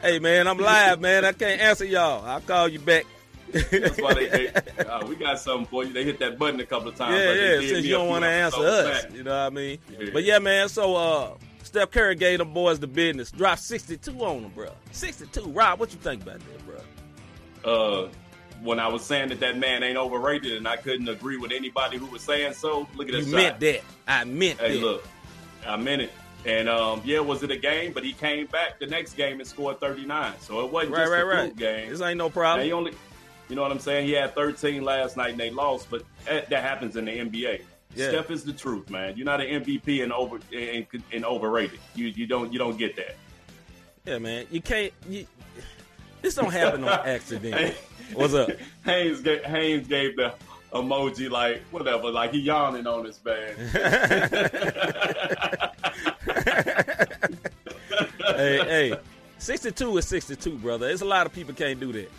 hey, 0.00 0.18
man, 0.18 0.46
I'm 0.46 0.58
live, 0.58 1.00
man. 1.00 1.24
I 1.24 1.32
can't 1.32 1.60
answer 1.60 1.84
y'all. 1.84 2.24
I'll 2.24 2.40
call 2.40 2.68
you 2.68 2.78
back. 2.78 3.04
That's 3.52 4.00
why 4.00 4.14
they, 4.14 4.28
they 4.28 4.84
uh, 4.84 5.06
we 5.06 5.16
got 5.16 5.40
something 5.40 5.66
for 5.66 5.84
you. 5.84 5.92
They 5.92 6.04
hit 6.04 6.18
that 6.20 6.38
button 6.38 6.60
a 6.60 6.66
couple 6.66 6.88
of 6.88 6.96
times. 6.96 7.18
yeah, 7.18 7.28
like 7.30 7.62
yeah. 7.62 7.68
Since 7.68 7.86
you 7.86 7.92
don't 7.92 8.08
want 8.08 8.24
to 8.24 8.28
answer 8.28 8.60
us, 8.60 9.04
back. 9.04 9.14
you 9.14 9.22
know 9.24 9.30
what 9.30 9.46
I 9.46 9.50
mean. 9.50 9.78
Yeah. 9.90 10.10
But 10.12 10.24
yeah, 10.24 10.38
man. 10.38 10.68
So 10.68 10.96
uh, 10.96 11.34
Steph 11.68 11.90
Curry 11.90 12.14
gave 12.14 12.38
them 12.38 12.52
boys 12.54 12.78
the 12.80 12.86
business. 12.86 13.30
Dropped 13.30 13.60
62 13.60 14.10
on 14.24 14.42
them, 14.42 14.50
bro. 14.54 14.70
62. 14.92 15.42
Rob, 15.50 15.78
what 15.78 15.92
you 15.92 15.98
think 15.98 16.22
about 16.22 16.40
that, 16.40 16.66
bro? 16.66 18.04
Uh, 18.04 18.08
when 18.62 18.80
I 18.80 18.88
was 18.88 19.04
saying 19.04 19.28
that 19.28 19.40
that 19.40 19.58
man 19.58 19.82
ain't 19.82 19.98
overrated, 19.98 20.56
and 20.56 20.66
I 20.66 20.76
couldn't 20.76 21.08
agree 21.08 21.36
with 21.36 21.52
anybody 21.52 21.96
who 21.98 22.06
was 22.06 22.22
saying 22.22 22.54
so. 22.54 22.88
Look 22.96 23.08
at 23.08 23.12
that. 23.12 23.24
You 23.24 23.34
meant 23.34 23.60
that. 23.60 23.80
I 24.06 24.24
meant 24.24 24.58
Hey, 24.58 24.74
that. 24.78 24.80
look, 24.84 25.06
I 25.66 25.76
meant 25.76 26.02
it. 26.02 26.10
And 26.46 26.68
um, 26.68 27.02
yeah, 27.04 27.20
was 27.20 27.42
it 27.42 27.50
a 27.50 27.56
game? 27.56 27.92
But 27.92 28.02
he 28.04 28.12
came 28.14 28.46
back 28.46 28.78
the 28.80 28.86
next 28.86 29.14
game 29.14 29.38
and 29.40 29.46
scored 29.48 29.78
39. 29.80 30.32
So 30.40 30.64
it 30.64 30.72
wasn't 30.72 30.92
Right, 30.94 31.00
just 31.02 31.12
right, 31.12 31.20
a 31.20 31.26
right. 31.26 31.56
game. 31.56 31.90
This 31.90 32.00
ain't 32.00 32.16
no 32.16 32.30
problem. 32.30 32.66
They 32.66 32.72
only, 32.72 32.92
you 33.48 33.56
know 33.56 33.62
what 33.62 33.72
I'm 33.72 33.78
saying? 33.80 34.06
He 34.06 34.12
had 34.14 34.34
13 34.34 34.82
last 34.82 35.16
night 35.16 35.32
and 35.32 35.40
they 35.40 35.50
lost, 35.50 35.88
but 35.90 36.02
that, 36.24 36.48
that 36.48 36.62
happens 36.62 36.96
in 36.96 37.04
the 37.04 37.10
NBA. 37.18 37.62
Yeah. 37.94 38.10
Steph 38.10 38.30
is 38.30 38.44
the 38.44 38.52
truth, 38.52 38.90
man. 38.90 39.16
You're 39.16 39.24
not 39.24 39.40
an 39.40 39.64
MVP 39.64 40.02
and 40.02 40.12
over 40.12 40.38
and, 40.54 40.86
and 41.12 41.24
overrated. 41.24 41.80
You 41.94 42.06
you 42.06 42.26
don't 42.26 42.52
you 42.52 42.58
don't 42.58 42.76
get 42.76 42.96
that. 42.96 43.16
Yeah, 44.04 44.18
man. 44.18 44.46
You 44.50 44.60
can't. 44.60 44.92
You, 45.08 45.26
this 46.22 46.34
don't 46.34 46.52
happen 46.52 46.84
on 46.84 46.90
accident. 47.06 47.74
What's 48.14 48.34
up? 48.34 48.50
Haynes 48.84 49.20
gave, 49.20 49.44
Haynes 49.44 49.86
gave 49.86 50.16
the 50.16 50.34
emoji 50.72 51.30
like 51.30 51.62
whatever, 51.70 52.10
like 52.10 52.32
he 52.32 52.40
yawning 52.40 52.86
on 52.86 53.04
his 53.04 53.18
man. 53.24 53.54
hey, 58.36 58.58
hey, 58.64 58.98
sixty-two 59.38 59.98
is 59.98 60.06
sixty-two, 60.06 60.56
brother. 60.58 60.86
There's 60.86 61.02
a 61.02 61.06
lot 61.06 61.26
of 61.26 61.32
people 61.32 61.54
can't 61.54 61.78
do 61.80 61.92
that. 61.92 62.10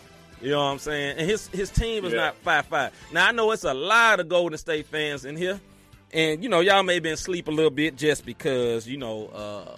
You 0.42 0.50
know 0.50 0.58
what 0.64 0.70
I'm 0.70 0.78
saying? 0.78 1.18
And 1.18 1.28
his 1.30 1.48
his 1.48 1.70
team 1.70 2.04
is 2.04 2.12
Yeah. 2.12 2.18
not 2.26 2.36
five 2.36 2.66
five. 2.66 2.92
Now 3.12 3.28
I 3.28 3.32
know 3.32 3.50
it's 3.52 3.64
a 3.64 3.74
lot 3.74 4.20
of 4.20 4.28
Golden 4.28 4.56
State 4.58 4.86
fans 4.86 5.24
in 5.24 5.36
here, 5.36 5.60
and 6.12 6.42
you 6.42 6.48
know 6.48 6.60
y'all 6.60 6.82
may 6.82 6.94
have 6.94 7.02
been 7.02 7.12
asleep 7.14 7.48
a 7.48 7.50
little 7.50 7.70
bit 7.70 7.96
just 7.96 8.24
because 8.24 8.88
you 8.88 8.96
know 8.96 9.26
uh, 9.28 9.76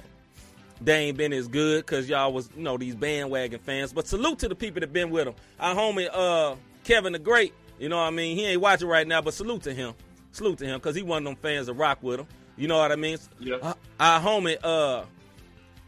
they 0.80 1.06
ain't 1.06 1.16
been 1.16 1.32
as 1.32 1.48
good 1.48 1.84
because 1.84 2.08
y'all 2.08 2.32
was 2.32 2.48
you 2.56 2.62
know 2.62 2.76
these 2.78 2.94
bandwagon 2.94 3.58
fans. 3.60 3.92
But 3.92 4.06
salute 4.06 4.38
to 4.40 4.48
the 4.48 4.54
people 4.54 4.80
that 4.80 4.92
been 4.92 5.10
with 5.10 5.26
him. 5.28 5.34
Our 5.58 5.74
homie 5.74 6.08
uh, 6.12 6.54
Kevin 6.84 7.12
the 7.12 7.18
Great. 7.18 7.52
You 7.80 7.88
know 7.88 7.96
what 7.96 8.04
I 8.04 8.10
mean? 8.10 8.36
He 8.36 8.46
ain't 8.46 8.60
watching 8.60 8.86
right 8.86 9.06
now, 9.06 9.20
but 9.20 9.34
salute 9.34 9.62
to 9.62 9.74
him. 9.74 9.94
Salute 10.30 10.58
to 10.58 10.66
him 10.66 10.78
because 10.78 10.94
he 10.94 11.02
one 11.02 11.18
of 11.18 11.24
them 11.24 11.36
fans 11.36 11.66
that 11.66 11.74
rock 11.74 11.98
with 12.02 12.20
him. 12.20 12.26
You 12.56 12.68
know 12.68 12.78
what 12.78 12.92
I 12.92 12.96
mean? 12.96 13.18
Yeah. 13.40 13.56
Uh, 13.56 13.74
our 13.98 14.20
homie 14.20 14.56
uh, 14.62 15.04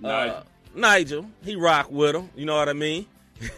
Nigel. 0.01 0.37
uh, 0.37 0.43
Nigel, 0.75 1.27
he 1.45 1.55
rock 1.55 1.91
with 1.93 2.17
him. 2.17 2.29
You 2.35 2.47
know 2.47 2.57
what 2.57 2.69
I 2.69 2.73
mean? 2.73 3.07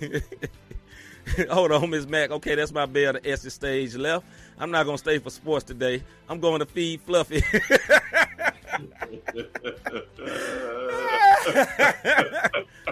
Hold 1.50 1.72
on, 1.72 1.90
Miss 1.90 2.06
Mac. 2.06 2.30
Okay, 2.30 2.54
that's 2.54 2.72
my 2.72 2.86
bell 2.86 3.12
to 3.14 3.26
exit 3.28 3.52
stage 3.52 3.94
left. 3.96 4.24
I'm 4.58 4.70
not 4.70 4.86
gonna 4.86 4.96
stay 4.98 5.18
for 5.18 5.30
sports 5.30 5.64
today. 5.64 6.02
I'm 6.28 6.40
going 6.40 6.60
to 6.60 6.66
feed 6.66 7.00
Fluffy. 7.02 7.42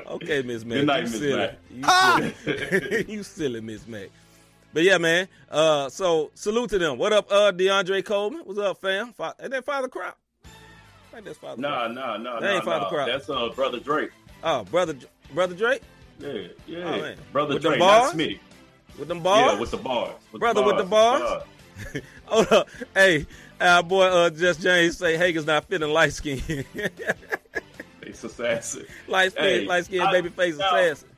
okay, 0.07 0.43
Miss 0.43 0.65
Mac. 0.65 0.79
Good 0.79 0.87
night, 0.87 0.97
you 0.99 1.03
Miss 1.05 1.19
silly. 1.19 1.37
Mac. 1.37 1.59
You 1.71 2.33
silly, 2.45 3.05
you 3.09 3.23
silly 3.23 3.61
Miss 3.61 3.87
Mac. 3.87 4.09
But 4.73 4.83
yeah, 4.83 4.99
man. 4.99 5.29
Uh, 5.51 5.89
so 5.89 6.31
salute 6.35 6.71
to 6.71 6.79
them. 6.79 6.99
What 6.99 7.13
up, 7.13 7.31
uh, 7.31 7.53
DeAndre 7.53 8.05
Coleman? 8.05 8.41
What's 8.45 8.59
up, 8.59 8.81
fam? 8.81 9.13
Fa- 9.13 9.35
Ain't 9.41 9.53
that 9.53 9.65
Father 9.65 9.89
Crop? 9.89 10.19
I 10.45 10.49
think 11.15 11.27
that's 11.27 11.39
Father 11.39 11.63
Nah, 11.63 11.85
Crop. 11.85 11.93
nah, 11.93 12.17
nah, 12.17 12.41
That 12.41 12.47
nah, 12.49 12.55
ain't 12.57 12.65
Father 12.65 12.81
nah. 12.85 12.89
Crop. 12.89 13.07
That's 13.07 13.31
uh 13.31 13.49
brother 13.51 13.79
Drake. 13.79 14.11
Oh, 14.43 14.65
brother, 14.65 14.97
brother 15.33 15.55
Drake 15.55 15.83
Yeah, 16.19 16.49
yeah. 16.67 17.15
Brother 17.33 17.55
With 17.55 17.63
bars? 17.65 17.79
not 17.79 18.15
Smitty. 18.15 18.39
with 18.99 19.09
them 19.09 19.23
bars. 19.23 19.53
Yeah, 19.55 19.59
with 19.61 19.71
the 19.71 19.77
bars. 19.77 20.15
With 20.33 20.41
Brother 20.41 20.61
the 20.61 20.67
with 20.67 20.77
the 20.79 20.85
bars? 20.85 21.21
bars. 21.23 21.43
Hold 22.27 22.53
up. 22.53 22.69
Hey, 22.95 23.27
our 23.61 23.83
boy 23.83 24.05
uh, 24.05 24.31
Just 24.31 24.61
James 24.61 24.97
say 24.99 25.17
Hagen's 25.17 25.47
not 25.47 25.65
fitting 25.65 25.89
light 25.91 26.13
skin. 26.13 26.41
It's 28.03 28.23
assassin. 28.23 28.85
light 29.09 29.33
skin, 29.33 29.45
Hey, 29.45 29.65
light 29.67 29.87
skin, 29.87 30.07
baby 30.13 30.29
face 30.29 30.59
now, 30.59 30.75
assassin. 30.77 31.09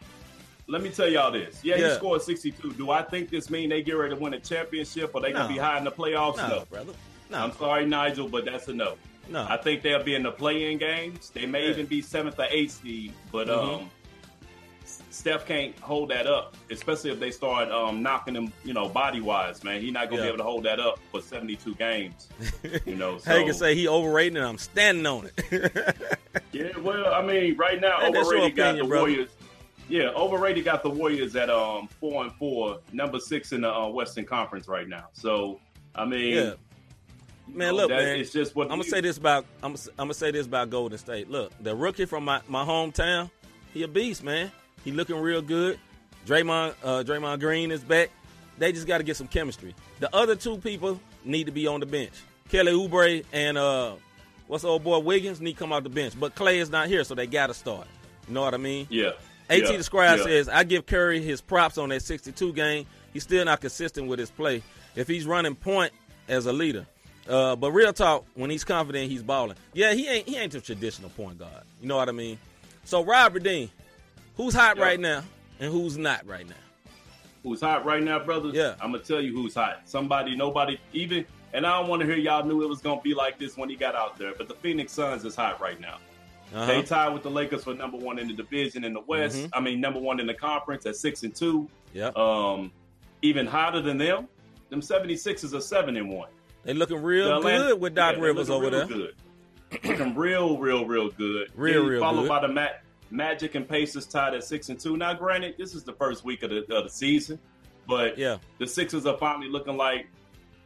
Let 0.69 0.83
me 0.83 0.91
tell 0.91 1.09
y'all 1.09 1.33
this. 1.33 1.61
Yeah, 1.65 1.77
Yeah. 1.77 1.89
he 1.91 1.95
scored 1.97 2.23
62. 2.23 2.73
Do 2.75 2.91
I 2.91 3.03
think 3.03 3.29
this 3.29 3.51
mean 3.51 3.69
they 3.71 3.83
get 3.83 3.93
ready 3.95 4.15
to 4.15 4.21
win 4.21 4.35
a 4.35 4.41
championship 4.41 5.11
or 5.15 5.21
they 5.21 5.33
No. 5.33 5.39
gonna 5.41 5.53
be 5.53 5.59
high 5.59 5.79
in 5.79 5.85
the 5.85 5.91
playoffs? 5.91 6.37
No, 6.37 6.49
No, 6.49 6.65
brother. 6.71 6.93
No, 7.29 7.39
I'm 7.39 7.53
sorry, 7.53 7.87
Nigel, 7.87 8.29
but 8.29 8.45
that's 8.45 8.69
a 8.69 8.73
no. 8.75 8.95
no. 9.29 9.45
I 9.49 9.57
think 9.57 9.83
they'll 9.83 10.03
be 10.05 10.15
in 10.15 10.23
the 10.23 10.31
play-in 10.31 10.79
games. 10.79 11.31
They 11.31 11.45
may 11.45 11.65
Yeah. 11.65 11.71
even 11.71 11.87
be 11.87 12.01
seventh 12.03 12.39
or 12.39 12.47
eighth 12.51 12.81
seed, 12.83 13.13
but 13.33 13.49
Mhm. 13.49 13.81
um, 13.81 13.91
Steph 15.17 15.47
can't 15.47 15.77
hold 15.79 16.11
that 16.11 16.27
up, 16.27 16.55
especially 16.71 17.11
if 17.11 17.19
they 17.19 17.31
start 17.31 17.71
um, 17.71 18.03
knocking 18.03 18.35
him, 18.35 18.53
you 18.65 18.75
know, 18.75 18.89
body 18.89 19.21
wise, 19.21 19.65
man. 19.65 19.81
He's 19.81 19.93
not 19.93 20.11
gonna 20.11 20.17
Yeah. 20.23 20.23
be 20.25 20.29
able 20.35 20.39
to 20.39 20.45
hold 20.45 20.65
that 20.65 20.79
up 20.79 20.99
for 21.11 21.23
72 21.23 21.75
games. 21.77 22.29
You 22.85 22.97
know, 22.97 23.17
so 23.19 23.31
Hagen 23.31 23.55
say 23.55 23.75
he 23.75 23.89
overrated, 23.89 24.37
and 24.37 24.47
I'm 24.47 24.59
standing 24.59 25.07
on 25.07 25.31
it. 25.51 25.97
yeah. 26.53 26.77
Well, 26.79 27.13
I 27.15 27.23
mean, 27.23 27.57
right 27.57 27.81
now 27.81 27.99
Hey, 28.01 28.13
that's 28.13 28.29
your 28.29 28.37
overrated 28.37 28.57
got 28.57 28.77
the 28.77 28.85
brother. 28.85 29.01
Warriors. 29.05 29.31
Yeah, 29.89 30.09
overrated 30.11 30.65
got 30.65 30.83
the 30.83 30.91
Warriors 30.91 31.35
at 31.37 31.49
um 31.49 31.89
four 31.89 32.23
and 32.25 32.33
four, 32.35 32.81
number 32.93 33.19
six 33.19 33.53
in 33.53 33.63
the 33.63 33.73
uh, 33.73 33.89
Western 33.89 34.25
Conference 34.27 34.69
right 34.69 34.87
now. 34.89 35.07
So 35.15 35.61
I 35.95 36.05
mean, 36.05 36.35
Yeah. 36.35 36.53
Man, 37.49 37.69
know, 37.69 37.75
look, 37.77 37.89
that- 37.91 38.03
man. 38.03 38.19
it's 38.21 38.33
just 38.33 38.55
what 38.55 38.65
I'm 38.65 38.71
gonna 38.71 38.85
you- 38.85 38.91
say 38.91 39.01
this 39.01 39.17
about 39.17 39.47
I'm 39.63 39.73
I'm 39.75 39.79
gonna 40.09 40.15
say 40.15 40.31
this 40.31 40.47
about 40.47 40.69
Golden 40.69 40.99
State. 40.99 41.31
Look, 41.31 41.53
the 41.63 41.75
rookie 41.75 42.05
from 42.05 42.25
my, 42.25 42.41
my 42.49 42.65
hometown, 42.65 43.31
he 43.73 43.83
a 43.85 43.89
beast, 43.89 44.23
man. 44.23 44.53
He 44.87 44.93
looking 44.93 45.17
real 45.21 45.43
good. 45.43 45.79
Draymond 46.27 46.75
uh, 46.83 47.03
Draymond 47.05 47.41
Green 47.41 47.71
is 47.73 47.83
back. 47.83 48.11
They 48.57 48.71
just 48.73 48.87
got 48.87 48.99
to 48.99 49.05
get 49.05 49.17
some 49.17 49.27
chemistry. 49.27 49.75
The 50.01 50.15
other 50.15 50.37
two 50.37 50.59
people 50.59 51.01
need 51.25 51.45
to 51.45 51.53
be 51.53 51.67
on 51.67 51.81
the 51.81 51.87
bench. 51.87 52.13
Kelly 52.49 52.71
Oubre 52.73 53.25
and 53.33 53.59
uh, 53.59 53.95
what's 54.47 54.63
old 54.65 54.85
boy 54.85 55.01
Wiggins 55.01 55.41
need 55.41 55.55
to 55.55 55.59
come 55.59 55.73
out 55.73 55.83
the 55.83 55.91
bench. 55.91 56.19
But 56.19 56.37
Clay 56.37 56.61
is 56.61 56.71
not 56.71 56.87
here, 56.87 57.03
so 57.03 57.17
they 57.17 57.27
got 57.27 57.49
to 57.49 57.55
start. 57.55 57.89
You 58.29 58.35
know 58.35 58.43
what 58.43 58.55
I 58.55 58.59
mean? 58.59 58.87
Yeah. 58.89 59.11
At 59.51 59.59
Yeah. 59.61 59.77
the 59.77 59.83
Scribe 59.83 60.19
Yeah. 60.19 60.25
says, 60.25 60.49
I 60.49 60.63
give 60.63 60.87
Curry 60.87 61.21
his 61.21 61.41
props 61.41 61.79
on 61.79 61.89
that 61.89 62.03
62 62.03 62.53
game. 62.53 62.87
He's 63.13 63.25
still 63.25 63.45
not 63.45 63.61
consistent 63.61 64.07
with 64.07 64.21
his 64.21 64.31
play. 64.31 64.63
If 64.95 65.09
he's 65.09 65.27
running 65.27 65.57
point 65.57 65.93
as 66.29 66.47
a 66.47 66.53
leader. 66.53 66.87
Uh, 67.29 67.57
but 67.57 67.73
real 67.73 67.93
talk, 67.93 68.25
when 68.35 68.51
he's 68.51 68.63
confident, 68.63 69.11
he's 69.11 69.23
balling. 69.23 69.57
Yeah, 69.75 69.93
he 69.95 70.07
ain't 70.09 70.29
he 70.29 70.37
ain't 70.37 70.53
the 70.53 70.61
traditional 70.61 71.11
point 71.11 71.39
guard. 71.41 71.65
You 71.83 71.89
know 71.89 71.97
what 71.97 72.09
I 72.09 72.13
mean? 72.13 72.39
So 72.85 73.03
Rob 73.05 73.35
Redeem, 73.35 73.69
who's 74.37 74.55
hot 74.55 74.79
right 74.79 74.99
now 75.01 75.23
and 75.61 75.73
who's 75.73 75.97
not 75.99 76.27
right 76.27 76.47
now? 76.49 76.55
who's 77.43 77.61
hot 77.61 77.85
right 77.85 78.03
now, 78.03 78.19
brothers. 78.19 78.55
Yeah. 78.55 78.75
I'm 78.81 78.91
gonna 78.91 79.05
tell 79.05 79.21
you 79.21 79.33
who's 79.33 79.55
hot. 79.55 79.83
Somebody, 79.85 80.35
nobody, 80.35 80.79
even, 80.93 81.25
and 81.53 81.65
I 81.65 81.79
don't 81.79 81.89
want 81.89 82.01
to 82.01 82.07
hear 82.07 82.17
y'all 82.17 82.45
knew 82.45 82.61
it 82.65 82.69
was 82.69 82.81
gonna 82.81 83.01
be 83.01 83.15
like 83.15 83.39
this 83.39 83.57
when 83.57 83.69
he 83.69 83.77
got 83.77 83.95
out 83.95 84.19
there. 84.19 84.33
But 84.37 84.49
the 84.49 84.55
Phoenix 84.55 84.93
Suns 84.93 85.25
is 85.25 85.37
hot 85.37 85.61
right 85.61 85.79
now. 85.81 85.99
Uh-huh. 86.53 86.67
They 86.67 86.83
tied 86.83 87.11
with 87.15 87.23
the 87.23 87.31
Lakers 87.31 87.63
for 87.63 87.73
number 87.75 87.99
one 87.99 88.19
in 88.19 88.27
the 88.27 88.35
division 88.35 88.83
in 88.83 88.93
the 88.95 89.01
West. 89.01 89.37
Mhm. 89.37 89.51
I 89.53 89.61
mean, 89.61 89.81
number 89.81 90.01
one 90.01 90.19
in 90.19 90.27
the 90.27 90.35
conference 90.35 90.87
at 90.87 90.97
six 90.97 91.23
and 91.23 91.33
two. 91.35 91.69
Yeah. 91.93 92.11
Um, 92.17 92.73
even 93.23 93.47
hotter 93.47 93.81
than 93.81 93.97
them. 93.99 94.27
Them 94.71 94.81
76ers 94.81 95.55
are 95.55 95.61
seven 95.61 95.97
and 95.97 96.09
one. 96.11 96.29
They 96.65 96.75
looking 96.75 97.01
real 97.01 97.29
The 97.29 97.37
Atlanta- 97.37 97.65
good 97.69 97.81
with 97.81 97.95
Doc 97.95 98.17
yeah, 98.17 98.23
Rivers 98.23 98.51
over 98.51 98.71
there. 98.71 98.87
Good. 98.87 99.15
looking 99.85 100.17
real, 100.17 100.59
real, 100.59 100.85
real 100.85 101.11
good. 101.11 101.51
Real, 101.55 101.85
real 101.85 102.01
Followed 102.01 102.23
good. 102.23 102.29
by 102.29 102.41
the 102.41 102.49
Ma- 102.49 102.67
Magic 103.11 103.55
and 103.55 103.69
Pacers 103.69 104.07
tied 104.07 104.35
at 104.35 104.45
six 104.45 104.69
and 104.69 104.79
two. 104.79 104.97
Now, 104.97 105.15
granted, 105.15 105.55
this 105.59 105.75
is 105.75 105.85
the 105.85 105.93
first 105.93 106.25
week 106.25 106.43
of 106.43 106.51
the, 106.51 106.59
of 106.75 106.85
the 106.85 106.91
season, 106.91 107.39
but 107.87 108.19
Yeah. 108.19 108.39
the 108.59 108.67
Sixers 108.67 109.07
are 109.07 109.17
finally 109.17 109.49
looking 109.49 109.77
like 109.77 110.07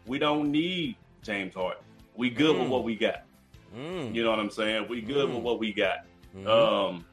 we 0.07 0.19
don't 0.19 0.51
need 0.51 0.97
James 1.23 1.55
Harden. 1.55 1.83
We 2.17 2.31
good 2.31 2.57
with 2.57 2.67
Mm. 2.69 2.71
what 2.71 2.85
we 2.85 2.97
got. 2.97 3.23
Mm. 3.77 4.15
You 4.15 4.23
know 4.25 4.31
what 4.31 4.39
I'm 4.41 4.51
saying? 4.51 4.87
We 4.89 5.01
good 5.01 5.29
Mm. 5.29 5.35
with 5.35 5.43
what 5.43 5.59
we 5.59 5.73
got. 5.73 6.07
Mhm. 6.37 6.47
Um, 6.47 7.05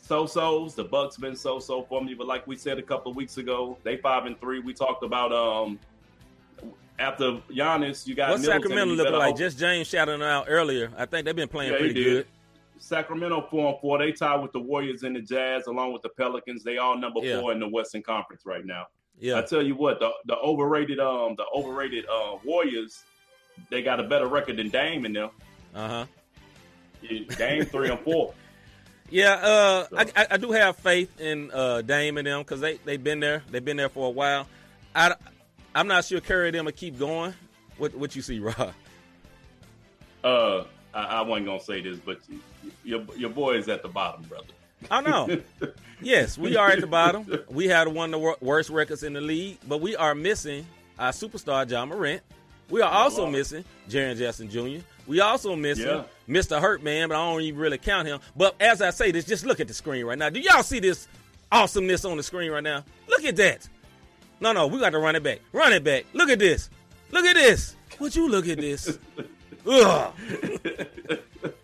so 0.00 0.26
so's 0.26 0.74
the 0.74 0.84
Bucks 0.84 1.16
been 1.16 1.36
so 1.36 1.58
so 1.58 1.82
for 1.82 2.02
me, 2.02 2.14
but 2.14 2.26
like 2.26 2.46
we 2.46 2.56
said 2.56 2.78
a 2.78 2.82
couple 2.82 3.10
of 3.10 3.16
weeks 3.16 3.36
ago, 3.38 3.78
they 3.82 3.96
five 3.98 4.26
and 4.26 4.38
three. 4.40 4.58
We 4.60 4.72
talked 4.74 5.04
about 5.04 5.32
um 5.32 5.78
after 6.98 7.32
Giannis, 7.50 8.06
you 8.06 8.14
got 8.14 8.28
Middleton, 8.30 8.44
Sacramento 8.62 8.94
looking 8.94 9.12
like? 9.14 9.30
hope- 9.30 9.38
Just 9.38 9.58
James 9.58 9.86
shouting 9.88 10.22
out 10.22 10.46
earlier. 10.48 10.90
I 10.96 11.06
think 11.06 11.24
they've 11.24 11.34
been 11.34 11.48
playing 11.48 11.72
Yeah, 11.72 11.78
pretty 11.78 11.94
good. 11.94 12.26
Sacramento 12.82 13.46
four 13.50 13.70
and 13.72 13.80
four. 13.80 13.98
They 13.98 14.12
tied 14.12 14.42
with 14.42 14.52
the 14.52 14.58
Warriors 14.60 15.02
and 15.04 15.14
the 15.14 15.20
Jazz, 15.20 15.66
along 15.66 15.92
with 15.92 16.02
the 16.02 16.08
Pelicans. 16.10 16.64
They 16.64 16.78
all 16.78 16.98
number 16.98 17.20
Yeah. 17.22 17.40
four 17.40 17.52
in 17.52 17.60
the 17.60 17.68
Western 17.68 18.02
Conference 18.02 18.42
right 18.44 18.64
now. 18.64 18.86
Yeah. 19.18 19.38
I 19.38 19.42
tell 19.42 19.62
you 19.62 19.74
what, 19.76 20.00
the 20.00 20.10
the 20.26 20.36
overrated 20.36 20.98
um 20.98 21.36
the 21.36 21.44
overrated 21.54 22.06
uh, 22.06 22.36
Warriors, 22.44 23.04
they 23.70 23.82
got 23.82 24.00
a 24.00 24.02
better 24.02 24.26
record 24.26 24.56
than 24.56 24.68
Dame 24.68 25.06
in 25.06 25.12
them. 25.12 25.30
Uh 25.74 25.88
huh. 25.88 26.06
Dame 27.36 27.64
three 27.64 27.90
and 27.90 28.00
four. 28.00 28.34
Yeah, 29.10 29.34
uh, 29.34 29.86
I, 29.94 30.06
I, 30.22 30.26
I 30.30 30.36
do 30.38 30.52
have 30.52 30.76
faith 30.76 31.20
in 31.20 31.50
uh, 31.52 31.82
Dame 31.82 32.16
and 32.16 32.26
them 32.26 32.40
because 32.40 32.62
they 32.62 32.78
they've 32.78 33.02
been 33.04 33.20
there. 33.20 33.42
They've 33.50 33.62
been 33.62 33.76
there 33.76 33.90
for 33.90 34.06
a 34.06 34.10
while. 34.10 34.46
I 34.94 35.14
I'm 35.74 35.86
not 35.86 36.06
sure 36.06 36.18
Curry 36.22 36.48
and 36.48 36.54
them 36.56 36.64
will 36.64 36.72
keep 36.72 36.98
going. 36.98 37.34
What 37.76 37.94
what 37.94 38.16
you 38.16 38.22
see, 38.22 38.38
Rob? 38.38 38.72
Uh, 40.24 40.64
I, 40.94 41.04
I 41.04 41.20
wasn't 41.22 41.46
gonna 41.46 41.60
say 41.60 41.80
this, 41.80 41.98
but 41.98 42.18
your 42.84 43.02
your 43.16 43.30
boy 43.30 43.56
is 43.56 43.68
at 43.68 43.82
the 43.82 43.88
bottom, 43.88 44.22
brother. 44.24 44.46
I 44.90 45.00
know. 45.00 45.40
yes, 46.00 46.36
we 46.36 46.56
are 46.56 46.70
at 46.70 46.80
the 46.80 46.86
bottom. 46.86 47.26
We 47.48 47.68
had 47.68 47.88
one 47.88 48.12
of 48.12 48.20
the 48.20 48.36
worst 48.40 48.68
records 48.70 49.02
in 49.02 49.12
the 49.12 49.20
league, 49.20 49.58
but 49.68 49.80
we 49.80 49.94
are 49.96 50.14
missing 50.14 50.66
our 50.98 51.12
superstar 51.12 51.68
Ja 51.70 51.84
Morant. 51.86 52.22
We 52.68 52.80
are 52.80 52.90
also 52.90 53.28
missing 53.28 53.64
Jaren 53.88 54.16
Jackson 54.16 54.48
Jr. 54.50 54.84
We 55.06 55.20
also 55.20 55.54
missing 55.54 55.86
Yeah. 55.86 56.04
Mr. 56.28 56.60
Hurt 56.60 56.82
Man, 56.82 57.08
but 57.08 57.16
I 57.16 57.30
don't 57.30 57.42
even 57.42 57.60
really 57.60 57.78
count 57.78 58.08
him. 58.08 58.20
But 58.36 58.54
as 58.60 58.80
I 58.80 58.90
say 58.90 59.10
this, 59.10 59.24
just 59.24 59.44
look 59.44 59.60
at 59.60 59.68
the 59.68 59.74
screen 59.74 60.04
right 60.04 60.16
now. 60.18 60.30
Do 60.30 60.40
y'all 60.40 60.62
see 60.62 60.78
this 60.80 61.06
awesomeness 61.50 62.04
on 62.04 62.16
the 62.16 62.22
screen 62.22 62.50
right 62.50 62.62
now? 62.62 62.84
Look 63.08 63.24
at 63.24 63.36
that. 63.36 63.68
No, 64.40 64.52
no, 64.52 64.66
we 64.68 64.80
got 64.80 64.90
to 64.90 64.98
run 64.98 65.14
it 65.16 65.22
back. 65.22 65.40
Run 65.52 65.72
it 65.72 65.84
back. 65.84 66.06
Look 66.14 66.30
at 66.30 66.38
this. 66.38 66.70
Look 67.10 67.24
at 67.26 67.34
this. 67.34 67.76
Would 67.98 68.16
you 68.16 68.28
look 68.28 68.48
at 68.48 68.58
this? 68.58 68.98
Ugh. 69.66 70.12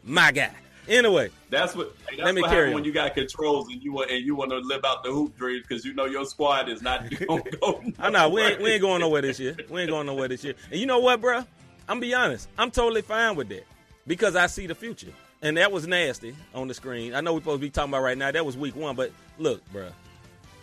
My 0.04 0.32
guy. 0.32 0.50
Anyway, 0.88 1.28
That's 1.50 1.74
what. 1.76 1.94
hey, 2.08 2.16
that's 2.16 2.24
Let 2.24 2.34
me 2.34 2.40
what 2.40 2.50
carry 2.50 2.68
on. 2.68 2.74
when 2.74 2.84
you 2.84 2.92
got 2.92 3.12
controls 3.14 3.68
and 3.70 3.82
you 3.82 3.92
want 3.92 4.10
and 4.10 4.24
you 4.24 4.34
want 4.34 4.50
to 4.52 4.56
live 4.58 4.86
out 4.86 5.04
the 5.04 5.10
hoop 5.10 5.36
dreams 5.36 5.66
because 5.68 5.84
you 5.84 5.92
know 5.92 6.06
your 6.06 6.24
squad 6.24 6.70
is 6.70 6.80
not 6.80 7.10
going 7.26 7.42
to 7.42 7.50
go. 7.58 7.82
I 7.98 8.08
know 8.08 8.30
we 8.30 8.40
ain't, 8.40 8.62
we 8.62 8.70
ain't 8.70 8.80
going 8.80 9.00
nowhere 9.02 9.20
this 9.20 9.38
year. 9.38 9.54
We 9.68 9.82
ain't 9.82 9.90
going 9.90 10.06
nowhere 10.06 10.28
this 10.28 10.42
year. 10.44 10.54
And 10.70 10.80
you 10.80 10.86
know 10.86 10.98
what, 10.98 11.20
bro? 11.20 11.44
I'm 11.90 12.00
be 12.00 12.14
honest. 12.14 12.48
I'm 12.56 12.70
totally 12.70 13.02
fine 13.02 13.36
with 13.36 13.50
that 13.50 13.64
because 14.06 14.34
I 14.34 14.46
see 14.46 14.66
the 14.66 14.74
future. 14.74 15.12
And 15.42 15.58
that 15.58 15.70
was 15.70 15.86
nasty 15.86 16.34
on 16.54 16.68
the 16.68 16.74
screen. 16.74 17.14
I 17.14 17.20
know 17.20 17.34
we're 17.34 17.40
supposed 17.40 17.60
to 17.60 17.66
be 17.66 17.70
talking 17.70 17.90
about 17.90 18.02
right 18.02 18.16
now. 18.16 18.30
That 18.30 18.46
was 18.46 18.56
week 18.56 18.74
one, 18.74 18.96
but 18.96 19.12
look, 19.38 19.62
bro. 19.70 19.88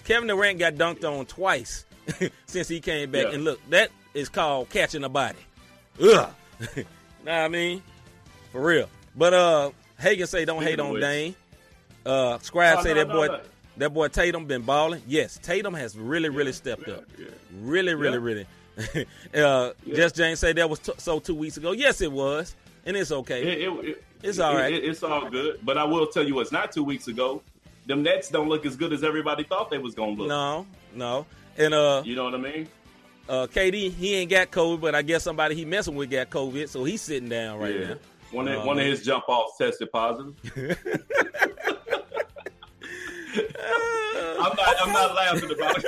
Kevin 0.05 0.27
Durant 0.27 0.57
got 0.57 0.73
dunked 0.73 1.03
on 1.03 1.25
twice 1.27 1.85
since 2.47 2.67
he 2.67 2.79
came 2.79 3.11
back, 3.11 3.25
Yeah. 3.27 3.33
and 3.33 3.43
look, 3.43 3.59
that 3.69 3.89
is 4.15 4.27
called 4.27 4.69
catching 4.69 5.03
a 5.03 5.09
body. 5.09 5.37
Ugh. 6.01 6.29
what 7.31 7.41
I 7.41 7.47
mean? 7.47 7.81
For 8.51 8.61
real. 8.61 8.89
But 9.15 9.33
uh, 9.33 9.71
Hagan 9.99 10.27
say 10.27 10.45
don't 10.45 10.57
Speaking 10.61 10.71
hate 10.71 10.79
on 10.79 10.91
which- 10.93 11.01
Dane. 11.01 11.35
Uh, 12.05 12.37
Scribe 12.39 12.77
Oh, 12.79 12.83
say 12.83 12.89
no, 12.89 12.95
that 12.99 13.07
no, 13.07 13.13
boy 13.15 13.27
no. 13.27 13.39
that 13.77 13.89
boy 13.93 14.07
Tatum 14.09 14.45
been 14.45 14.61
balling. 14.61 15.01
Yes, 15.07 15.39
Tatum 15.41 15.73
has 15.73 15.97
really, 15.97 16.29
really 16.29 16.51
stepped 16.53 16.87
up. 16.87 17.03
Really, 17.61 17.95
really, 17.95 18.19
really. 18.19 18.45
uh, 19.35 19.71
Just 19.87 20.15
James 20.15 20.39
say 20.39 20.53
that 20.53 20.69
was 20.69 20.79
t- 20.79 20.91
so 20.97 21.19
two 21.19 21.33
weeks 21.33 21.57
ago. 21.57 21.71
Yes, 21.71 22.01
it 22.01 22.11
was, 22.11 22.55
and 22.85 22.95
it's 22.95 23.11
okay. 23.11 23.41
It, 23.41 23.61
it, 23.61 23.85
it- 23.89 24.03
It's 24.21 24.37
all 24.39 24.55
it- 24.57 24.73
it's 24.83 25.01
all 25.01 25.29
good. 25.29 25.59
But 25.63 25.77
I 25.79 25.83
will 25.83 26.05
tell 26.07 26.23
you, 26.27 26.39
it's 26.41 26.51
not 26.51 26.71
two 26.71 26.83
weeks 26.83 27.07
ago. 27.07 27.41
Them 27.87 28.03
Nets 28.03 28.29
don't 28.29 28.49
look 28.49 28.65
as 28.65 28.75
good 28.75 28.93
as 28.93 29.03
everybody 29.03 29.43
thought 29.43 29.69
they 29.71 29.77
was 29.79 29.95
to 29.95 30.05
look. 30.05 30.27
no, 30.27 30.65
no, 30.93 31.25
and 31.57 31.73
uh, 31.73 32.01
You 32.05 32.15
know 32.15 32.25
what 32.25 32.33
I 32.35 32.37
mean? 32.37 32.67
Uh, 33.29 33.47
KD 33.47 33.91
he 33.93 34.15
ain't 34.15 34.29
got 34.29 34.51
COVID, 34.51 34.81
but 34.81 34.95
I 34.95 35.01
guess 35.01 35.23
somebody 35.23 35.55
he 35.55 35.65
messing 35.65 35.95
with 35.95 36.09
got 36.11 36.29
COVID, 36.29 36.67
so 36.69 36.83
he's 36.83 37.01
sitting 37.01 37.29
down 37.29 37.59
right 37.59 37.79
yeah. 37.79 37.87
now. 37.89 37.95
One 38.31 38.47
of, 38.47 38.61
Uh, 38.61 38.65
one 38.65 38.79
of 38.79 38.85
his 38.85 39.03
jump 39.03 39.23
offs 39.27 39.57
tested 39.57 39.91
positive. 39.91 40.35
I'm 43.37 44.55
not. 44.55 44.75
I'm 44.81 44.91
not 44.93 45.15
laughing 45.15 45.51
about 45.51 45.77
it. 45.83 45.85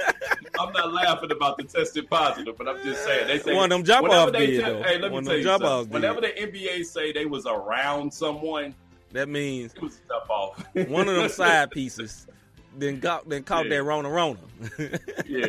I'm 0.60 0.74
not 0.74 0.94
laughing 0.94 1.32
about 1.32 1.58
the 1.58 1.64
tested 1.64 2.10
positive, 2.10 2.58
but 2.58 2.68
I'm 2.68 2.84
just 2.84 3.04
saying 3.04 3.28
they 3.28 3.40
say 3.40 3.54
One 3.54 3.66
of 3.72 3.78
them 3.78 3.84
jump 3.86 4.04
whenever 4.04 4.28
off 4.28 4.34
they 4.34 4.48
did, 4.48 4.66
te- 4.66 4.72
though. 4.72 4.84
Hey, 4.84 4.98
let 4.98 5.12
One 5.12 5.24
me 5.24 5.30
tell 5.30 5.38
you 5.38 5.50
offs 5.50 5.64
something. 5.64 5.94
Whenever 5.94 6.22
the 6.22 6.28
NBA 6.30 6.86
say 6.86 7.12
they 7.12 7.26
was 7.26 7.46
around 7.46 8.12
someone, 8.14 8.74
That 9.12 9.30
means 9.30 9.74
it 9.76 9.82
was 9.82 10.02
jump 10.10 10.30
off. 10.30 10.66
one 10.88 11.08
of 11.08 11.16
them 11.16 11.30
side 11.30 11.72
pieces 11.72 12.28
then 12.78 13.00
got 13.00 13.28
then 13.30 13.44
caught 13.44 13.66
Yeah. 13.66 13.78
that 13.78 13.84
Rona 13.84 14.10
Rona. 14.10 14.40
yeah, 15.28 15.48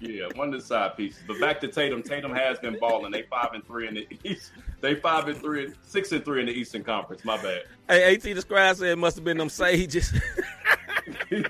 yeah, 0.00 0.26
one 0.34 0.52
of 0.52 0.60
the 0.60 0.66
side 0.66 0.96
pieces. 0.96 1.20
But 1.26 1.40
back 1.40 1.60
to 1.60 1.68
Tatum. 1.68 2.02
Tatum 2.02 2.32
has 2.34 2.58
been 2.58 2.78
balling. 2.78 3.12
They 3.12 3.22
five 3.22 3.50
and 3.52 3.64
three 3.66 3.86
in 3.88 3.94
the 3.94 4.06
East. 4.24 4.52
They 4.80 4.94
five 4.94 5.28
and 5.28 5.38
three, 5.40 5.72
six 5.86 6.12
and 6.12 6.24
three 6.24 6.40
in 6.40 6.46
the 6.46 6.52
Eastern 6.52 6.82
Conference. 6.82 7.24
My 7.24 7.36
bad. 7.42 7.62
hey, 7.88 8.14
AT 8.14 8.22
the 8.22 8.40
Scribe 8.40 8.76
said 8.76 8.88
it 8.88 8.96
must 8.96 9.16
have 9.16 9.24
been 9.24 9.38
them 9.38 9.50
sages. 9.50 10.12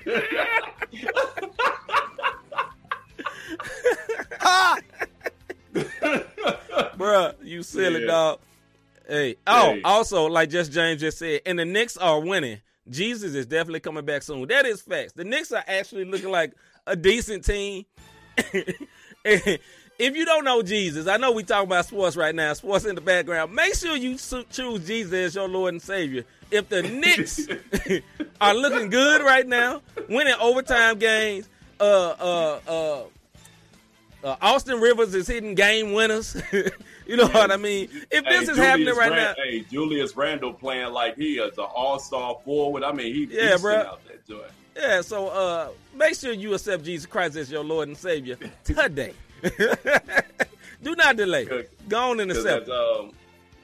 Bruh, 5.73 7.35
you 7.43 7.63
silly 7.63 8.01
Yeah. 8.01 8.07
dog. 8.07 8.39
Hey, 9.07 9.35
oh, 9.47 9.73
Hey. 9.73 9.81
also, 9.83 10.25
like 10.27 10.49
just 10.49 10.71
James 10.71 11.01
just 11.01 11.17
said, 11.17 11.41
and 11.45 11.59
the 11.59 11.65
Knicks 11.65 11.97
are 11.97 12.19
winning. 12.19 12.59
Jesus 12.89 13.33
is 13.35 13.45
definitely 13.45 13.79
coming 13.81 14.05
back 14.05 14.23
soon. 14.23 14.47
That 14.47 14.65
is 14.65 14.81
facts. 14.81 15.13
The 15.13 15.23
Knicks 15.23 15.51
are 15.51 15.63
actually 15.67 16.05
looking 16.05 16.31
like 16.31 16.53
a 16.87 16.95
decent 16.95 17.45
team. 17.45 17.85
if 19.25 20.15
you 20.15 20.25
don't 20.25 20.43
know 20.43 20.61
Jesus, 20.61 21.07
I 21.07 21.17
know 21.17 21.31
we 21.31 21.43
talk 21.43 21.63
about 21.63 21.85
sports 21.85 22.15
right 22.15 22.33
now, 22.33 22.53
sports 22.53 22.85
in 22.85 22.95
the 22.95 23.01
background. 23.01 23.53
Make 23.53 23.75
sure 23.75 23.95
you 23.95 24.17
choose 24.17 24.87
Jesus 24.87 25.13
as 25.13 25.35
your 25.35 25.47
Lord 25.47 25.73
and 25.73 25.81
Savior. 25.81 26.23
If 26.49 26.69
the 26.69 26.81
Knicks 26.83 27.47
are 28.41 28.53
looking 28.53 28.89
good 28.89 29.21
right 29.23 29.47
now, 29.47 29.81
winning 30.09 30.35
overtime 30.39 30.99
games, 30.99 31.47
uh, 31.79 31.83
uh, 32.19 32.59
uh, 32.67 33.03
uh, 34.23 34.35
Austin 34.41 34.79
Rivers 34.81 35.15
is 35.15 35.27
hitting 35.27 35.55
game 35.55 35.93
winners. 35.93 36.39
you 37.07 37.17
know 37.17 37.27
what 37.27 37.51
I 37.51 37.57
mean? 37.57 37.89
If 38.11 38.23
this 38.25 38.45
Hey, 38.47 38.51
is 38.51 38.57
happening 38.57 38.87
Julius 38.87 38.97
right 38.97 39.11
Rand- 39.11 39.35
now, 39.37 39.43
Hey, 39.43 39.59
Julius 39.71 40.15
Randle 40.15 40.53
playing 40.53 40.91
like 40.93 41.15
he 41.15 41.39
is 41.39 41.57
an 41.57 41.63
all-star 41.63 42.37
forward. 42.45 42.83
I 42.83 42.91
mean, 42.91 43.13
he 43.15 43.23
Yeah, 43.31 43.55
bruh. 43.55 43.85
out 43.85 44.05
that 44.07 44.27
joint. 44.27 44.43
Yeah. 44.75 45.01
So 45.01 45.27
uh, 45.27 45.69
make 45.95 46.15
sure 46.15 46.33
you 46.33 46.53
accept 46.53 46.83
Jesus 46.83 47.05
Christ 47.05 47.35
as 47.35 47.51
your 47.51 47.63
Lord 47.63 47.87
and 47.87 47.97
Savior 47.97 48.37
today. 48.63 49.13
Do 50.83 50.95
not 50.95 51.15
delay. 51.15 51.67
Go 51.87 52.11
on 52.11 52.19
and 52.19 52.31
accept. 52.31 52.63
as, 52.63 52.69
um, 52.69 53.11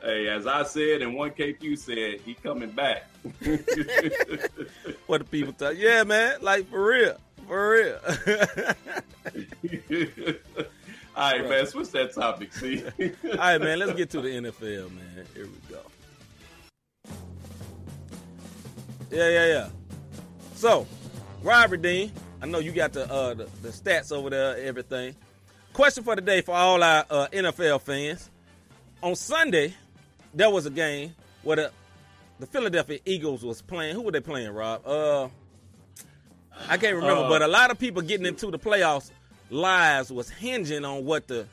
hey, 0.04 0.28
as 0.28 0.46
I 0.46 0.64
said 0.64 1.02
and 1.02 1.16
one 1.16 1.32
KQ 1.32 1.78
said, 1.78 2.22
he 2.22 2.34
coming 2.36 2.70
back. 2.72 3.10
what 5.08 5.20
the 5.20 5.26
people 5.30 5.54
tell 5.54 5.74
Yeah, 5.74 6.04
man. 6.04 6.38
Like 6.42 6.70
for 6.70 6.86
real. 6.86 7.18
For 7.48 7.72
real. 7.72 8.00
All 11.16 11.32
right, 11.32 11.50
man. 11.50 11.66
Switch 11.66 11.90
that 11.92 12.14
topic. 12.14 12.54
See. 12.54 12.84
All 12.86 13.38
right, 13.38 13.60
man. 13.60 13.80
Let's 13.80 13.94
get 13.94 14.10
to 14.12 14.22
the 14.22 14.30
NFL, 14.30 14.92
man. 14.92 15.26
Here 15.34 15.46
we 15.46 15.74
go. 15.74 15.82
Yeah, 19.10 19.30
yeah, 19.30 19.46
yeah. 19.46 19.70
So, 20.58 20.88
Rob 21.44 21.72
Redeem, 21.72 22.12
I 22.42 22.48
know 22.48 22.58
you 22.58 22.72
got 22.72 22.92
the, 22.92 23.08
uh, 23.12 23.36
the 23.36 23.48
the 23.62 23.70
stats 23.70 24.12
over 24.12 24.32
there, 24.32 24.58
everything. 24.58 25.16
Question 25.72 26.04
for 26.04 26.16
the 26.16 26.22
day 26.22 26.42
for 26.42 26.56
all 26.56 26.82
our 26.82 27.06
uh, 27.12 27.28
NFL 27.32 27.82
fans. 27.82 28.32
On 29.04 29.16
Sunday, 29.16 29.76
there 30.34 30.50
was 30.50 30.66
a 30.66 30.72
game 30.72 31.14
where 31.44 31.58
the, 31.58 31.72
the 32.40 32.48
Philadelphia 32.48 32.98
Eagles 33.06 33.46
was 33.46 33.62
playing. 33.62 33.94
Who 33.94 34.02
were 34.02 34.12
they 34.12 34.20
playing, 34.20 34.50
Rob? 34.50 34.82
Uh, 34.84 35.26
I 36.68 36.78
can't 36.78 36.96
remember, 36.96 37.26
Uh, 37.26 37.30
but 37.30 37.44
a 37.44 37.48
lot 37.48 37.70
of 37.70 37.78
people 37.78 38.02
getting 38.02 38.26
into 38.26 38.50
the 38.50 38.58
playoffs 38.58 39.12
lives 39.52 40.12
was 40.12 40.28
hinging 40.28 40.84
on 40.84 41.06
what 41.06 41.28
the 41.28 41.46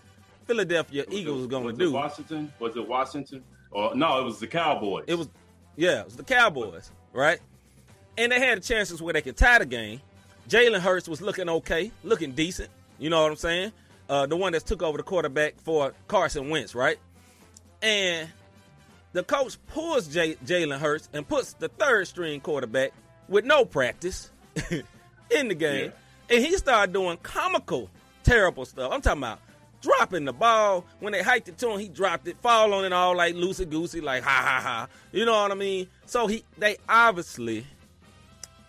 Philadelphia 0.46 1.04
Eagles 1.10 1.38
was 1.40 1.46
going 1.48 1.66
to 1.66 1.72
do. 1.74 1.92
Washington? 1.92 2.50
Was 2.58 2.74
it 2.74 2.88
Washington? 2.88 3.44
Or 3.70 3.94
no, 3.94 4.18
it 4.20 4.24
was 4.24 4.40
the 4.40 4.46
Cowboys. 4.46 5.04
It 5.06 5.16
was, 5.16 5.28
yeah, 5.76 6.00
it 6.00 6.06
was 6.06 6.16
the 6.16 6.24
Cowboys, 6.24 6.90
right? 7.12 7.40
And 8.16 8.30
they 8.32 8.38
had 8.38 8.62
chances 8.62 9.02
where 9.02 9.12
they 9.12 9.22
could 9.22 9.36
tie 9.36 9.58
the 9.58 9.66
game. 9.66 10.00
Jalen 10.48 10.80
Hurts 10.80 11.08
was 11.08 11.20
looking 11.20 11.48
okay, 11.48 11.90
looking 12.02 12.32
decent. 12.32 12.70
You 12.98 13.10
know 13.10 13.22
what 13.22 13.30
I'm 13.30 13.36
saying? 13.36 13.72
Uh, 14.08 14.26
the 14.26 14.36
one 14.36 14.52
that 14.52 14.66
took 14.66 14.82
over 14.82 14.98
the 14.98 15.02
quarterback 15.02 15.58
for 15.60 15.94
Carson 16.06 16.50
Wentz, 16.50 16.74
right? 16.74 16.98
And 17.82 18.28
the 19.12 19.22
coach 19.22 19.56
pulls 19.68 20.08
J- 20.08 20.36
Jalen 20.44 20.78
Hurts 20.78 21.08
and 21.12 21.26
puts 21.26 21.54
the 21.54 21.68
third 21.68 22.06
string 22.06 22.40
quarterback 22.40 22.92
with 23.28 23.44
no 23.44 23.64
practice 23.64 24.30
in 24.70 25.48
the 25.48 25.54
game. 25.54 25.92
And 26.30 26.44
he 26.44 26.56
started 26.56 26.92
doing 26.92 27.18
comical, 27.22 27.90
terrible 28.22 28.64
stuff. 28.64 28.92
I'm 28.92 29.00
talking 29.00 29.22
about 29.22 29.40
dropping 29.80 30.24
the 30.24 30.32
ball. 30.32 30.84
When 31.00 31.12
they 31.12 31.22
hiked 31.22 31.48
it 31.48 31.58
to 31.58 31.70
him, 31.70 31.78
he 31.78 31.88
dropped 31.88 32.26
it, 32.28 32.36
fall 32.40 32.72
on 32.72 32.84
it 32.84 32.92
all 32.92 33.16
like 33.16 33.34
loosey 33.34 33.68
goosey, 33.68 34.00
like 34.00 34.22
ha 34.22 34.42
ha 34.42 34.60
ha. 34.60 34.88
You 35.12 35.24
know 35.24 35.42
what 35.42 35.52
I 35.52 35.54
mean? 35.54 35.86
So 36.06 36.26
he 36.26 36.44
they 36.58 36.76
obviously 36.88 37.66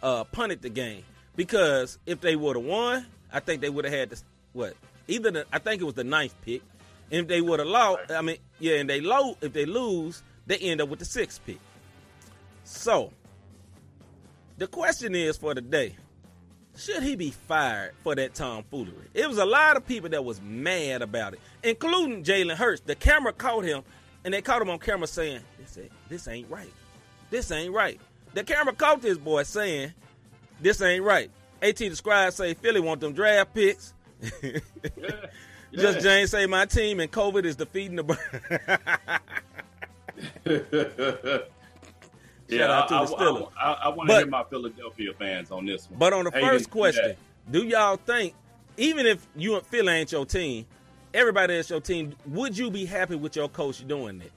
uh, 0.05 0.23
punted 0.25 0.61
the 0.61 0.69
game 0.69 1.03
because 1.35 1.97
if 2.05 2.21
they 2.21 2.35
would 2.35 2.55
have 2.55 2.63
won, 2.63 3.05
I 3.33 3.39
think 3.39 3.61
they 3.61 3.69
would 3.69 3.85
have 3.85 3.93
had 3.93 4.11
the 4.11 4.21
what? 4.53 4.75
Either 5.07 5.31
the 5.31 5.45
I 5.51 5.57
think 5.57 5.81
it 5.81 5.85
was 5.85 5.95
the 5.95 6.03
ninth 6.03 6.35
pick. 6.43 6.61
And 7.11 7.21
if 7.21 7.27
they 7.27 7.41
would 7.41 7.59
have 7.59 7.67
lost, 7.67 8.11
I 8.11 8.21
mean, 8.21 8.37
yeah, 8.59 8.75
and 8.75 8.89
they 8.89 9.01
low 9.01 9.35
if 9.41 9.51
they 9.51 9.65
lose, 9.65 10.21
they 10.45 10.57
end 10.57 10.79
up 10.79 10.89
with 10.89 10.99
the 10.99 11.05
sixth 11.05 11.43
pick. 11.45 11.59
So 12.63 13.11
the 14.57 14.67
question 14.67 15.15
is 15.15 15.37
for 15.37 15.55
today: 15.55 15.95
Should 16.77 17.01
he 17.01 17.15
be 17.15 17.31
fired 17.31 17.93
for 18.03 18.13
that 18.13 18.35
tomfoolery? 18.35 19.09
It 19.15 19.27
was 19.27 19.39
a 19.39 19.45
lot 19.45 19.75
of 19.75 19.87
people 19.87 20.09
that 20.09 20.23
was 20.23 20.39
mad 20.41 21.01
about 21.01 21.33
it, 21.33 21.39
including 21.63 22.23
Jalen 22.23 22.55
Hurts. 22.55 22.81
The 22.81 22.95
camera 22.95 23.33
caught 23.33 23.65
him, 23.65 23.83
and 24.23 24.35
they 24.35 24.43
caught 24.43 24.61
him 24.61 24.69
on 24.69 24.77
camera 24.77 25.07
saying, 25.07 25.41
"This 25.57 25.79
this 26.09 26.27
ain't 26.27 26.49
right. 26.49 26.73
This 27.31 27.51
ain't 27.51 27.73
right." 27.73 27.99
The 28.35 28.43
camera 28.43 28.73
caught 28.75 29.01
this 29.01 29.17
boy 29.17 29.43
saying, 29.43 29.93
"This 30.61 30.81
ain't 30.81 31.03
right." 31.03 31.31
At 31.61 31.77
the 31.77 31.95
scribe 31.95 32.33
say 32.33 32.53
Philly 32.53 32.81
want 32.81 32.99
them 32.99 33.13
draft 33.13 33.53
picks. 33.53 33.93
Just 35.73 36.01
James 36.01 36.31
say 36.31 36.45
my 36.45 36.65
team 36.65 36.99
and 36.99 37.09
COVID 37.09 37.45
is 37.45 37.55
defeating 37.55 37.95
the. 37.95 38.03
yeah, 42.47 42.57
Shout 42.57 42.69
out 42.69 42.87
to 42.89 42.95
I, 42.95 43.05
the 43.05 43.15
Steelers. 43.15 43.51
I, 43.57 43.71
I, 43.71 43.89
want 43.89 44.09
to 44.09 44.17
hear 44.17 44.27
my 44.27 44.43
Philadelphia 44.43 45.13
fans 45.17 45.49
on 45.49 45.65
this 45.65 45.89
one. 45.89 45.97
But 45.97 46.11
on 46.13 46.25
the 46.25 46.31
Hey, 46.31 46.41
first 46.41 46.67
yeah. 46.67 46.71
question, 46.71 47.15
do 47.49 47.63
y'all 47.63 47.97
think, 47.97 48.33
even 48.77 49.05
if 49.05 49.25
you 49.35 49.55
and 49.55 49.65
Philly 49.65 49.93
ain't 49.93 50.11
your 50.11 50.25
team, 50.25 50.65
everybody 51.13 51.55
that's 51.55 51.69
your 51.69 51.81
team, 51.81 52.13
would 52.27 52.57
you 52.57 52.69
be 52.69 52.85
happy 52.85 53.15
with 53.15 53.35
your 53.37 53.47
coach 53.49 53.85
doing 53.87 54.19
that? 54.19 54.31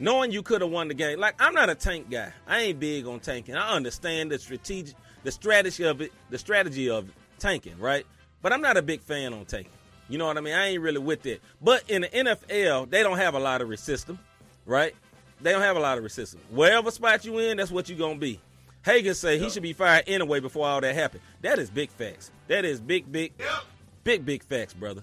Knowing 0.00 0.32
you 0.32 0.42
could 0.42 0.62
have 0.62 0.70
won 0.70 0.88
the 0.88 0.94
game. 0.94 1.20
Like, 1.20 1.34
I'm 1.38 1.54
not 1.54 1.70
a 1.70 1.74
tank 1.74 2.10
guy. 2.10 2.32
I 2.46 2.60
ain't 2.60 2.80
big 2.80 3.06
on 3.06 3.20
tanking. 3.20 3.54
I 3.54 3.74
understand 3.74 4.32
the 4.32 4.38
strategic 4.38 4.96
the 5.22 5.30
strategy 5.30 5.84
of 5.84 6.00
it, 6.00 6.12
the 6.30 6.38
strategy 6.38 6.88
of 6.88 7.10
tanking, 7.38 7.78
right? 7.78 8.06
But 8.42 8.52
I'm 8.52 8.62
not 8.62 8.76
a 8.76 8.82
big 8.82 9.02
fan 9.02 9.34
on 9.34 9.44
tanking. 9.44 9.72
You 10.08 10.18
know 10.18 10.26
what 10.26 10.38
I 10.38 10.40
mean? 10.40 10.54
I 10.54 10.68
ain't 10.68 10.80
really 10.82 10.98
with 10.98 11.26
it. 11.26 11.40
But 11.60 11.88
in 11.88 12.02
the 12.02 12.08
NFL, 12.08 12.90
they 12.90 13.02
don't 13.02 13.18
have 13.18 13.34
a 13.34 13.38
lottery 13.38 13.76
system, 13.76 14.18
right? 14.66 14.94
They 15.40 15.52
don't 15.52 15.62
have 15.62 15.76
a 15.76 15.80
lottery 15.80 16.10
system. 16.10 16.40
resistance. 16.40 16.56
Wherever 16.58 16.90
spot 16.90 17.24
you 17.24 17.38
in, 17.38 17.58
that's 17.58 17.70
what 17.70 17.88
you're 17.88 17.98
gonna 17.98 18.18
be. 18.18 18.40
Hagan 18.82 19.14
say 19.14 19.38
he 19.38 19.50
should 19.50 19.62
be 19.62 19.74
fired 19.74 20.04
anyway 20.06 20.40
before 20.40 20.66
all 20.66 20.80
that 20.80 20.94
happened. 20.94 21.22
That 21.42 21.58
is 21.58 21.70
big 21.70 21.90
facts. 21.90 22.30
That 22.48 22.64
is 22.64 22.80
big, 22.80 23.10
big, 23.12 23.32
big, 24.04 24.24
big 24.24 24.42
facts, 24.42 24.72
brother. 24.72 25.02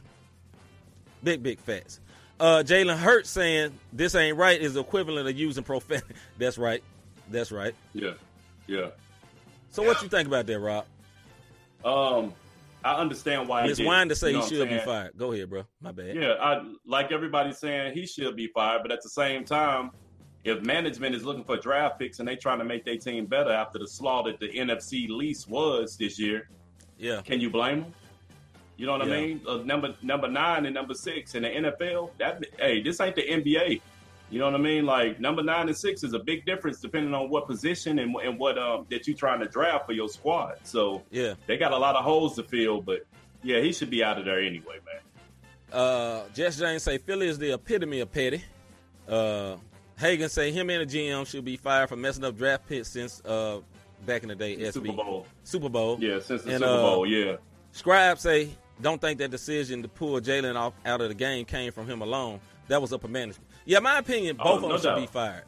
Big, 1.24 1.44
big 1.44 1.60
facts. 1.60 2.00
Uh, 2.40 2.64
Jalen 2.66 2.98
Hurts 2.98 3.30
saying 3.30 3.74
this 3.92 4.14
ain't 4.16 4.38
right 4.38 4.60
is 4.62 4.76
equivalent 4.78 5.28
of 5.28 5.36
using 5.38 5.64
profanity. 5.64 6.14
That's 6.38 6.58
right. 6.58 6.84
That's 7.30 7.52
right. 7.52 7.74
Yeah, 7.94 8.12
yeah. 8.68 8.90
So 9.72 9.84
what 9.84 10.02
you 10.02 10.08
think 10.08 10.28
about 10.28 10.46
that, 10.48 10.60
Rob? 10.60 10.86
Um, 11.84 12.34
I 12.84 12.96
understand 12.96 13.48
why. 13.48 13.66
It's 13.66 13.80
Miss 13.80 14.08
to 14.10 14.16
say 14.16 14.28
You 14.32 14.38
know 14.38 14.44
he 14.44 14.56
should 14.56 14.70
be 14.70 14.80
fired. 14.80 15.12
Go 15.18 15.32
ahead, 15.34 15.50
bro. 15.50 15.64
My 15.82 15.92
bad. 15.92 16.16
Yeah, 16.16 16.34
I 16.40 16.64
like 16.86 17.12
everybody 17.12 17.52
saying 17.54 17.94
he 17.94 18.06
should 18.06 18.36
be 18.36 18.48
fired, 18.48 18.82
but 18.84 18.92
at 18.92 19.02
the 19.02 19.10
same 19.10 19.44
time, 19.44 19.92
if 20.44 20.62
management 20.62 21.16
is 21.16 21.24
looking 21.26 21.44
for 21.44 21.58
draft 21.58 22.00
picks 22.00 22.20
and 22.20 22.28
they 22.28 22.36
trying 22.36 22.60
to 22.60 22.66
make 22.66 22.86
their 22.86 22.98
team 22.98 23.26
better 23.26 23.52
after 23.52 23.80
the 23.80 23.88
slaughter 23.88 24.34
the 24.40 24.48
NFC 24.48 25.10
lease 25.10 25.48
was 25.48 25.98
this 25.98 26.18
year, 26.18 26.50
Yeah. 26.98 27.22
can 27.22 27.42
you 27.42 27.50
blame 27.50 27.82
them? 27.82 27.94
You 28.78 28.86
know 28.86 28.98
what 28.98 29.08
Yeah. 29.08 29.14
I 29.16 29.22
mean? 29.22 29.42
Uh, 29.48 29.58
number 29.58 29.96
number 30.02 30.28
nine 30.28 30.66
and 30.66 30.74
number 30.76 30.94
six 30.94 31.36
in 31.36 31.44
the 31.44 31.50
NFL. 31.50 32.12
That 32.20 32.44
hey, 32.60 32.82
this 32.82 33.00
ain't 33.02 33.16
the 33.16 33.24
NBA. 33.24 33.82
You 34.30 34.40
know 34.40 34.46
what 34.46 34.56
I 34.56 34.58
mean? 34.64 34.86
Like 34.86 35.20
number 35.20 35.42
nine 35.42 35.68
and 35.68 35.78
six 35.78 36.04
is 36.04 36.14
a 36.14 36.20
big 36.20 36.46
difference 36.46 36.80
depending 36.82 37.14
on 37.14 37.30
what 37.30 37.48
position 37.48 37.98
and, 38.00 38.16
and 38.18 38.38
what 38.38 38.58
um 38.58 38.86
that 38.90 39.08
you're 39.08 39.16
trying 39.18 39.40
to 39.40 39.48
draft 39.48 39.86
for 39.86 39.94
your 39.94 40.10
squad. 40.10 40.58
So 40.64 41.02
Yeah. 41.12 41.34
they 41.48 41.58
got 41.58 41.72
a 41.72 41.78
lot 41.78 41.96
of 41.96 42.04
holes 42.04 42.36
to 42.36 42.44
fill, 42.44 42.82
but 42.82 43.06
yeah, 43.44 43.62
he 43.62 43.72
should 43.72 43.90
be 43.90 44.04
out 44.04 44.20
of 44.20 44.26
there 44.26 44.40
anyway, 44.42 44.80
man. 44.86 45.02
Uh, 45.72 46.24
Jess 46.34 46.58
James 46.60 46.84
say 46.84 46.98
Philly 46.98 47.28
is 47.28 47.38
the 47.40 47.54
epitome 47.54 48.00
of 48.02 48.12
petty. 48.12 48.44
Uh, 49.08 49.56
Hagan 49.98 50.30
say 50.30 50.52
him 50.52 50.70
and 50.70 50.88
the 50.90 50.98
GM 50.98 51.26
should 51.26 51.44
be 51.46 51.58
fired 51.58 51.90
for 51.90 51.96
messing 51.96 52.24
up 52.24 52.38
draft 52.38 52.68
picks 52.68 52.90
since 52.90 53.22
uh 53.26 53.60
back 54.06 54.24
in 54.24 54.30
the 54.30 54.36
day. 54.36 54.58
SB 54.58 54.74
Super 54.74 54.92
Bowl. 54.94 55.26
Super 55.44 55.70
Bowl. 55.70 55.98
Yeah, 56.00 56.20
since 56.20 56.44
the 56.44 56.52
And, 56.52 56.60
Super 56.60 56.66
uh, 56.72 56.82
Bowl, 56.82 57.06
yeah. 57.08 57.38
Scribe 57.72 58.20
say 58.20 58.50
don't 58.82 59.02
think 59.02 59.20
that 59.20 59.32
decision 59.32 59.82
to 59.82 59.88
pull 59.88 60.20
Jalen 60.20 60.56
off 60.56 60.74
out 60.86 61.02
of 61.02 61.10
the 61.10 61.16
game 61.16 61.46
came 61.46 61.72
from 61.72 61.88
him 61.88 62.02
alone. 62.02 62.40
That 62.68 62.82
was 62.82 62.94
upper 62.94 63.08
management. 63.08 63.48
Yeah, 63.66 63.80
my 63.80 64.00
opinion, 64.00 64.38
Oh, 64.40 64.44
both 64.44 64.62
no 64.62 64.76
of 64.76 64.82
them 64.82 64.96
should 64.96 65.02
be 65.02 65.08
fired. 65.08 65.44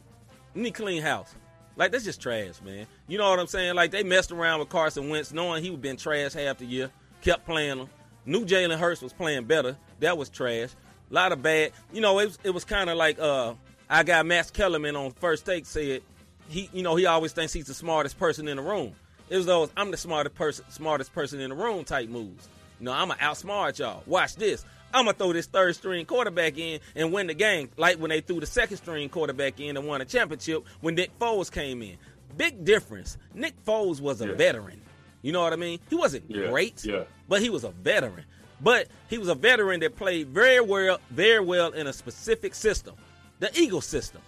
You 0.55 0.63
need 0.63 0.73
clean 0.73 1.01
house. 1.01 1.33
Like 1.75 1.91
that's 1.91 2.03
just 2.03 2.21
trash, 2.21 2.61
man. 2.63 2.87
You 3.07 3.17
know 3.17 3.29
what 3.29 3.39
I'm 3.39 3.47
saying? 3.47 3.75
Like 3.75 3.91
they 3.91 4.03
messed 4.03 4.31
around 4.31 4.59
with 4.59 4.69
Carson 4.69 5.09
Wentz, 5.09 5.31
knowing 5.31 5.63
he 5.63 5.69
was 5.69 5.79
been 5.79 5.95
trash 5.97 6.33
half 6.33 6.57
the 6.57 6.65
year, 6.65 6.91
kept 7.21 7.45
playing 7.45 7.77
him. 7.77 7.89
Knew 8.25 8.45
Jalen 8.45 8.77
Hurts 8.77 9.01
was 9.01 9.13
playing 9.13 9.45
better. 9.45 9.77
That 9.99 10.17
was 10.17 10.29
trash. 10.29 10.69
A 11.09 11.13
lot 11.13 11.31
of 11.31 11.41
bad. 11.41 11.71
You 11.93 12.01
know, 12.01 12.19
it 12.19 12.25
was, 12.25 12.39
it 12.43 12.49
was 12.49 12.65
kind 12.65 12.89
of 12.89 12.97
like 12.97 13.19
uh, 13.19 13.53
I 13.89 14.03
got 14.03 14.25
Max 14.25 14.51
Kellerman 14.51 14.95
on 14.95 15.11
first 15.11 15.45
take 15.45 15.65
said 15.65 16.01
he, 16.49 16.69
you 16.73 16.83
know, 16.83 16.95
he 16.95 17.05
always 17.05 17.31
thinks 17.31 17.53
he's 17.53 17.67
the 17.67 17.73
smartest 17.73 18.19
person 18.19 18.47
in 18.47 18.57
the 18.57 18.63
room. 18.63 18.93
It 19.29 19.37
was 19.37 19.45
those 19.45 19.69
I'm 19.77 19.91
the 19.91 19.97
smartest 19.97 20.35
person, 20.35 20.65
smartest 20.69 21.13
person 21.13 21.39
in 21.39 21.49
the 21.49 21.55
room 21.55 21.85
type 21.85 22.09
moves. 22.09 22.49
You 22.79 22.85
know, 22.85 22.93
I'm 22.93 23.09
gonna 23.09 23.19
outsmart 23.19 23.77
y'all. 23.79 24.03
Watch 24.05 24.35
this. 24.35 24.65
I'm 24.93 25.05
gonna 25.05 25.17
throw 25.17 25.33
this 25.33 25.45
third 25.45 25.75
string 25.75 26.05
quarterback 26.05 26.57
in 26.57 26.79
and 26.95 27.11
win 27.13 27.27
the 27.27 27.33
game, 27.33 27.69
like 27.77 27.97
when 27.97 28.09
they 28.09 28.21
threw 28.21 28.39
the 28.39 28.45
second 28.45 28.77
string 28.77 29.07
quarterback 29.09 29.59
in 29.59 29.77
and 29.77 29.87
won 29.87 30.01
a 30.01 30.05
championship 30.05 30.65
when 30.81 30.95
Nick 30.95 31.17
Foles 31.19 31.51
came 31.51 31.81
in. 31.81 31.97
Big 32.37 32.63
difference. 32.63 33.17
Nick 33.33 33.53
Foles 33.65 33.99
was 34.01 34.21
a 34.21 34.27
Yeah. 34.27 34.33
veteran. 34.33 34.81
You 35.21 35.31
know 35.33 35.41
what 35.41 35.51
I 35.53 35.57
mean? 35.57 35.79
He 35.89 35.95
wasn't 35.95 36.23
Yeah, 36.29 36.47
great, 36.47 36.83
yeah. 36.85 37.03
but 37.27 37.41
he 37.41 37.49
was 37.49 37.63
a 37.63 37.69
veteran. 37.71 38.23
But 38.61 38.87
he 39.09 39.17
was 39.17 39.27
a 39.29 39.35
veteran 39.35 39.79
that 39.81 39.95
played 39.95 40.29
very 40.29 40.59
well, 40.61 40.99
very 41.11 41.39
well 41.41 41.71
in 41.71 41.87
a 41.87 41.93
specific 41.93 42.55
system, 42.55 42.95
the 43.39 43.51
Eagle 43.59 43.81
system. 43.81 44.21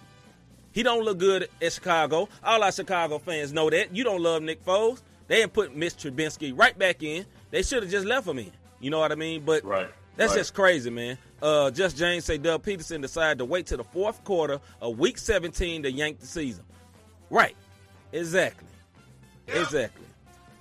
He 0.72 0.82
don't 0.82 1.04
look 1.04 1.18
good 1.18 1.48
at 1.60 1.72
Chicago. 1.72 2.28
All 2.42 2.62
our 2.62 2.72
Chicago 2.72 3.18
fans 3.18 3.52
know 3.52 3.68
that. 3.68 3.94
You 3.94 4.04
don't 4.04 4.22
love 4.22 4.42
Nick 4.42 4.64
Foles. 4.64 5.02
They 5.28 5.36
didn't 5.36 5.52
put 5.52 5.76
Mitch 5.76 5.94
Trubisky 5.94 6.52
right 6.56 6.78
back 6.78 7.02
in. 7.02 7.26
They 7.52 7.62
should 7.62 7.82
have 7.82 7.92
just 7.92 8.06
left 8.06 8.26
him 8.26 8.38
in. 8.38 8.50
You 8.80 8.90
know 8.90 8.98
what 8.98 9.12
I 9.12 9.14
mean? 9.14 9.44
But 9.44 9.62
right. 9.62 9.88
that's 10.16 10.32
right. 10.32 10.38
just 10.38 10.54
crazy, 10.54 10.90
man. 10.90 11.18
Uh, 11.40 11.70
just 11.70 11.96
James 11.96 12.24
say 12.24 12.38
Doug 12.38 12.64
Pederson 12.64 13.00
decided 13.02 13.38
to 13.38 13.44
wait 13.44 13.66
to 13.66 13.76
the 13.76 13.84
fourth 13.84 14.24
quarter 14.24 14.58
of 14.80 14.98
Week 14.98 15.18
17 15.18 15.84
to 15.84 15.92
yank 15.92 16.18
the 16.18 16.26
season. 16.26 16.64
Right. 17.30 17.54
Exactly. 18.10 18.68
Exactly. 19.46 20.06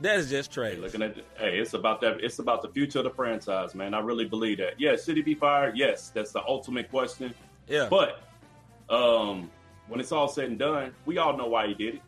That 0.02 0.18
is 0.18 0.30
just 0.30 0.52
trash. 0.52 0.74
Hey, 0.74 0.80
looking 0.80 1.02
at 1.02 1.16
the, 1.16 1.24
hey, 1.38 1.60
it's 1.60 1.74
about 1.74 2.02
that. 2.02 2.24
It's 2.24 2.40
about 2.40 2.62
the 2.62 2.70
future 2.70 3.00
of 3.00 3.06
the 3.06 3.12
franchise, 3.12 3.74
man. 3.74 3.94
I 3.94 4.00
really 4.00 4.26
believe 4.26 4.58
that. 4.58 4.80
Yeah, 4.80 4.96
should 4.96 5.16
he 5.16 5.22
be 5.22 5.36
fired? 5.36 5.78
Yes, 5.78 6.10
that's 6.10 6.32
the 6.32 6.44
ultimate 6.46 6.90
question. 6.90 7.34
Yeah. 7.68 7.88
But 7.90 8.22
um, 8.90 9.50
when 9.88 10.00
it's 10.00 10.12
all 10.12 10.28
said 10.28 10.46
and 10.46 10.60
done, 10.60 10.94
we 11.06 11.20
all 11.20 11.38
know 11.38 11.48
why 11.48 11.68
he 11.68 11.74
did 11.74 11.96
it. 11.96 12.02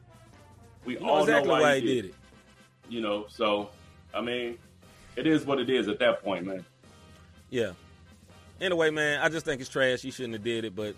We 0.86 0.96
You 0.96 1.02
know 1.02 1.10
all 1.10 1.22
exactly 1.22 1.48
know 1.48 1.54
why, 1.54 1.62
why 1.62 1.80
he 1.80 1.86
did 1.86 2.06
it. 2.06 2.16
You 2.90 3.02
know, 3.02 3.28
so 3.30 3.70
I 4.14 4.22
mean, 4.22 4.58
it 5.16 5.28
is 5.28 5.46
what 5.46 5.60
it 5.60 5.70
is 5.70 5.88
at 5.88 6.00
that 6.00 6.24
point, 6.24 6.46
man. 6.46 6.66
Yeah. 7.50 7.72
Anyway, 8.62 8.90
man, 8.90 9.20
I 9.22 9.30
just 9.30 9.46
think 9.46 9.60
it's 9.62 9.70
trash. 9.70 10.04
You 10.04 10.12
shouldn't 10.12 10.34
have 10.34 10.44
did 10.44 10.66
it, 10.66 10.76
but 10.76 10.96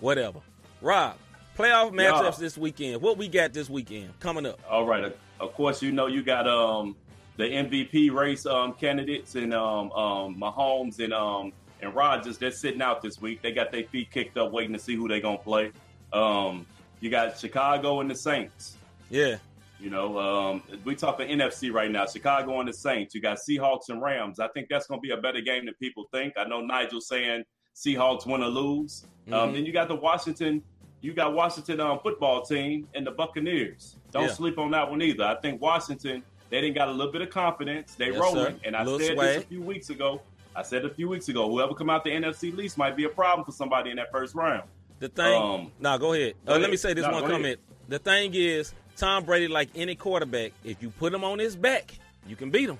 whatever. 0.00 0.40
Rob, 0.80 1.16
playoff 1.58 1.92
Yeah. 1.98 2.10
matchups 2.12 2.38
this 2.38 2.56
weekend. 2.56 3.00
What 3.02 3.16
we 3.18 3.28
got 3.28 3.52
this 3.52 3.68
weekend 3.68 4.18
coming 4.20 4.46
up? 4.46 4.60
All 4.70 4.86
right. 4.86 5.04
Of- 5.04 5.16
Of 5.40 5.54
course, 5.54 5.82
you 5.82 5.90
know 5.90 6.06
you 6.06 6.22
got 6.22 6.46
um 6.46 6.94
the 7.36 7.44
MVP 7.44 8.10
race 8.12 8.46
um 8.46 8.74
candidates 8.74 9.34
and 9.34 9.52
um 9.52 9.90
um 9.90 10.36
Mahomes 10.40 11.00
and 11.00 11.12
um 11.12 11.52
and 11.80 11.92
Rodgers. 11.94 12.38
They're 12.38 12.52
sitting 12.52 12.80
out 12.80 13.02
this 13.02 13.20
week. 13.20 13.42
They 13.42 13.50
got 13.50 13.72
their 13.72 13.82
feet 13.82 14.12
kicked 14.12 14.36
up, 14.38 14.52
waiting 14.52 14.72
to 14.72 14.78
see 14.78 14.94
who 14.94 15.08
they're 15.08 15.20
gonna 15.20 15.38
play. 15.38 15.72
Um, 16.12 16.64
you 17.00 17.10
got 17.10 17.36
Chicago 17.40 18.00
and 18.00 18.08
the 18.08 18.14
Saints. 18.14 18.76
Yeah. 19.10 19.38
You 19.82 19.90
know, 19.90 20.16
um, 20.18 20.62
we 20.84 20.94
talking 20.94 21.26
NFC 21.28 21.72
right 21.72 21.90
now. 21.90 22.06
Chicago 22.06 22.60
and 22.60 22.68
the 22.68 22.72
Saints. 22.72 23.14
You 23.16 23.20
got 23.20 23.38
Seahawks 23.38 23.88
and 23.88 24.00
Rams. 24.00 24.38
I 24.38 24.46
think 24.48 24.68
that's 24.70 24.86
going 24.86 25.00
to 25.00 25.02
be 25.02 25.10
a 25.10 25.16
better 25.16 25.40
game 25.40 25.64
than 25.66 25.74
people 25.74 26.04
think. 26.12 26.34
I 26.36 26.44
know 26.44 26.60
Nigel 26.60 27.00
saying 27.00 27.42
Seahawks 27.74 28.24
win 28.24 28.42
or 28.42 28.46
lose. 28.48 29.04
Um, 29.32 29.50
Mhm. 29.50 29.54
then 29.54 29.66
you 29.66 29.72
got 29.72 29.88
the 29.88 29.96
Washington. 29.96 30.62
You 31.00 31.12
got 31.14 31.34
Washington 31.34 31.80
um, 31.80 31.98
football 32.00 32.42
team 32.42 32.86
and 32.94 33.04
the 33.04 33.10
Buccaneers. 33.10 33.96
Don't 34.12 34.24
Yeah. 34.24 34.28
sleep 34.34 34.56
on 34.56 34.70
that 34.70 34.88
one 34.88 35.02
either. 35.02 35.24
I 35.24 35.34
think 35.40 35.60
Washington. 35.60 36.22
They 36.50 36.60
didn't 36.60 36.76
got 36.76 36.88
a 36.88 36.92
little 36.92 37.10
bit 37.10 37.22
of 37.22 37.30
confidence. 37.30 37.94
They 37.96 38.10
Yes, 38.10 38.20
rolling, 38.20 38.54
sir. 38.56 38.60
and 38.64 38.76
I 38.76 38.84
said 38.84 39.14
swag. 39.14 39.18
this 39.36 39.44
a 39.44 39.46
few 39.48 39.62
weeks 39.62 39.90
ago. 39.90 40.20
I 40.54 40.62
said 40.62 40.84
a 40.84 40.90
few 40.94 41.08
weeks 41.08 41.28
ago, 41.28 41.48
whoever 41.50 41.74
come 41.74 41.88
out 41.90 42.04
the 42.04 42.10
NFC 42.10 42.50
least 42.54 42.76
might 42.78 42.94
be 42.94 43.04
a 43.04 43.08
problem 43.08 43.44
for 43.44 43.52
somebody 43.52 43.90
in 43.90 43.96
that 43.96 44.12
first 44.12 44.34
round. 44.34 44.68
The 45.00 45.08
thing. 45.08 45.42
Um, 45.42 45.72
nah, 45.80 45.96
go 45.96 46.12
ahead. 46.12 46.34
go 46.44 46.52
uh, 46.52 46.54
ahead. 46.56 46.62
Let 46.62 46.70
me 46.70 46.76
say 46.76 46.92
this 46.92 47.04
No, 47.06 47.10
one 47.12 47.20
go 47.22 47.26
ahead. 47.26 47.36
comment. 47.36 47.60
The 47.88 47.98
thing 47.98 48.32
is, 48.34 48.74
Tom 48.96 49.24
Brady, 49.24 49.48
like 49.48 49.68
any 49.74 49.94
quarterback, 49.94 50.52
if 50.64 50.82
you 50.82 50.90
put 50.90 51.12
him 51.12 51.24
on 51.24 51.38
his 51.38 51.56
back, 51.56 51.94
you 52.26 52.36
can 52.36 52.50
beat 52.50 52.68
him. 52.68 52.78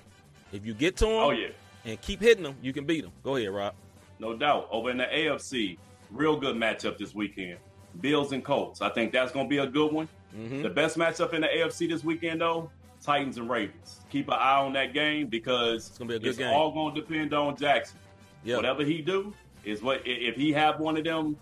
If 0.51 0.65
you 0.65 0.73
get 0.73 0.95
to 0.97 1.05
him 1.07 1.11
Oh 1.13 1.31
yeah. 1.31 1.47
and 1.85 1.99
keep 2.01 2.21
hitting 2.21 2.45
him, 2.45 2.55
you 2.61 2.71
can 2.73 2.85
beat 2.85 3.03
him. 3.03 3.11
Go 3.23 3.35
ahead, 3.35 3.49
Rob. 3.49 3.73
No 4.19 4.35
doubt. 4.37 4.67
Over 4.71 4.91
in 4.91 4.97
the 4.97 5.05
AFC, 5.05 5.77
real 6.11 6.37
good 6.37 6.55
matchup 6.55 6.97
this 6.97 7.13
weekend. 7.15 7.57
Bills 8.01 8.31
and 8.31 8.43
Colts. 8.43 8.81
I 8.81 8.89
think 8.89 9.11
that's 9.11 9.31
going 9.31 9.45
to 9.47 9.49
be 9.49 9.57
a 9.57 9.67
good 9.67 9.91
one. 9.91 10.07
Mm-hmm. 10.37 10.61
The 10.63 10.69
best 10.69 10.97
matchup 10.97 11.33
in 11.33 11.41
the 11.41 11.47
AFC 11.47 11.89
this 11.89 12.03
weekend, 12.03 12.41
though, 12.41 12.69
Titans 13.01 13.37
and 13.37 13.49
Ravens. 13.49 14.01
Keep 14.11 14.29
an 14.29 14.35
eye 14.35 14.57
on 14.59 14.73
that 14.73 14.93
game 14.93 15.27
because 15.27 15.89
it's 15.89 15.97
to 15.97 16.05
be 16.05 16.15
a 16.15 16.19
good 16.19 16.37
game. 16.37 16.53
all 16.53 16.71
going 16.71 16.95
to 16.95 17.01
depend 17.01 17.33
on 17.33 17.55
Jackson. 17.57 17.99
Yeah. 18.43 18.55
Whatever 18.57 18.83
he 18.83 19.01
do 19.01 19.33
is 19.63 19.81
what 19.81 20.01
if 20.05 20.35
he 20.35 20.51
have 20.53 20.79
one 20.79 20.97
of 20.97 21.03
them 21.03 21.37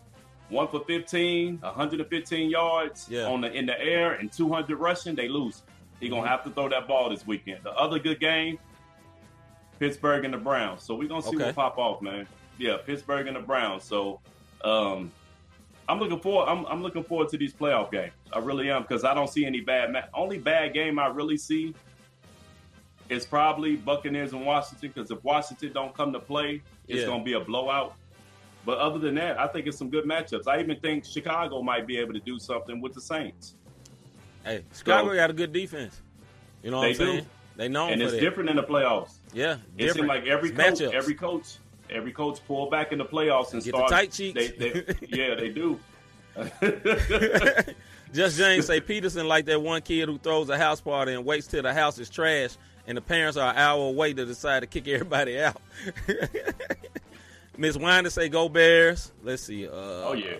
one 0.51 0.67
for 0.67 0.81
15, 0.85 1.57
115 1.59 2.49
yards 2.49 3.07
Yeah. 3.09 3.23
on 3.23 3.41
the 3.41 3.51
in 3.51 3.65
the 3.65 3.79
air 3.81 4.13
and 4.13 4.31
200 4.31 4.77
rushing, 4.77 5.15
they 5.15 5.27
lose. 5.27 5.63
He 5.99 6.09
going 6.09 6.21
to 6.23 6.27
Mm-hmm. 6.27 6.31
have 6.37 6.43
to 6.45 6.49
throw 6.51 6.67
that 6.69 6.87
ball 6.87 7.09
this 7.09 7.25
weekend. 7.25 7.63
The 7.63 7.71
other 7.71 7.99
good 7.99 8.19
game, 8.19 8.59
Pittsburgh 9.79 10.25
and 10.25 10.33
the 10.33 10.37
Browns. 10.37 10.83
So 10.83 10.93
we're 10.95 11.07
gonna 11.07 11.21
see 11.21 11.29
Okay. 11.35 11.45
what 11.45 11.55
pop 11.55 11.77
off, 11.77 12.01
man. 12.01 12.27
Yeah, 12.57 12.77
Pittsburgh 12.85 13.27
and 13.27 13.35
the 13.35 13.39
Browns. 13.41 13.83
So 13.83 14.19
um 14.63 15.11
I'm 15.89 15.99
looking 15.99 16.19
forward 16.19 16.47
I'm, 16.49 16.65
I'm 16.67 16.83
looking 16.83 17.03
forward 17.03 17.29
to 17.29 17.37
these 17.37 17.53
playoff 17.53 17.91
games. 17.91 18.13
I 18.31 18.39
really 18.39 18.69
am 18.69 18.83
because 18.83 19.03
I 19.03 19.13
don't 19.13 19.29
see 19.29 19.45
any 19.45 19.61
bad 19.61 19.91
ma- 19.91 20.01
only 20.13 20.37
bad 20.37 20.73
game 20.73 20.99
I 20.99 21.07
really 21.07 21.37
see 21.37 21.73
is 23.09 23.25
probably 23.25 23.75
Buccaneers 23.75 24.33
and 24.33 24.45
Washington 24.45 24.91
because 24.93 25.11
if 25.11 25.23
Washington 25.23 25.73
don't 25.73 25.93
come 25.95 26.13
to 26.13 26.19
play, 26.19 26.61
it's 26.87 27.01
Yeah. 27.01 27.07
gonna 27.07 27.23
be 27.23 27.33
a 27.33 27.39
blowout. 27.39 27.95
But 28.65 28.77
other 28.77 28.99
than 28.99 29.15
that, 29.15 29.39
I 29.39 29.47
think 29.47 29.65
it's 29.67 29.77
some 29.77 29.89
good 29.89 30.05
matchups. 30.05 30.47
I 30.47 30.59
even 30.59 30.79
think 30.79 31.05
Chicago 31.05 31.61
might 31.61 31.87
be 31.87 31.97
able 31.97 32.13
to 32.13 32.19
do 32.19 32.37
something 32.39 32.79
with 32.81 32.93
the 32.93 33.01
Saints. 33.01 33.55
Hey, 34.45 34.63
Chicago 34.75 35.09
So- 35.09 35.15
got 35.15 35.29
a 35.29 35.33
good 35.33 35.51
defense. 35.51 36.01
You 36.63 36.69
know 36.71 36.77
what 36.77 36.83
They 36.83 36.89
I'm 36.89 36.95
saying? 36.95 37.19
do. 37.21 37.25
They 37.57 37.67
known 37.67 37.91
and 37.91 38.01
it's 38.01 38.11
that. 38.13 38.21
different 38.21 38.49
in 38.49 38.55
the 38.55 38.63
playoffs. 38.63 39.13
Yeah, 39.33 39.57
It 39.77 39.93
seemed 39.93 40.07
like 40.07 40.25
every 40.27 40.49
It's 40.49 40.57
coach, 40.57 40.73
matchups. 40.79 40.93
every 40.93 41.13
coach, 41.15 41.45
every 41.89 42.11
coach 42.11 42.39
pull 42.47 42.69
back 42.69 42.91
in 42.91 42.97
the 42.97 43.05
playoffs 43.05 43.53
and 43.53 43.61
the 43.61 43.69
start 43.69 43.89
tight 43.89 44.11
cheeks. 44.11 44.39
They, 44.57 44.69
they, 44.71 44.95
yeah, 45.09 45.35
they 45.35 45.49
do. 45.49 45.79
Just 48.13 48.37
James 48.37 48.65
say 48.65 48.79
Pederson 48.81 49.25
like 49.27 49.45
that 49.45 49.61
one 49.61 49.81
kid 49.81 50.07
who 50.09 50.17
throws 50.17 50.49
a 50.49 50.57
house 50.57 50.81
party 50.81 51.13
and 51.13 51.25
waits 51.25 51.47
till 51.47 51.63
the 51.63 51.73
house 51.73 51.97
is 51.99 52.09
trash 52.09 52.51
and 52.87 52.97
the 52.97 53.01
parents 53.01 53.37
are 53.37 53.51
an 53.51 53.57
hour 53.57 53.87
away 53.87 54.13
to 54.13 54.25
decide 54.25 54.61
to 54.61 54.67
kick 54.67 54.87
everybody 54.87 55.39
out. 55.41 55.61
Miss 57.57 57.77
Winder 57.77 58.09
say 58.09 58.29
go 58.29 58.49
Bears. 58.49 59.11
Let's 59.23 59.43
see. 59.43 59.67
Uh, 59.67 59.71
oh 59.73 60.13
yeah, 60.13 60.35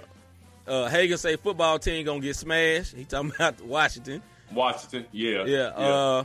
Uh, 0.67 0.87
Hagan 0.87 1.17
say 1.17 1.35
football 1.35 1.77
team 1.79 2.05
gonna 2.05 2.19
get 2.19 2.35
smashed. 2.35 2.95
He 2.95 3.05
talking 3.05 3.31
about 3.35 3.61
Washington. 3.61 4.21
Washington. 4.51 5.05
Yeah, 5.11 5.45
Yeah. 5.45 5.59
Uh, 5.67 6.23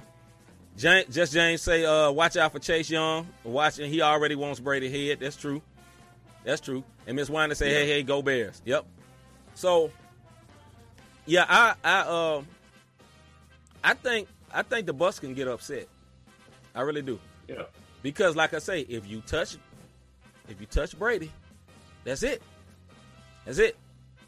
James, 0.76 1.14
just 1.14 1.32
James 1.32 1.62
say 1.62 1.84
uh, 1.86 2.10
watch 2.10 2.36
out 2.36 2.52
for 2.52 2.58
Chase 2.58 2.90
Young. 2.90 3.26
Watching 3.44 3.90
he 3.90 4.02
already 4.02 4.34
wants 4.34 4.60
Brady 4.60 4.90
head. 5.08 5.20
That's 5.20 5.36
true. 5.36 5.62
That's 6.44 6.60
true. 6.60 6.84
And 7.06 7.16
Miss 7.16 7.30
Winder 7.30 7.54
say 7.54 7.70
Yeah. 7.72 7.78
hey 7.80 7.86
hey 7.86 8.02
go 8.02 8.20
Bears. 8.22 8.60
Yep. 8.64 8.84
So 9.54 9.90
yeah, 11.24 11.46
I 11.48 11.74
I 11.82 11.98
uh, 12.00 12.42
I 13.82 13.94
think 13.94 14.28
I 14.52 14.62
think 14.62 14.86
the 14.86 14.92
Bucks 14.92 15.18
can 15.18 15.34
get 15.34 15.48
upset. 15.48 15.88
I 16.74 16.82
really 16.82 17.02
do. 17.02 17.18
yeah. 17.48 17.62
Because 18.02 18.36
like 18.36 18.52
I 18.54 18.58
say, 18.58 18.80
if 18.82 19.06
you 19.08 19.20
touch 19.22 19.56
if 20.48 20.60
you 20.60 20.66
touch 20.66 20.98
Brady, 20.98 21.30
that's 22.04 22.22
it. 22.22 22.42
That's 23.44 23.58
it. 23.58 23.76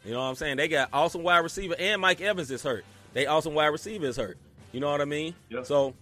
You 0.05 0.11
know 0.13 0.19
what 0.19 0.25
I'm 0.27 0.35
saying? 0.35 0.57
They 0.57 0.67
got 0.67 0.89
awesome 0.93 1.23
wide 1.23 1.39
receiver 1.39 1.75
and 1.77 2.01
Mike 2.01 2.21
Evans 2.21 2.49
is 2.51 2.63
hurt. 2.63 2.85
They 3.13 3.25
awesome 3.25 3.53
wide 3.53 3.67
receiver 3.67 4.05
is 4.05 4.17
hurt. 4.17 4.37
You 4.71 4.79
know 4.79 4.89
what 4.91 5.01
I 5.01 5.05
mean? 5.05 5.33
Yeah. 5.49 5.63
So 5.63 5.93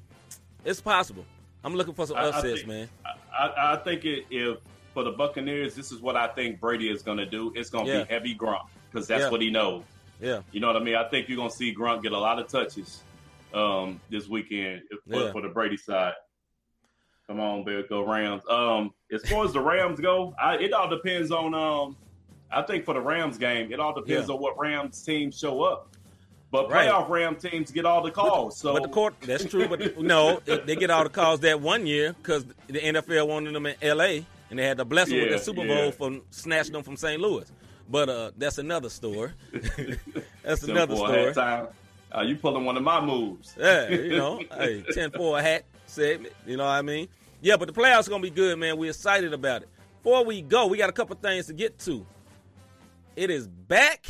it's 0.65 0.81
possible. 0.81 1.25
I'm 1.63 1.73
looking 1.75 1.93
for 1.93 2.05
some 2.05 2.17
I- 2.17 2.29
I 2.29 2.41
think- 2.41 2.67
man. 2.67 2.89
I, 3.37 3.73
I 3.73 3.75
think 3.77 4.03
it, 4.05 4.25
if 4.31 4.57
for 4.93 5.03
the 5.03 5.11
Buccaneers, 5.11 5.75
this 5.75 5.91
is 5.91 6.01
what 6.01 6.15
I 6.15 6.27
think 6.27 6.59
Brady 6.59 6.89
is 6.89 7.03
going 7.03 7.17
to 7.19 7.25
do. 7.25 7.53
It's 7.55 7.69
going 7.69 7.85
to 7.85 7.91
Yeah. 7.91 8.03
be 8.03 8.13
heavy 8.13 8.33
grunt 8.33 8.63
because 8.91 9.07
that's 9.07 9.25
Yeah. 9.25 9.29
what 9.29 9.41
he 9.41 9.51
knows. 9.51 9.83
Yeah. 10.19 10.41
You 10.51 10.59
know 10.59 10.67
what 10.67 10.75
I 10.75 10.79
mean? 10.79 10.95
I 10.95 11.07
think 11.09 11.27
you're 11.29 11.37
going 11.37 11.51
to 11.51 11.55
see 11.55 11.73
Gronk 11.75 12.01
get 12.01 12.11
a 12.13 12.17
lot 12.17 12.39
of 12.39 12.47
touches 12.47 13.03
um, 13.53 14.01
this 14.09 14.27
weekend 14.27 14.81
for, 15.09 15.21
Yeah. 15.25 15.31
for 15.31 15.41
the 15.41 15.49
Brady 15.49 15.77
side. 15.77 16.13
Come 17.27 17.39
on, 17.41 17.63
baby, 17.65 17.83
go 17.89 18.05
Rams. 18.05 18.41
Um, 18.49 18.93
as 19.11 19.21
far 19.29 19.43
as 19.43 19.51
the 19.51 19.59
Rams 19.59 19.99
go, 19.99 20.33
I, 20.41 20.55
it 20.55 20.71
all 20.73 20.89
depends 20.89 21.29
on. 21.31 21.53
Um, 21.53 21.97
I 22.49 22.61
think 22.61 22.85
for 22.85 22.93
the 22.93 23.01
Rams 23.01 23.37
game, 23.37 23.71
it 23.73 23.79
all 23.81 23.93
depends 23.93 24.29
Yeah. 24.29 24.35
on 24.35 24.41
what 24.41 24.57
Rams 24.57 25.01
teams 25.03 25.37
show 25.37 25.61
up. 25.63 25.89
But 26.49 26.69
Right. 26.71 26.87
playoff 26.89 27.09
Ram 27.09 27.35
teams 27.35 27.69
get 27.71 27.85
all 27.85 28.01
the 28.01 28.11
calls. 28.11 28.57
so 28.57 28.71
but 28.71 28.83
the 28.83 28.87
court, 28.87 29.15
that's 29.19 29.43
true. 29.43 29.67
But 29.67 29.99
no, 29.99 30.39
they 30.45 30.77
get 30.77 30.89
all 30.89 31.03
the 31.03 31.09
calls 31.09 31.41
that 31.41 31.59
one 31.59 31.85
year 31.85 32.13
because 32.13 32.45
the 32.67 32.79
NFL 32.79 33.27
wanted 33.27 33.53
them 33.53 33.65
in 33.65 33.75
L.A. 33.81 34.25
and 34.49 34.57
they 34.57 34.65
had 34.65 34.77
to 34.77 34.85
bless 34.85 35.09
them 35.09 35.17
with 35.17 35.25
Yeah, 35.31 35.37
the 35.37 35.43
Super 35.43 35.65
yeah. 35.65 35.75
Bowl 35.75 35.91
for 35.91 36.21
snatching 36.29 36.71
them 36.71 36.83
from 36.83 36.95
St. 36.95 37.19
Louis. 37.21 37.51
But 37.89 38.07
uh, 38.07 38.31
that's 38.37 38.57
another 38.59 38.87
story. 38.89 39.31
that's 40.43 40.63
another 40.63 40.95
story. 40.95 41.33
time. 41.33 41.67
Uh, 42.15 42.21
you 42.21 42.37
pulling 42.37 42.63
one 42.63 42.77
of 42.77 42.83
my 42.83 43.01
moves. 43.01 43.53
Yeah, 43.59 43.89
you 43.89 44.15
know, 44.15 44.41
hey, 44.57 44.85
10 44.93 45.11
for 45.11 45.37
a 45.37 45.41
hat 45.41 45.65
segment. 45.97 46.33
You 46.45 46.57
know 46.57 46.63
what 46.63 46.71
I 46.71 46.81
mean? 46.83 47.07
Yeah, 47.41 47.57
but 47.57 47.67
the 47.67 47.73
playoffs 47.73 48.07
to 48.07 48.19
be 48.19 48.29
good, 48.29 48.57
man. 48.59 48.77
We're 48.77 48.91
excited 48.91 49.33
about 49.33 49.63
it. 49.63 49.69
Before 50.03 50.23
we 50.23 50.41
go, 50.41 50.67
we 50.67 50.77
got 50.77 50.89
a 50.89 50.93
couple 50.93 51.15
things 51.15 51.47
to 51.47 51.53
get 51.53 51.79
to. 51.79 52.05
It 53.15 53.29
is 53.29 53.47
back 53.47 54.05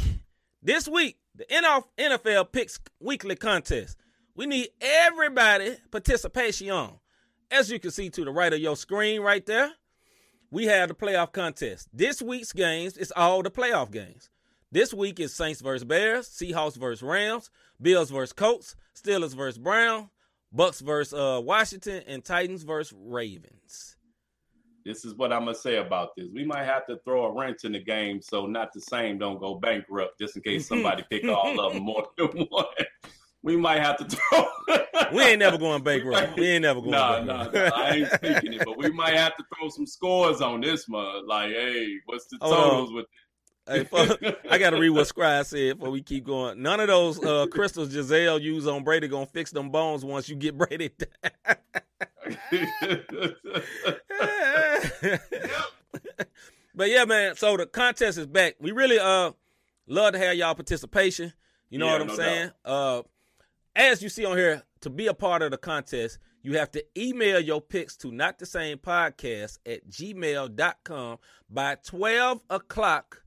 this 0.61 0.87
week. 0.87 1.17
The 1.35 1.45
NFL 1.45 2.51
Picks 2.51 2.79
Weekly 2.99 3.35
Contest. 3.35 3.97
We 4.35 4.47
need 4.47 4.69
everybody 4.81 5.77
participation. 5.89 6.89
As 7.49 7.71
you 7.71 7.79
can 7.79 7.91
see 7.91 8.09
to 8.09 8.25
the 8.25 8.31
right 8.31 8.51
of 8.51 8.59
your 8.59 8.75
screen 8.75 9.21
right 9.21 9.45
there, 9.45 9.71
we 10.51 10.65
have 10.65 10.89
the 10.89 10.95
playoff 10.95 11.31
contest. 11.31 11.87
This 11.93 12.21
week's 12.21 12.51
games 12.51 12.97
is 12.97 13.13
all 13.15 13.43
the 13.43 13.51
playoff 13.51 13.91
games. 13.91 14.29
This 14.71 14.93
week 14.93 15.19
is 15.19 15.33
Saints 15.33 15.61
versus 15.61 15.85
Bears, 15.85 16.27
Seahawks 16.27 16.75
versus 16.75 17.01
Rams, 17.01 17.49
Bills 17.81 18.11
versus 18.11 18.33
Colts, 18.33 18.75
Steelers 18.93 19.35
versus 19.35 19.57
Brown, 19.57 20.09
Bucks 20.51 20.79
versus 20.79 21.13
uh, 21.13 21.41
Washington, 21.43 22.03
and 22.07 22.23
Titans 22.23 22.63
versus 22.63 22.97
Ravens. 22.97 23.95
this 24.85 25.03
is 25.03 25.15
what 25.15 25.33
I'm 25.33 25.41
gonna 25.45 25.55
say 25.55 25.77
about 25.77 26.15
this. 26.15 26.27
We 26.33 26.45
might 26.45 26.63
have 26.65 26.85
to 26.87 26.97
throw 27.03 27.25
a 27.25 27.31
wrench 27.33 27.65
in 27.65 27.73
the 27.73 27.83
game 27.83 28.21
so 28.21 28.45
not 28.45 28.71
the 28.73 28.81
same 28.81 29.17
don't 29.17 29.39
go 29.39 29.55
bankrupt, 29.55 30.19
just 30.19 30.35
in 30.37 30.41
case 30.41 30.67
somebody 30.67 31.03
pick 31.09 31.25
all 31.25 31.59
of 31.59 31.73
them 31.73 31.83
more 31.83 32.07
than 32.17 32.29
one. 32.49 32.65
We 33.43 33.55
might 33.55 33.81
have 33.81 33.97
to 33.97 34.05
throw. 34.05 34.45
we 35.13 35.21
ain't 35.23 35.39
never 35.39 35.57
going 35.57 35.83
bankrupt. 35.83 36.37
We 36.37 36.47
ain't 36.47 36.63
never 36.63 36.79
going. 36.81 36.91
Nah, 36.91 37.23
bankrupt. 37.23 37.53
nah, 37.53 37.69
nah, 37.69 37.75
I 37.75 37.89
ain't 37.91 38.11
speaking 38.11 38.53
it, 38.53 38.65
but 38.65 38.77
we 38.77 38.89
might 38.89 39.15
have 39.15 39.35
to 39.37 39.43
throw 39.55 39.69
some 39.69 39.85
scores 39.85 40.41
on 40.41 40.61
this 40.61 40.89
month. 40.89 41.27
Like, 41.27 41.51
hey, 41.51 41.95
what's 42.05 42.27
the 42.27 42.39
totals 42.39 42.91
with? 42.91 43.05
Hey, 43.05 43.26
I 43.69 44.57
gotta 44.57 44.79
read 44.79 44.89
what 44.91 45.07
Scribe 45.07 45.45
said 45.45 45.77
before 45.77 45.91
we 45.91 46.01
keep 46.01 46.23
going. 46.25 46.61
None 46.61 46.79
of 46.79 46.87
those 46.87 47.23
uh, 47.23 47.47
crystals 47.51 47.89
Gisele 47.89 48.39
used 48.39 48.67
on 48.67 48.83
Brady 48.83 49.07
gonna 49.07 49.25
fix 49.25 49.51
them 49.51 49.69
bones 49.69 50.05
once 50.05 50.29
you 50.29 50.35
get 50.35 50.57
Brady. 50.57 50.91
but 56.75 56.89
yeah, 56.89 57.05
man. 57.05 57.35
So 57.35 57.57
the 57.57 57.65
contest 57.65 58.17
is 58.17 58.27
back. 58.27 58.55
We 58.59 58.71
really 58.71 58.99
uh 58.99 59.31
love 59.87 60.13
to 60.13 60.19
have 60.19 60.35
y'all 60.35 60.55
participation. 60.55 61.33
You 61.69 61.79
know 61.79 61.87
Yeah, 61.87 61.91
what 61.93 62.01
I'm 62.01 62.07
no 62.07 62.15
saying? 62.15 62.51
Uh, 62.63 63.01
as 63.75 64.01
you 64.01 64.09
see 64.09 64.25
on 64.25 64.37
here, 64.37 64.63
to 64.81 64.89
be 64.89 65.07
a 65.07 65.13
part 65.13 65.41
of 65.41 65.51
the 65.51 65.57
contest, 65.57 66.19
you 66.41 66.57
have 66.57 66.71
to 66.71 66.83
email 66.97 67.39
your 67.39 67.61
picks 67.61 67.97
to 67.97 68.11
not 68.11 68.39
the 68.39 68.45
same 68.45 68.77
podcast 68.77 69.59
at 69.65 69.87
gmail.com 69.89 71.17
by 71.49 71.75
12 71.85 72.41
o'clock 72.49 73.21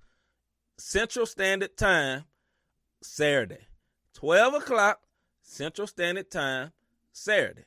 Central 0.81 1.27
Standard 1.27 1.77
Time 1.77 2.25
Saturday. 3.03 3.67
12 4.15 4.55
o'clock 4.55 5.01
Central 5.43 5.87
Standard 5.87 6.31
Time 6.31 6.73
Saturday. 7.13 7.65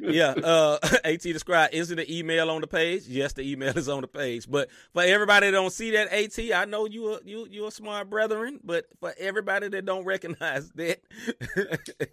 yeah, 0.00 0.30
uh, 0.30 0.78
AT 1.04 1.22
the 1.22 1.38
Scribe 1.38 1.70
isn't 1.72 1.96
the 1.96 2.16
email 2.18 2.50
on 2.50 2.60
the 2.60 2.66
page? 2.66 3.06
Yes, 3.06 3.32
the 3.32 3.42
email 3.42 3.76
is 3.76 3.88
on 3.88 4.02
the 4.02 4.08
page. 4.08 4.48
But 4.48 4.68
for 4.92 5.02
everybody 5.02 5.46
that 5.46 5.52
don't 5.52 5.72
see 5.72 5.90
that 5.92 6.12
At, 6.12 6.38
I 6.54 6.64
know 6.64 6.86
you 6.86 7.14
are 7.14 7.20
you 7.24 7.46
you 7.50 7.66
a 7.66 7.70
smart 7.70 8.08
brethren. 8.10 8.60
But 8.62 8.86
for 9.00 9.12
everybody 9.18 9.68
that 9.68 9.84
don't 9.84 10.04
recognize 10.04 10.70
that, 10.72 11.00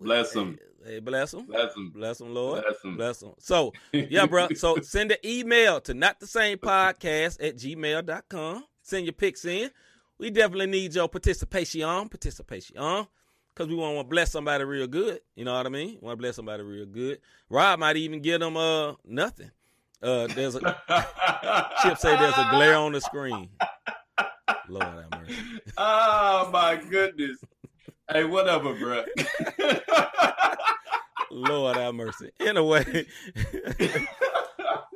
Bless 0.00 0.32
them. 0.32 0.58
hey, 0.84 0.98
bless 1.00 1.30
them, 1.32 1.46
Bless 1.46 1.74
them. 1.74 1.90
bless 1.94 2.18
them, 2.18 2.34
Lord, 2.34 2.62
Bless 2.64 2.84
'em. 2.84 2.96
bless 2.96 3.18
them. 3.20 3.32
So 3.38 3.72
yeah, 3.92 4.26
bro. 4.26 4.48
So 4.54 4.76
send 4.82 5.12
an 5.12 5.18
email 5.24 5.80
to 5.82 5.94
not 5.94 6.20
the 6.20 6.26
same 6.26 6.58
podcast 6.58 7.42
at 7.46 7.56
gmail.com. 7.56 8.64
Send 8.82 9.06
your 9.06 9.12
picks 9.12 9.44
in. 9.44 9.70
We 10.18 10.30
definitely 10.30 10.66
need 10.66 10.94
your 10.94 11.08
participation, 11.08 11.82
participation, 12.08 12.74
because 12.76 13.68
we 13.68 13.74
want 13.74 13.98
to 13.98 14.04
bless 14.04 14.32
somebody 14.32 14.64
real 14.64 14.86
good. 14.86 15.20
You 15.36 15.44
know 15.44 15.54
what 15.54 15.66
I 15.66 15.68
mean? 15.70 15.98
Want 16.00 16.18
to 16.18 16.22
bless 16.22 16.36
somebody 16.36 16.62
real 16.62 16.86
good. 16.86 17.20
Rob 17.48 17.78
might 17.80 17.96
even 17.96 18.20
give 18.20 18.40
them 18.40 18.56
uh 18.56 18.94
nothing. 19.04 19.50
Uh, 20.02 20.26
there's 20.28 20.56
a 20.56 20.60
Chip 21.82 21.96
say 21.98 22.16
there's 22.16 22.36
a 22.36 22.48
glare 22.50 22.74
on 22.76 22.92
the 22.92 23.00
screen. 23.00 23.48
Lord 24.68 24.84
have 24.84 25.20
mercy. 25.20 25.36
oh 25.76 26.50
my 26.52 26.74
goodness. 26.76 27.38
Hey, 28.12 28.24
whatever, 28.24 28.74
bro. 28.74 29.04
Lord 31.30 31.76
have 31.76 31.94
mercy. 31.94 32.30
Anyway. 32.40 33.06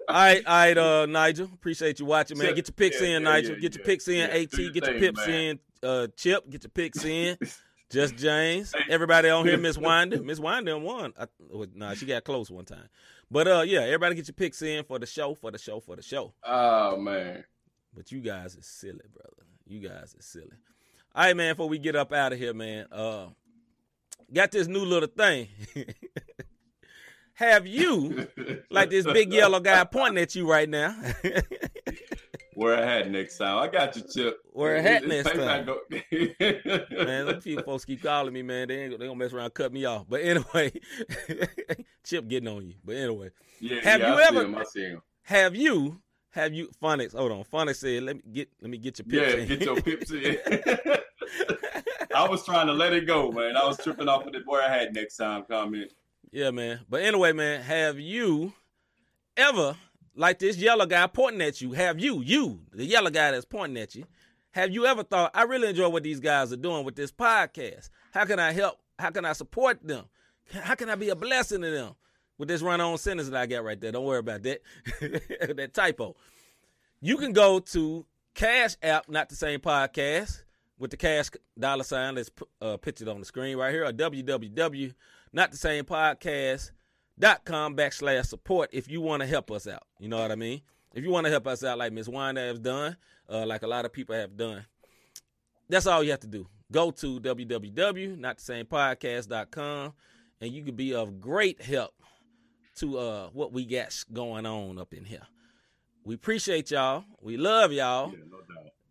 All 0.09 0.15
right, 0.15 0.47
all 0.47 0.55
right, 0.55 0.79
uh, 0.79 1.07
Nigel. 1.07 1.51
Appreciate 1.53 1.99
you 1.99 2.07
watching, 2.07 2.39
man. 2.39 2.55
Get 2.55 2.69
your 2.69 2.75
picks 2.75 3.01
yeah, 3.01 3.09
in, 3.09 3.25
yeah, 3.25 3.29
Nigel. 3.29 3.55
yeah, 3.55 3.59
get 3.59 3.75
your 3.75 3.85
picks 3.85 4.07
in. 4.07 4.31
At. 4.31 4.53
Your 4.57 4.71
Get 4.71 4.87
your 4.87 5.01
pips 5.01 5.27
in, 5.27 5.59
uh, 5.83 6.07
Chip. 6.17 6.49
Get 6.49 6.63
your 6.63 6.71
picks 6.71 7.05
in. 7.05 7.37
Just 7.91 8.15
James. 8.17 8.73
Everybody 8.89 9.31
on 9.31 9.45
here, 9.47 9.59
Miss 9.59 9.77
Winder. 9.77 10.23
Miss 10.23 10.39
Winder 10.39 10.79
won. 10.79 11.13
I, 11.19 11.27
well, 11.51 11.67
nah, 11.75 11.95
she 11.95 12.07
got 12.07 12.23
close 12.23 12.49
one 12.51 12.65
time. 12.65 12.89
But 13.31 13.49
uh, 13.49 13.65
yeah, 13.67 13.81
everybody 13.81 14.15
get 14.15 14.29
your 14.29 14.35
picks 14.35 14.63
in 14.63 14.85
for 14.85 15.01
the 15.01 15.07
show, 15.07 15.35
for 15.35 15.51
the 15.51 15.59
show, 15.59 15.81
for 15.81 15.97
the 15.97 16.03
show. 16.03 16.33
Oh 16.45 16.97
man. 16.97 17.43
But 17.93 18.13
you 18.13 18.21
guys 18.21 18.57
are 18.57 18.63
silly, 18.63 19.01
brother. 19.13 19.43
You 19.67 19.81
guys 19.81 20.15
are 20.17 20.23
silly. 20.23 20.57
All 21.17 21.23
right, 21.25 21.35
man. 21.37 21.53
Before 21.55 21.69
we 21.71 21.79
get 21.79 21.97
up 21.97 22.13
out 22.13 22.35
of 22.35 22.39
here, 22.39 22.53
man. 22.53 22.87
Uh, 22.93 23.29
got 24.31 24.53
this 24.53 24.67
new 24.69 24.85
little 24.85 25.09
thing. 25.09 25.49
Have 27.35 27.67
you, 27.67 28.29
like 28.71 28.91
this 28.91 29.07
big 29.07 29.33
yellow 29.33 29.61
guy 29.61 29.85
pointing 29.85 30.23
at 30.23 30.35
you 30.35 30.47
right 30.51 30.69
now? 30.69 30.95
Wear 32.55 32.75
a 32.83 32.87
hat 32.87 33.11
next 33.11 33.37
time. 33.37 33.59
I 33.59 33.69
got 33.69 33.95
you, 33.97 34.03
Chip. 34.11 34.39
Wear 34.53 34.77
a 34.77 34.83
hat 34.83 35.03
This 35.07 35.27
next 35.27 35.37
time. 35.39 35.69
man, 37.07 37.27
some 37.27 37.41
few 37.43 37.61
folks 37.63 37.85
keep 37.85 38.03
calling 38.03 38.33
me, 38.33 38.41
man. 38.43 38.69
They 38.69 38.85
ain't 38.85 38.99
they 38.99 39.07
gonna 39.07 39.19
mess 39.19 39.35
around 39.35 39.53
cut 39.53 39.73
me 39.75 39.85
off. 39.85 40.07
But 40.09 40.23
anyway, 40.23 40.73
Chip 42.05 42.27
getting 42.29 42.49
on 42.49 42.67
you. 42.67 42.75
But 42.83 42.97
anyway, 42.97 43.31
Yeah, 43.61 43.81
have 43.83 44.01
yeah, 44.01 44.15
you 44.15 44.21
I 44.21 44.27
ever? 44.29 44.43
him, 44.45 44.55
him. 44.75 45.03
Have 45.25 45.55
you? 45.55 46.01
Have 46.31 46.55
you? 46.55 46.71
Phonics. 46.83 47.15
Hold 47.15 47.33
on. 47.33 47.45
Phonics 47.45 47.77
said, 47.77 48.03
"Let 48.03 48.17
me 48.17 48.23
get. 48.33 48.49
Let 48.63 48.71
me 48.71 48.79
get 48.79 48.99
your 48.99 49.07
pips 49.07 49.35
Yeah, 49.35 49.41
in." 49.43 49.49
get 49.49 49.61
your 49.63 49.83
pips 49.83 50.11
in. 50.11 50.96
I 52.15 52.29
was 52.29 52.45
trying 52.45 52.67
to 52.67 52.73
let 52.73 52.93
it 52.93 53.07
go, 53.07 53.31
man. 53.31 53.57
I 53.57 53.67
was 53.67 53.79
tripping 53.79 54.09
off 54.09 54.27
of 54.27 54.33
the 54.33 54.41
boy 54.41 54.59
I 54.59 54.69
had 54.69 54.95
next 54.95 55.17
time 55.17 55.45
comment. 55.49 55.93
Yeah, 56.31 56.51
man. 56.51 56.81
But 56.89 57.03
anyway, 57.03 57.33
man, 57.33 57.63
have 57.63 57.99
you 57.99 58.53
ever, 59.37 59.77
like 60.15 60.39
this 60.39 60.57
yellow 60.57 60.87
guy 60.87 61.07
pointing 61.07 61.43
at 61.43 61.61
you, 61.61 61.73
have 61.73 61.99
you, 62.01 62.21
you, 62.21 62.61
the 62.73 62.85
yellow 62.85 63.11
guy 63.11 63.31
that's 63.31 63.45
pointing 63.45 63.83
at 63.83 63.95
you, 63.95 64.05
have 64.53 64.73
you 64.73 64.87
ever 64.87 65.03
thought, 65.03 65.31
I 65.35 65.43
really 65.43 65.69
enjoy 65.69 65.89
what 65.89 66.03
these 66.03 66.21
guys 66.21 66.53
are 66.53 66.57
doing 66.57 66.85
with 66.85 66.97
this 66.97 67.13
podcast? 67.13 67.91
How 68.13 68.25
can 68.25 68.39
I 68.39 68.53
help? 68.53 68.79
How 68.99 69.11
can 69.11 69.25
I 69.25 69.35
support 69.35 69.87
them? 69.87 70.07
How 70.53 70.75
can 70.75 70.89
I 70.89 70.95
be 70.95 71.11
a 71.11 71.17
blessing 71.17 71.61
to 71.61 71.71
them 71.71 71.95
with 72.39 72.49
this 72.49 72.63
run 72.63 72.81
on 72.81 72.97
sentence 72.97 73.29
that 73.29 73.39
I 73.39 73.47
got 73.47 73.65
right 73.65 73.79
there? 73.79 73.93
Don't 73.93 74.05
worry 74.05 74.21
about 74.21 74.43
that. 74.45 74.63
that 75.57 75.75
typo. 75.75 76.17
You 77.01 77.19
can 77.19 77.33
go 77.33 77.59
to 77.61 78.07
Cash 78.35 78.77
App, 78.83 79.09
not 79.09 79.29
the 79.29 79.37
same 79.37 79.61
podcast, 79.61 80.43
with 80.79 80.91
the 80.91 80.97
cash 80.97 81.31
dollar 81.59 81.85
sign 81.85 82.17
that's 82.17 82.31
uh, 82.61 82.77
pictured 82.77 83.09
on 83.09 83.21
the 83.21 83.27
screen 83.27 83.57
right 83.57 83.73
here, 83.73 83.85
or 83.85 83.93
www 83.93 84.95
dot 87.19 87.45
com 87.47 87.75
backslash 87.75 88.27
support 88.27 88.69
if 88.73 88.91
you 88.91 89.01
want 89.01 89.23
to 89.23 89.27
help 89.27 89.51
us 89.51 89.67
out. 89.67 89.83
You 89.99 90.09
know 90.09 90.21
what 90.21 90.31
I 90.31 90.35
mean? 90.37 90.61
If 90.95 91.03
you 91.05 91.11
want 91.11 91.25
to 91.25 91.31
help 91.31 91.47
us 91.47 91.65
out 91.65 91.79
like 91.79 91.93
Miss 91.93 92.09
Wanda 92.09 92.41
has 92.43 92.59
done, 92.59 92.97
uh, 93.29 93.45
like 93.47 93.63
a 93.63 93.67
lot 93.67 93.85
of 93.85 93.93
people 93.93 94.15
have 94.15 94.37
done, 94.37 94.65
that's 95.69 95.87
all 95.87 96.03
you 96.03 96.11
have 96.11 96.21
to 96.21 96.27
do. 96.27 96.47
go 96.71 96.91
to 96.91 97.21
www.notthesamepodcast.com 97.21 99.93
and 100.41 100.53
you 100.53 100.63
could 100.63 100.77
be 100.77 100.95
of 100.95 101.21
great 101.21 101.63
help 101.63 101.93
to 102.77 102.99
uh 102.99 103.29
what 103.33 103.53
we 103.53 103.65
got 103.65 104.05
going 104.13 104.47
on 104.47 104.79
up 104.79 104.93
in 104.93 105.05
here. 105.05 105.27
We 106.05 106.15
appreciate 106.15 106.71
y'all. 106.71 107.05
We 107.21 107.37
love 107.37 107.73
y'all. 107.73 108.13
Yeah, 108.13 108.19
no. 108.31 108.39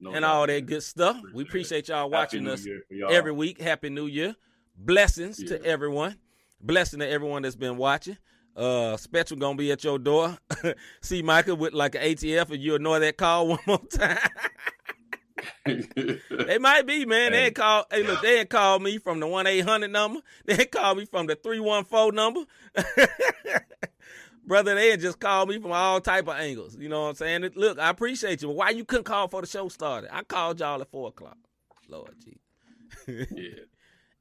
No 0.05 0.11
and 0.13 0.21
doubt. 0.21 0.35
all 0.35 0.47
that 0.47 0.65
good 0.65 0.83
stuff. 0.83 1.19
we 1.33 1.43
appreciate 1.43 1.87
y'all 1.89 2.09
watching 2.09 2.47
us 2.47 2.65
y'all. 2.89 3.11
every 3.11 3.31
week. 3.31 3.59
Happy 3.59 3.89
New 3.89 4.05
Year. 4.07 4.35
Blessings 4.77 5.41
Yeah. 5.41 5.57
to 5.57 5.65
everyone. 5.65 6.17
Blessing 6.61 6.99
to 6.99 7.07
everyone 7.09 7.41
that's 7.43 7.55
been 7.55 7.77
watching. 7.77 8.17
Uh 8.55 8.95
Spectrum 8.97 9.39
gonna 9.39 9.57
be 9.57 9.71
at 9.71 9.83
your 9.83 9.99
door. 9.99 10.37
See 11.01 11.21
Michael 11.21 11.57
with 11.57 11.73
like 11.73 11.95
an 11.95 12.01
ATF 12.01 12.51
and 12.51 12.61
you 12.61 12.75
ignore 12.75 12.99
that 12.99 13.17
call 13.17 13.47
one 13.49 13.59
more 13.67 13.81
time. 13.89 14.17
they 15.65 16.57
might 16.59 16.85
be, 16.87 17.05
man. 17.05 17.31
They 17.33 17.39
Hey. 17.39 17.45
ain't 17.47 17.55
call 17.55 17.85
hey 17.91 18.03
look, 18.03 18.21
they 18.21 18.39
ain't 18.39 18.49
call 18.49 18.79
me 18.79 18.97
from 18.97 19.19
the 19.19 19.27
one 19.27 19.47
eight 19.47 19.61
hundred 19.61 19.91
number. 19.91 20.21
They 20.45 20.53
ain't 20.53 20.71
call 20.71 20.95
me 20.95 21.05
from 21.05 21.27
the 21.27 21.35
three 21.35 21.59
one 21.59 21.83
four 21.83 22.11
number. 22.11 22.41
Brother, 24.45 24.75
they 24.75 24.89
had 24.91 25.01
just 25.01 25.19
called 25.19 25.49
me 25.49 25.59
from 25.59 25.71
all 25.71 25.99
type 25.99 26.27
of 26.27 26.35
angles. 26.35 26.77
You 26.77 26.89
know 26.89 27.03
what 27.03 27.07
I'm 27.09 27.15
saying? 27.15 27.49
Look, 27.55 27.79
I 27.79 27.89
appreciate 27.89 28.41
you. 28.41 28.49
But 28.49 28.55
why 28.57 28.69
you 28.69 28.85
couldn't 28.85 29.05
call 29.05 29.27
for 29.27 29.41
the 29.41 29.47
show 29.47 29.67
started? 29.69 30.15
I 30.15 30.23
called 30.23 30.59
y'all 30.59 30.81
at 30.81 30.89
four 30.91 31.09
o'clock. 31.09 31.37
Lord 31.89 32.13
gee. 32.23 32.39
yeah. 33.07 33.49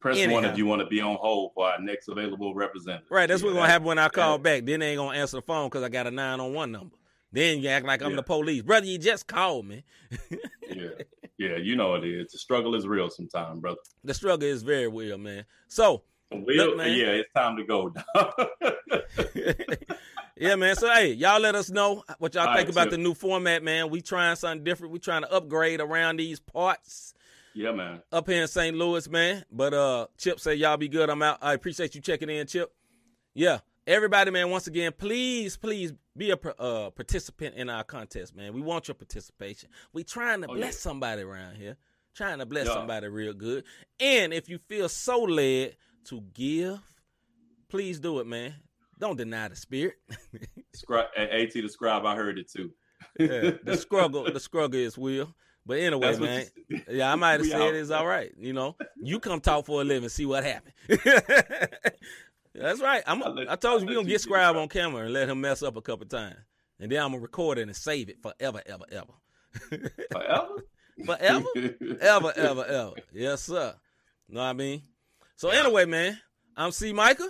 Press 0.01 0.27
one 0.29 0.45
if 0.45 0.59
you 0.59 0.67
want 0.67 0.81
to 0.83 0.87
be 0.87 1.01
on 1.01 1.17
hold 1.17 1.53
for 1.55 1.67
our 1.67 1.81
next 1.81 2.09
available 2.09 2.55
representative. 2.55 3.07
Right, 3.11 3.27
that's 3.27 3.41
Yeah, 3.41 3.47
what's 3.47 3.57
gonna 3.57 3.71
happen 3.71 3.87
when 3.87 3.99
I 3.99 4.09
call 4.11 4.37
that- 4.39 4.43
back. 4.43 4.65
Then 4.67 4.81
they 4.81 4.91
ain't 4.91 4.99
gonna 4.99 5.17
answer 5.19 5.39
the 5.39 5.43
phone 5.43 5.69
because 5.69 5.83
I 5.83 5.89
got 5.89 6.07
a 6.07 6.11
nine 6.11 6.41
on 6.41 6.53
one 6.53 6.73
number. 6.73 6.97
Then 7.33 7.61
you 7.61 7.69
act 7.71 7.85
like 7.87 8.03
I'm 8.03 8.11
Yeah. 8.11 8.17
the 8.17 8.23
police. 8.23 8.63
Brother, 8.63 8.87
you 8.87 8.99
just 8.99 9.27
called 9.27 9.67
me. 9.67 9.85
Yeah, 10.75 10.89
yeah, 11.39 11.57
you 11.57 11.77
know 11.77 11.95
it 11.95 12.05
is. 12.05 12.33
The 12.33 12.39
struggle 12.39 12.75
is 12.75 12.87
real 12.87 13.09
sometimes, 13.11 13.61
brother. 13.61 13.79
The 14.03 14.15
struggle 14.15 14.49
is 14.49 14.63
very 14.63 14.89
real, 14.89 15.19
man. 15.19 15.45
So 15.69 16.03
Will, 16.43 16.77
Look, 16.77 16.87
yeah, 16.87 17.21
it's 17.23 17.33
time 17.37 17.57
to 17.57 17.65
go. 17.65 17.93
yeah, 20.37 20.57
man. 20.57 20.77
So 20.77 20.93
hey, 20.93 21.13
y'all 21.13 21.41
let 21.41 21.55
us 21.55 21.71
know 21.71 22.03
what 22.19 22.35
y'all 22.35 22.47
All 22.49 22.55
think 22.55 22.67
right, 22.67 22.75
about 22.75 22.85
Chip. 22.85 22.91
the 22.93 22.99
new 22.99 23.15
format, 23.15 23.63
man. 23.63 23.91
We 23.91 24.01
trying 24.01 24.37
something 24.37 24.65
different. 24.65 24.93
We 24.93 24.99
trying 24.99 25.23
to 25.23 25.33
upgrade 25.33 25.81
around 25.81 26.17
these 26.19 26.41
parts 26.41 27.15
yeah, 27.55 27.73
man. 27.73 28.03
up 28.13 28.29
here 28.29 28.43
in 28.43 28.49
St. 28.49 28.77
Louis, 28.77 29.09
man. 29.09 29.45
But 29.51 29.75
uh 29.75 30.07
Chip 30.19 30.41
say 30.41 30.55
y'all 30.55 30.77
be 30.77 30.89
good. 30.89 31.09
I'm 31.11 31.23
out. 31.23 31.39
I 31.41 31.53
appreciate 31.55 31.95
you 31.95 32.01
checking 32.01 32.29
in, 32.31 32.47
Chip. 32.47 32.73
Yeah. 33.35 33.61
Everybody, 33.87 34.31
man, 34.31 34.49
once 34.49 34.67
again, 34.67 34.93
please, 34.97 35.59
please 35.59 35.93
be 36.17 36.31
a 36.31 36.37
uh, 36.59 36.89
participant 36.89 37.55
in 37.55 37.69
our 37.69 37.85
contest, 37.85 38.35
man. 38.35 38.55
We 38.55 38.63
want 38.63 38.89
your 38.89 38.95
participation. 38.95 39.69
We 39.93 40.05
trying 40.05 40.41
to 40.41 40.49
Oh, 40.49 40.55
bless 40.55 40.73
yeah. 40.73 40.79
somebody 40.79 41.21
around 41.21 41.57
here. 41.57 41.77
Trying 42.15 42.39
to 42.39 42.47
bless 42.47 42.67
Yeah. 42.67 42.73
somebody 42.75 43.09
real 43.09 43.35
good. 43.35 43.65
And 44.01 44.33
if 44.33 44.49
you 44.49 44.57
feel 44.57 44.89
so 44.89 45.21
led 45.21 45.77
to 46.07 46.21
give, 46.35 46.79
please 47.69 47.99
do 48.01 48.21
it, 48.21 48.27
man. 48.27 48.55
Don't 48.99 49.17
deny 49.17 49.49
the 49.49 49.57
spirit. 49.57 49.95
Scri- 50.77 51.07
AT 51.17 51.53
the 51.53 51.69
Scribe, 51.69 52.05
I 52.07 52.15
heard 52.15 52.39
it 52.39 52.51
too. 52.51 52.71
yeah, 53.19 53.53
the 53.63 53.77
struggle, 53.81 54.25
the 54.33 54.41
struggle 54.41 54.79
is 54.81 54.97
real. 54.97 55.35
But 55.67 55.79
anyway, 55.79 56.17
man. 56.19 56.45
Yeah, 56.91 57.11
I 57.11 57.15
might 57.17 57.33
have 57.41 57.47
said 57.47 57.61
out. 57.61 57.75
it's 57.75 57.91
all 57.91 58.07
right. 58.07 58.31
You 58.39 58.53
know, 58.53 58.77
you 58.97 59.19
come 59.19 59.41
talk 59.41 59.65
for 59.67 59.81
a 59.81 59.85
living, 59.85 60.09
see 60.11 60.27
what 60.27 60.45
happened. 60.45 60.75
That's 62.55 62.81
right. 62.81 63.03
I'm. 63.07 63.21
Let- 63.21 63.51
I 63.51 63.57
told 63.57 63.81
you 63.81 63.89
we 63.89 63.95
gonna 63.95 64.07
you 64.07 64.13
get 64.15 64.21
Scribe 64.21 64.57
on 64.57 64.69
camera 64.69 65.05
and 65.05 65.13
let 65.13 65.29
him 65.29 65.41
mess 65.41 65.63
up 65.63 65.77
a 65.77 65.83
couple 65.83 66.07
times, 66.07 66.37
and 66.79 66.93
then 66.93 67.03
I'm 67.03 67.11
gonna 67.13 67.23
record 67.23 67.59
it 67.59 67.63
and 67.63 67.75
save 67.75 68.09
it 68.11 68.23
forever, 68.23 68.61
ever, 68.67 68.85
ever, 68.93 69.81
Forever? 70.13 70.49
forever, 71.05 71.45
ever, 72.01 72.33
ever, 72.37 72.65
ever. 72.67 72.93
Yes, 73.13 73.43
sir. 73.43 73.75
Know 74.29 74.41
what 74.41 74.47
I 74.47 74.53
mean? 74.53 74.83
So 75.37 75.49
anyway, 75.51 75.85
man, 75.85 76.19
I'm 76.57 76.71
C. 76.71 76.93
Micah, 76.93 77.29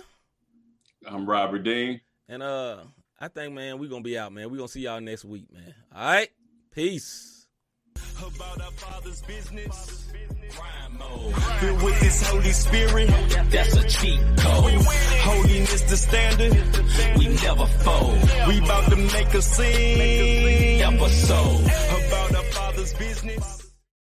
I'm 1.07 1.25
Rob 1.27 1.53
Redeem. 1.53 2.01
and 2.29 2.43
uh, 2.43 2.77
I 3.19 3.27
think, 3.29 3.53
man, 3.53 3.77
we 3.79 3.87
gonna 3.87 4.01
be 4.03 4.17
out, 4.17 4.31
man. 4.33 4.49
We 4.49 4.57
gonna 4.57 4.67
see 4.67 4.81
y'all 4.81 5.01
next 5.01 5.25
week, 5.25 5.51
man. 5.51 5.73
All 5.93 6.01
right, 6.05 6.29
peace. 6.71 7.47
About 8.17 8.61
our 8.61 8.71
Father's 8.71 9.21
business. 9.23 10.01
Filled 11.59 11.81
with 11.83 11.99
His 12.01 12.27
Holy 12.27 12.51
Spirit. 12.51 13.07
That's 13.49 13.75
a 13.75 13.87
cheat 13.89 14.19
code. 14.37 14.73
Holiness 15.23 15.81
the 15.81 15.97
standard. 15.97 16.53
We 17.17 17.27
never 17.27 17.65
fold. 17.65 18.21
We 18.47 18.57
about 18.59 18.89
to 18.91 18.95
make 18.95 19.33
a 19.33 19.41
scene. 19.41 20.81
Episode. 20.81 21.61
About 22.07 22.35
our 22.35 22.43
Father's 22.43 22.93
business. 22.93 23.64